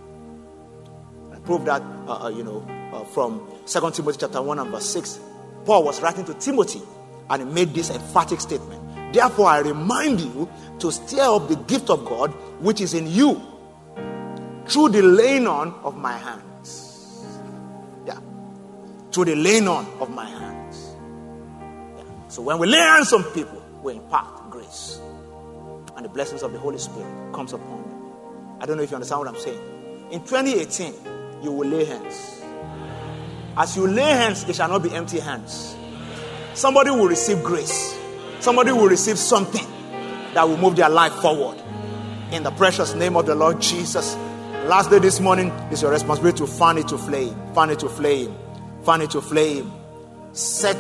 Prove 1.48 1.64
that, 1.64 1.82
uh, 2.08 2.26
uh, 2.26 2.30
you 2.30 2.44
know, 2.44 2.63
uh, 2.94 3.06
from 3.06 3.42
2 3.65 3.92
Timothy 3.92 4.17
chapter 4.19 4.42
1 4.42 4.60
and 4.60 4.69
verse 4.69 4.86
6. 4.90 5.19
Paul 5.63 5.86
was 5.86 6.02
writing 6.02 6.26
to 6.26 6.34
Timothy 6.34 6.82
and 7.30 7.42
he 7.42 7.48
made 7.50 7.74
this 7.74 7.90
emphatic 7.90 8.42
statement. 8.42 9.13
Therefore, 9.13 9.48
I 9.48 9.60
remind 9.60 10.19
you 10.19 10.50
to 10.80 10.92
stir 10.92 11.36
up 11.36 11.48
the 11.48 11.56
gift 11.56 11.90
of 11.90 12.04
God 12.04 12.32
which 12.60 12.82
is 12.82 12.94
in 12.94 13.08
you 13.08 13.42
through 14.65 14.90
the 14.90 15.02
laying 15.02 15.48
on 15.48 15.74
of 15.84 15.96
my 15.96 16.17
hands. 16.17 17.24
Yeah. 18.06 18.19
through 19.13 19.26
the 19.26 19.36
laying 19.36 19.69
on 19.69 19.86
of 20.02 20.10
my 20.10 20.26
hands. 20.26 20.96
Yeah. 21.98 22.04
So 22.28 22.42
when 22.42 22.58
we 22.58 22.67
lay 22.67 22.78
hands 22.78 23.13
on 23.13 23.24
people, 23.24 23.63
we 23.82 23.96
impart 23.96 24.50
grace. 24.50 25.00
And 25.96 26.04
the 26.04 26.10
blessings 26.10 26.44
of 26.44 26.52
the 26.52 26.60
Holy 26.60 26.78
Spirit 26.78 27.34
comes 27.34 27.54
upon 27.54 27.84
them. 27.84 28.58
I 28.60 28.65
don't 28.65 28.76
know 28.76 28.84
if 28.84 28.92
you 28.92 28.96
understand 28.96 29.19
what 29.19 29.30
I'm 29.30 29.40
saying. 29.40 29.60
In 30.12 30.19
2018, 30.19 30.94
you 31.44 31.52
will 31.52 31.67
lay 31.67 31.85
hands. 31.85 32.42
As 33.56 33.75
you 33.75 33.88
lay 33.88 34.04
hands, 34.04 34.48
it 34.48 34.56
shall 34.56 34.69
not 34.69 34.83
be 34.83 34.92
empty 34.94 35.19
hands. 35.19 35.75
Somebody 36.54 36.92
will 36.92 37.08
receive 37.08 37.44
grace. 37.44 37.98
Somebody 38.40 38.71
will 38.71 38.88
receive 38.88 39.17
something 39.17 39.65
that 40.33 40.48
will 40.48 40.58
move 40.58 40.75
their 40.75 40.90
life 40.90 41.13
forward. 41.13 41.62
In 42.31 42.44
the 42.44 42.52
precious 42.52 42.94
name 42.94 43.15
of 43.15 43.25
the 43.25 43.35
Lord 43.35 43.62
Jesus. 43.62 44.15
Last 44.65 44.90
day 44.90 45.00
this 45.00 45.19
morning 45.19 45.50
is 45.71 45.81
your 45.81 45.92
responsibility 45.92 46.40
to 46.40 46.48
fan 46.48 46.77
it 46.77 46.88
to 46.90 46.98
flame. 46.98 47.35
Fan 47.54 47.69
it 47.69 47.79
to 47.79 47.90
flame 47.90 48.35
fan 48.88 49.02
it 49.02 49.12
to 49.12 49.21
flame, 49.21 49.69
set 50.31 50.79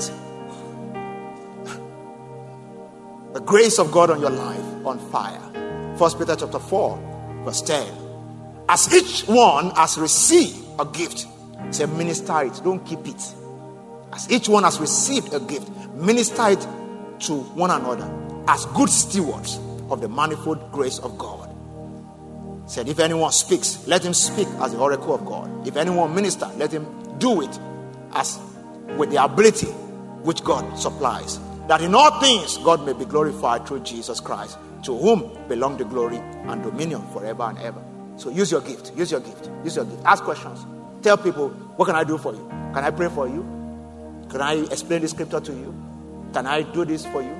the 3.33 3.41
grace 3.41 3.79
of 3.79 3.91
God 3.91 4.09
on 4.09 4.21
your 4.21 4.29
life 4.29 4.85
on 4.85 4.97
fire. 5.11 5.97
First 5.97 6.17
Peter 6.17 6.37
chapter 6.37 6.57
4, 6.57 7.43
verse 7.43 7.61
10. 7.63 8.06
As 8.69 8.93
each 8.93 9.27
one 9.27 9.71
has 9.71 9.97
received 9.97 10.57
a 10.79 10.85
gift, 10.85 11.25
say, 11.71 11.85
minister 11.85 12.43
it, 12.43 12.61
don't 12.63 12.85
keep 12.85 13.07
it. 13.07 13.33
As 14.13 14.29
each 14.29 14.49
one 14.49 14.63
has 14.63 14.79
received 14.79 15.33
a 15.33 15.39
gift, 15.39 15.69
minister 15.93 16.49
it 16.49 16.67
to 17.21 17.35
one 17.55 17.71
another 17.71 18.09
as 18.47 18.65
good 18.67 18.89
stewards 18.89 19.57
of 19.89 20.01
the 20.01 20.09
manifold 20.09 20.71
grace 20.71 20.99
of 20.99 21.17
God. 21.17 21.49
said, 22.65 22.89
If 22.89 22.99
anyone 22.99 23.31
speaks, 23.31 23.87
let 23.87 24.03
him 24.03 24.13
speak 24.13 24.47
as 24.59 24.73
the 24.73 24.77
oracle 24.79 25.15
of 25.15 25.25
God. 25.25 25.65
If 25.65 25.77
anyone 25.77 26.13
minister, 26.13 26.47
let 26.57 26.71
him 26.73 26.85
do 27.17 27.41
it 27.41 27.59
as 28.13 28.39
with 28.97 29.09
the 29.11 29.23
ability 29.23 29.67
which 30.23 30.43
God 30.43 30.77
supplies. 30.77 31.39
That 31.67 31.81
in 31.81 31.95
all 31.95 32.19
things 32.19 32.57
God 32.57 32.85
may 32.85 32.93
be 32.93 33.05
glorified 33.05 33.65
through 33.65 33.81
Jesus 33.81 34.19
Christ, 34.19 34.57
to 34.83 34.97
whom 34.97 35.31
belong 35.47 35.77
the 35.77 35.85
glory 35.85 36.17
and 36.17 36.61
dominion 36.63 37.05
forever 37.13 37.43
and 37.43 37.57
ever. 37.59 37.81
So 38.17 38.29
use 38.29 38.51
your 38.51 38.61
gift. 38.61 38.91
Use 38.95 39.11
your 39.11 39.21
gift. 39.21 39.49
Use 39.63 39.75
your 39.75 39.85
gift. 39.85 40.01
Ask 40.03 40.23
questions. 40.23 40.65
Tell 41.03 41.17
people, 41.17 41.49
what 41.77 41.85
can 41.85 41.95
I 41.95 42.03
do 42.03 42.17
for 42.17 42.33
you? 42.33 42.45
Can 42.73 42.83
I 42.83 42.91
pray 42.91 43.09
for 43.09 43.27
you? 43.27 43.41
Can 44.29 44.41
I 44.41 44.55
explain 44.55 45.01
the 45.01 45.07
scripture 45.07 45.39
to 45.39 45.51
you? 45.53 45.73
Can 46.33 46.45
I 46.45 46.63
do 46.63 46.83
this 46.83 47.05
for 47.05 47.21
you? 47.21 47.35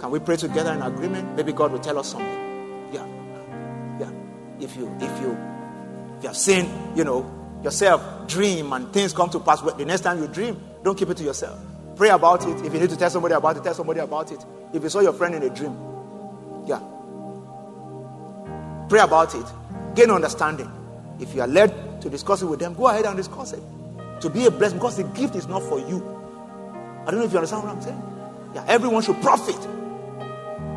Can 0.00 0.10
we 0.10 0.18
pray 0.18 0.36
together 0.36 0.72
in 0.72 0.82
agreement? 0.82 1.36
Maybe 1.36 1.52
God 1.52 1.72
will 1.72 1.78
tell 1.78 1.98
us 1.98 2.10
something. 2.10 2.90
Yeah. 2.92 3.06
Yeah. 4.00 4.10
If 4.60 4.76
you 4.76 4.94
if 5.00 5.20
you 5.20 5.36
if 6.18 6.22
you 6.22 6.28
have 6.28 6.36
seen, 6.36 6.68
you 6.96 7.04
know, 7.04 7.30
yourself 7.62 8.26
dream 8.26 8.72
and 8.72 8.92
things 8.92 9.12
come 9.12 9.30
to 9.30 9.40
pass, 9.40 9.60
the 9.60 9.84
next 9.84 10.00
time 10.00 10.20
you 10.20 10.28
dream, 10.28 10.60
don't 10.82 10.98
keep 10.98 11.10
it 11.10 11.16
to 11.18 11.24
yourself. 11.24 11.58
Pray 11.96 12.10
about 12.10 12.46
it. 12.46 12.64
If 12.64 12.74
you 12.74 12.80
need 12.80 12.90
to 12.90 12.96
tell 12.96 13.10
somebody 13.10 13.34
about 13.34 13.56
it, 13.56 13.64
tell 13.64 13.74
somebody 13.74 14.00
about 14.00 14.32
it. 14.32 14.44
If 14.72 14.82
you 14.82 14.88
saw 14.88 15.00
your 15.00 15.12
friend 15.12 15.34
in 15.34 15.42
a 15.42 15.50
dream, 15.50 15.76
yeah. 16.66 16.80
Pray 18.88 19.00
about 19.00 19.34
it. 19.34 19.46
Gain 19.96 20.10
understanding. 20.10 20.70
If 21.18 21.34
you 21.34 21.40
are 21.40 21.48
led 21.48 22.02
to 22.02 22.10
discuss 22.10 22.42
it 22.42 22.46
with 22.46 22.60
them, 22.60 22.74
go 22.74 22.86
ahead 22.88 23.06
and 23.06 23.16
discuss 23.16 23.52
it. 23.52 23.62
To 24.20 24.30
be 24.30 24.46
a 24.46 24.50
blessing, 24.50 24.78
because 24.78 24.96
the 24.96 25.04
gift 25.04 25.34
is 25.34 25.46
not 25.48 25.62
for 25.62 25.78
you. 25.80 25.96
I 27.06 27.10
don't 27.10 27.20
know 27.20 27.26
if 27.26 27.32
you 27.32 27.38
understand 27.38 27.64
what 27.64 27.72
I'm 27.74 27.82
saying. 27.82 28.02
Yeah, 28.54 28.64
everyone 28.68 29.02
should 29.02 29.20
profit 29.22 29.56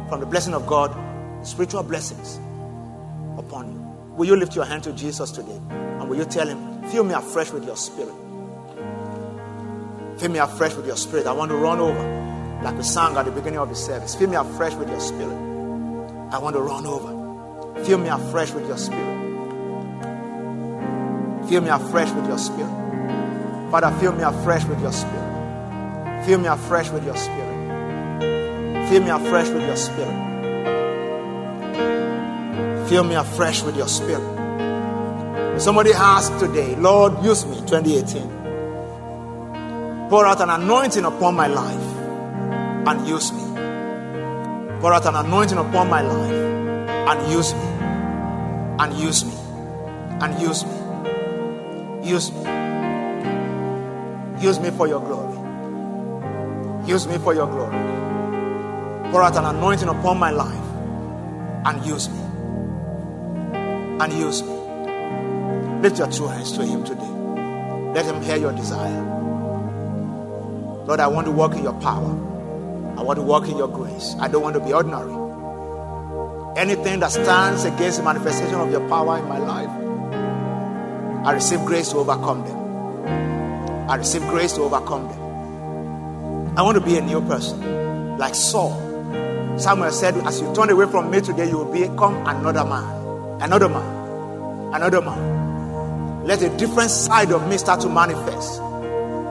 from 0.09 0.20
the 0.20 0.26
blessing 0.26 0.53
of 0.53 0.65
God, 0.65 0.95
spiritual 1.45 1.84
blessings 1.84 2.39
upon 3.38 3.72
you. 3.72 4.15
Will 4.15 4.26
you 4.26 4.36
lift 4.36 4.55
your 4.55 4.65
hand 4.65 4.84
to 4.84 4.93
Jesus 4.93 5.32
today? 5.32 5.59
And 5.70 6.09
will 6.09 6.17
you 6.17 6.26
tell 6.26 6.47
him, 6.47 6.84
fill 6.89 7.03
me 7.03 7.13
afresh 7.13 7.51
with 7.51 7.65
your 7.65 7.78
spirit? 7.78 8.13
Fill 10.17 10.32
me 10.32 10.39
afresh 10.39 10.76
with 10.76 10.86
your 10.86 10.97
spirit. 10.97 11.28
I 11.28 11.32
want 11.32 11.51
to 11.51 11.57
run 11.57 11.80
over 11.80 12.61
like 12.63 12.76
we 12.76 12.84
sang 12.84 13.15
at 13.15 13.26
the 13.26 13.32
beginning 13.32 13.59
of 13.59 13.70
the 13.70 13.76
service. 13.76 14.15
Fill 14.15 14.30
me 14.30 14.36
afresh 14.36 14.74
with 14.76 14.89
your 14.89 14.99
spirit. 14.99 15.38
I 16.32 16.39
want 16.39 16.55
to 16.55 16.61
run 16.61 16.86
over. 16.86 17.18
Fill 17.86 17.97
me 17.97 18.09
afresh 18.09 18.51
with 18.51 18.67
your 18.67 18.77
spirit. 18.77 19.17
Fill 21.47 21.61
me 21.61 21.69
afresh 21.69 22.11
with 22.11 22.27
your 22.27 22.38
spirit. 22.38 22.69
Father, 23.71 23.91
fill 23.99 24.11
me 24.11 24.23
afresh 24.23 24.65
with 24.65 24.82
your 24.82 24.91
spirit. 24.91 26.25
Fill 26.25 26.39
me 26.39 26.47
afresh 26.47 26.89
with 26.89 27.05
your 27.05 27.15
spirit. 27.15 28.89
Fill 28.89 29.03
me 29.03 29.09
afresh 29.09 29.49
with 29.49 29.65
your 29.65 29.75
spirit. 29.75 30.30
Fill 32.89 33.03
me 33.03 33.15
afresh 33.15 33.63
with 33.63 33.77
your 33.77 33.88
spirit. 33.88 35.61
Somebody 35.61 35.93
asked 35.93 36.39
today, 36.39 36.75
Lord, 36.75 37.23
use 37.23 37.45
me 37.45 37.57
2018. 37.67 40.09
Pour 40.09 40.25
out 40.25 40.41
an 40.41 40.49
anointing 40.49 41.05
upon 41.05 41.36
my 41.36 41.47
life 41.47 41.97
and 42.88 43.07
use 43.07 43.32
me. 43.32 43.43
Pour 44.80 44.93
out 44.93 45.05
an 45.05 45.15
anointing 45.15 45.57
upon 45.57 45.89
my 45.89 46.01
life 46.01 46.32
and 46.32 47.32
use 47.32 47.53
me. 47.53 47.68
And 48.80 48.93
use 48.93 49.25
me. 49.25 49.34
And 50.21 50.41
use 50.41 50.65
me. 50.65 52.09
Use 52.09 52.32
me. 52.32 52.39
Use 54.41 54.59
me 54.59 54.71
for 54.71 54.88
your 54.88 55.01
glory. 55.01 55.38
Use 56.88 57.05
me 57.07 57.17
for 57.17 57.34
your 57.34 57.47
glory. 57.47 57.75
Pour 59.11 59.21
out 59.21 59.36
an 59.36 59.43
anointing 59.45 59.89
upon 59.89 60.17
my 60.17 60.32
life 60.32 60.55
and 61.65 61.86
use 61.86 62.09
me. 62.09 62.19
And 63.99 64.13
use 64.13 64.41
me. 64.43 64.59
Lift 65.82 65.97
your 65.97 66.09
two 66.09 66.27
hands 66.27 66.53
to 66.53 66.65
Him 66.65 66.86
today. 66.86 67.11
Let 67.93 68.05
Him 68.05 68.21
hear 68.21 68.38
your 68.38 68.53
desire. 68.53 69.03
Lord, 70.86 71.01
I 71.01 71.07
want 71.07 71.27
to 71.27 71.32
walk 71.32 71.53
in 71.53 71.63
your 71.63 71.80
power. 71.82 72.09
I 72.97 73.03
want 73.03 73.17
to 73.17 73.23
walk 73.23 73.49
in 73.49 73.57
your 73.57 73.67
grace. 73.67 74.15
I 74.19 74.30
don't 74.30 74.41
want 74.41 74.55
to 74.55 74.61
be 74.61 74.71
ordinary. 74.71 75.18
Anything 76.60 76.99
that 76.99 77.10
stands 77.14 77.64
against 77.64 77.99
the 77.99 78.03
manifestation 78.03 78.55
of 78.55 78.70
your 78.70 78.86
power 78.89 79.18
in 79.18 79.30
my 79.30 79.38
life, 79.38 79.70
I 81.26 81.32
receive 81.32 81.62
grace 81.62 81.91
to 81.91 81.99
overcome 81.99 82.45
them. 82.45 83.89
I 83.89 83.95
receive 83.95 84.24
grace 84.24 84.51
to 84.55 84.64
overcome 84.64 85.07
them. 85.07 86.57
I 86.57 86.62
want 86.62 86.78
to 86.78 86.84
be 86.84 86.97
a 86.97 87.01
new 87.01 87.22
person, 87.22 88.18
like 88.18 88.36
Saul. 88.36 88.78
Samuel 89.57 89.89
said, 89.93 90.16
As 90.28 90.41
you 90.41 90.53
turn 90.53 90.70
away 90.70 90.86
from 90.88 91.10
me 91.10 91.22
today, 91.22 91.47
you 91.49 91.60
will 91.60 91.72
become 91.72 92.16
another 92.28 92.66
man, 92.66 93.41
another 93.41 93.70
man, 93.70 94.74
another 94.74 95.01
man. 95.01 96.26
Let 96.26 96.41
a 96.41 96.49
different 96.57 96.91
side 96.91 97.32
of 97.32 97.47
me 97.47 97.57
start 97.57 97.80
to 97.82 97.89
manifest. 97.89 98.62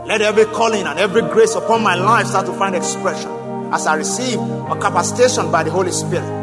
Let 0.07 0.23
every 0.23 0.47
calling 0.47 0.87
and 0.87 0.99
every 0.99 1.21
grace 1.21 1.55
upon 1.55 1.83
my 1.83 1.95
life 1.95 2.29
start 2.29 2.47
to 2.47 2.55
find 2.55 2.75
expression 2.75 3.31
as 3.71 3.87
I 3.87 3.97
receive 3.97 4.39
a 4.41 4.79
capacitation 4.81 5.53
by 5.53 5.63
the 5.65 5.71
Holy 5.71 5.93
Spirit. 5.93 6.38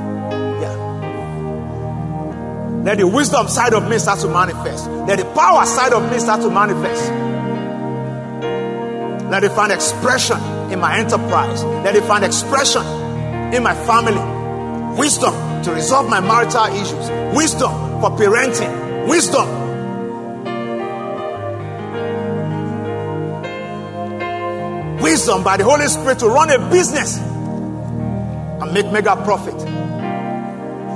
Let 2.86 3.00
the 3.00 3.08
wisdom 3.08 3.48
side 3.48 3.74
of 3.74 3.90
me 3.90 3.98
start 3.98 4.20
to 4.20 4.30
manifest. 4.30 4.88
Let 4.88 5.18
the 5.18 5.26
power 5.26 5.66
side 5.66 5.92
of 5.92 6.12
me 6.12 6.20
start 6.20 6.42
to 6.42 6.52
manifest. 6.52 7.12
Let 9.32 9.44
it 9.44 9.52
find 9.54 9.72
expression 9.72 10.38
in 10.72 10.80
my 10.80 10.98
enterprise. 11.00 11.64
Let 11.64 11.96
it 11.96 12.04
find 12.04 12.24
expression 12.24 12.86
in 13.56 13.64
my 13.64 13.74
family. 13.74 14.22
Wisdom 15.00 15.34
to 15.64 15.72
resolve 15.74 16.08
my 16.10 16.20
marital 16.20 16.66
issues. 16.66 17.10
Wisdom 17.36 17.72
for 18.02 18.12
parenting. 18.12 19.08
Wisdom 19.08 19.66
wisdom 25.06 25.44
by 25.44 25.56
the 25.56 25.64
Holy 25.64 25.88
Spirit 25.88 26.20
to 26.20 26.28
run 26.28 26.50
a 26.50 26.70
business 26.70 27.18
and 27.20 28.74
make 28.74 28.92
mega 28.92 29.16
profit. 29.24 29.54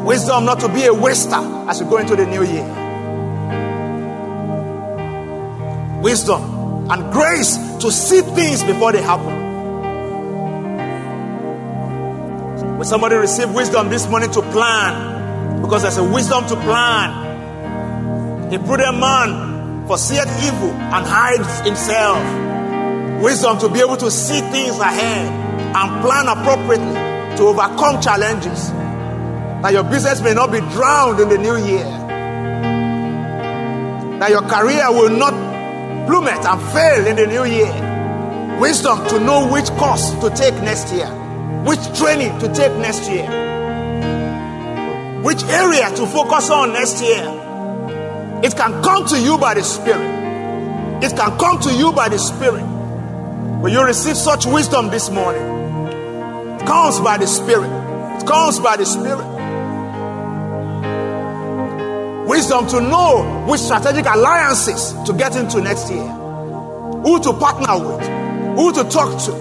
Wisdom 0.05 0.45
not 0.45 0.59
to 0.61 0.69
be 0.69 0.85
a 0.85 0.93
waster 0.93 1.35
as 1.69 1.83
we 1.83 1.89
go 1.89 1.97
into 1.97 2.15
the 2.15 2.25
new 2.25 2.43
year. 2.43 2.65
Wisdom 6.01 6.89
and 6.89 7.11
grace 7.11 7.57
to 7.79 7.91
see 7.91 8.21
things 8.21 8.63
before 8.63 8.91
they 8.91 9.01
happen. 9.01 9.47
Will 12.77 12.85
somebody 12.85 13.15
receive 13.15 13.53
wisdom 13.53 13.89
this 13.89 14.07
morning 14.07 14.31
to 14.31 14.41
plan? 14.41 15.61
Because 15.61 15.81
there's 15.81 15.97
a 15.97 16.03
wisdom 16.03 16.47
to 16.47 16.55
plan. 16.55 18.53
A 18.53 18.59
prudent 18.59 18.97
man 18.97 19.85
foreseeth 19.85 20.31
evil 20.45 20.71
and 20.71 21.05
hides 21.05 21.59
himself. 21.59 22.23
Wisdom 23.21 23.59
to 23.59 23.67
be 23.67 23.81
able 23.81 23.97
to 23.97 24.09
see 24.09 24.39
things 24.39 24.79
ahead 24.79 25.27
and 25.75 26.01
plan 26.01 26.29
appropriately 26.29 26.93
to 27.37 27.43
overcome 27.43 28.01
challenges. 28.01 28.71
That 29.61 29.73
your 29.73 29.83
business 29.83 30.21
may 30.21 30.33
not 30.33 30.51
be 30.51 30.59
drowned 30.59 31.19
in 31.19 31.29
the 31.29 31.37
new 31.37 31.57
year. 31.57 31.83
That 34.19 34.29
your 34.31 34.41
career 34.43 34.89
will 34.91 35.09
not 35.09 35.33
plummet 36.07 36.45
and 36.45 36.61
fail 36.71 37.07
in 37.07 37.15
the 37.15 37.27
new 37.27 37.43
year. 37.45 38.57
Wisdom 38.59 39.05
to 39.07 39.19
know 39.19 39.47
which 39.51 39.69
course 39.71 40.11
to 40.21 40.29
take 40.31 40.53
next 40.63 40.93
year, 40.93 41.07
which 41.63 41.79
training 41.97 42.37
to 42.39 42.53
take 42.53 42.75
next 42.77 43.09
year, 43.09 43.25
which 45.23 45.43
area 45.43 45.89
to 45.95 46.05
focus 46.07 46.49
on 46.49 46.73
next 46.73 47.01
year. 47.01 47.23
It 48.43 48.55
can 48.55 48.81
come 48.81 49.05
to 49.07 49.19
you 49.21 49.37
by 49.37 49.53
the 49.53 49.63
Spirit. 49.63 51.03
It 51.03 51.15
can 51.15 51.37
come 51.37 51.59
to 51.59 51.73
you 51.73 51.91
by 51.93 52.09
the 52.09 52.17
Spirit. 52.17 52.65
Will 53.61 53.71
you 53.71 53.83
receive 53.85 54.17
such 54.17 54.45
wisdom 54.45 54.89
this 54.89 55.09
morning? 55.09 55.43
It 56.55 56.65
comes 56.65 56.99
by 56.99 57.17
the 57.17 57.27
Spirit. 57.27 57.69
It 58.21 58.25
comes 58.27 58.59
by 58.59 58.77
the 58.77 58.85
Spirit. 58.85 59.28
Wisdom 62.29 62.67
to 62.67 62.79
know 62.79 63.45
which 63.49 63.59
strategic 63.59 64.05
alliances 64.05 64.93
to 65.07 65.13
get 65.13 65.35
into 65.35 65.59
next 65.61 65.89
year, 65.89 66.07
who 67.01 67.19
to 67.23 67.33
partner 67.33 67.75
with, 67.79 68.05
who 68.55 68.71
to 68.71 68.83
talk 68.87 69.19
to. 69.25 69.33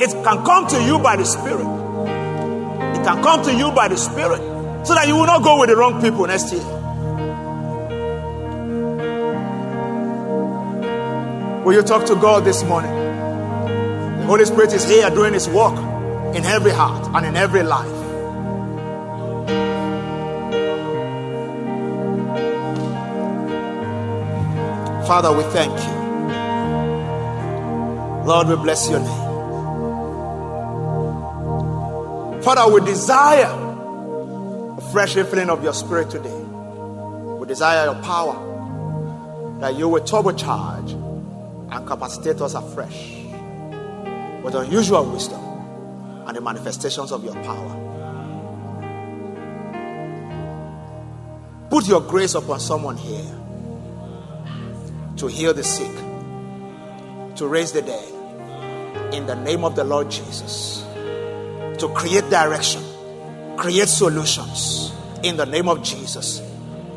It 0.00 0.12
can 0.12 0.44
come 0.44 0.68
to 0.68 0.84
you 0.84 1.00
by 1.00 1.16
the 1.16 1.24
Spirit. 1.24 1.66
It 1.66 3.02
can 3.04 3.22
come 3.24 3.42
to 3.42 3.52
you 3.52 3.72
by 3.72 3.88
the 3.88 3.96
Spirit 3.96 4.38
so 4.86 4.94
that 4.94 5.08
you 5.08 5.16
will 5.16 5.26
not 5.26 5.42
go 5.42 5.58
with 5.58 5.68
the 5.68 5.74
wrong 5.74 6.00
people 6.00 6.24
next 6.28 6.52
year. 6.52 6.62
Will 11.64 11.72
you 11.72 11.82
talk 11.82 12.06
to 12.06 12.14
God 12.14 12.44
this 12.44 12.62
morning? 12.62 12.94
The 12.94 14.26
Holy 14.26 14.44
Spirit 14.44 14.72
is 14.74 14.88
here 14.88 15.10
doing 15.10 15.34
His 15.34 15.48
work 15.48 15.76
in 16.36 16.44
every 16.44 16.70
heart 16.70 17.08
and 17.16 17.26
in 17.26 17.36
every 17.36 17.64
life. 17.64 17.95
Father, 25.06 25.32
we 25.32 25.44
thank 25.52 25.70
you. 25.70 25.96
Lord, 28.26 28.48
we 28.48 28.56
bless 28.56 28.90
your 28.90 28.98
name. 28.98 29.26
Father, 32.42 32.72
we 32.74 32.80
desire 32.84 33.46
a 34.76 34.80
fresh 34.90 35.14
infilling 35.14 35.48
of 35.48 35.62
your 35.62 35.74
spirit 35.74 36.10
today. 36.10 36.36
We 36.36 37.46
desire 37.46 37.84
your 37.84 38.02
power, 38.02 38.34
that 39.60 39.76
you 39.76 39.88
will 39.88 40.02
turbocharge 40.02 40.90
and 41.70 41.86
capacitate 41.86 42.40
us 42.40 42.54
afresh 42.54 43.12
with 44.42 44.56
unusual 44.56 45.04
wisdom 45.04 45.40
and 46.26 46.36
the 46.36 46.40
manifestations 46.40 47.12
of 47.12 47.22
your 47.22 47.34
power. 47.44 47.82
Put 51.70 51.86
your 51.86 52.00
grace 52.00 52.34
upon 52.34 52.58
someone 52.58 52.96
here 52.96 53.45
to 55.16 55.26
heal 55.26 55.54
the 55.54 55.64
sick, 55.64 55.94
to 57.36 57.46
raise 57.46 57.72
the 57.72 57.82
dead, 57.82 58.12
in 59.14 59.26
the 59.26 59.34
name 59.34 59.64
of 59.64 59.76
the 59.76 59.84
Lord 59.84 60.10
Jesus, 60.10 60.84
to 61.78 61.90
create 61.94 62.28
direction, 62.30 62.82
create 63.56 63.88
solutions, 63.88 64.92
in 65.22 65.36
the 65.36 65.46
name 65.46 65.68
of 65.68 65.82
Jesus. 65.82 66.42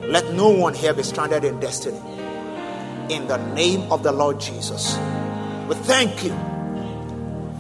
Let 0.02 0.34
no 0.34 0.50
one 0.50 0.74
here 0.74 0.94
be 0.94 1.04
stranded 1.04 1.44
in 1.44 1.60
destiny. 1.60 2.00
In 3.10 3.28
the 3.28 3.38
name 3.54 3.92
of 3.92 4.04
the 4.04 4.12
Lord 4.12 4.40
Jesus. 4.40 4.98
We 5.68 5.76
thank 5.76 6.24
you 6.24 6.32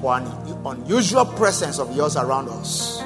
for 0.02 0.18
an 0.18 0.28
unusual 0.66 1.26
presence 1.26 1.80
of 1.80 1.96
yours 1.96 2.16
around 2.16 2.50
us. 2.50 3.02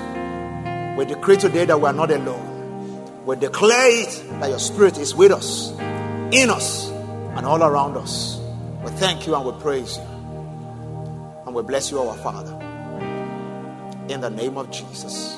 We 0.97 1.05
decree 1.05 1.37
today 1.37 1.65
that 1.65 1.77
we 1.77 1.85
are 1.85 1.93
not 1.93 2.11
alone. 2.11 3.25
We 3.25 3.35
declare 3.35 4.03
it 4.03 4.23
that 4.39 4.49
your 4.49 4.59
spirit 4.59 4.97
is 4.97 5.15
with 5.15 5.31
us, 5.31 5.71
in 6.31 6.49
us, 6.49 6.92
and 7.35 7.45
all 7.45 7.63
around 7.63 7.97
us. 7.97 8.39
We 8.83 8.91
thank 8.91 9.27
you 9.27 9.35
and 9.35 9.45
we 9.45 9.51
praise 9.61 9.97
you. 9.97 10.03
And 11.45 11.55
we 11.55 11.63
bless 11.63 11.91
you, 11.91 11.99
our 11.99 12.15
Father. 12.17 12.53
In 14.09 14.21
the 14.21 14.29
name 14.29 14.57
of 14.57 14.69
Jesus. 14.71 15.37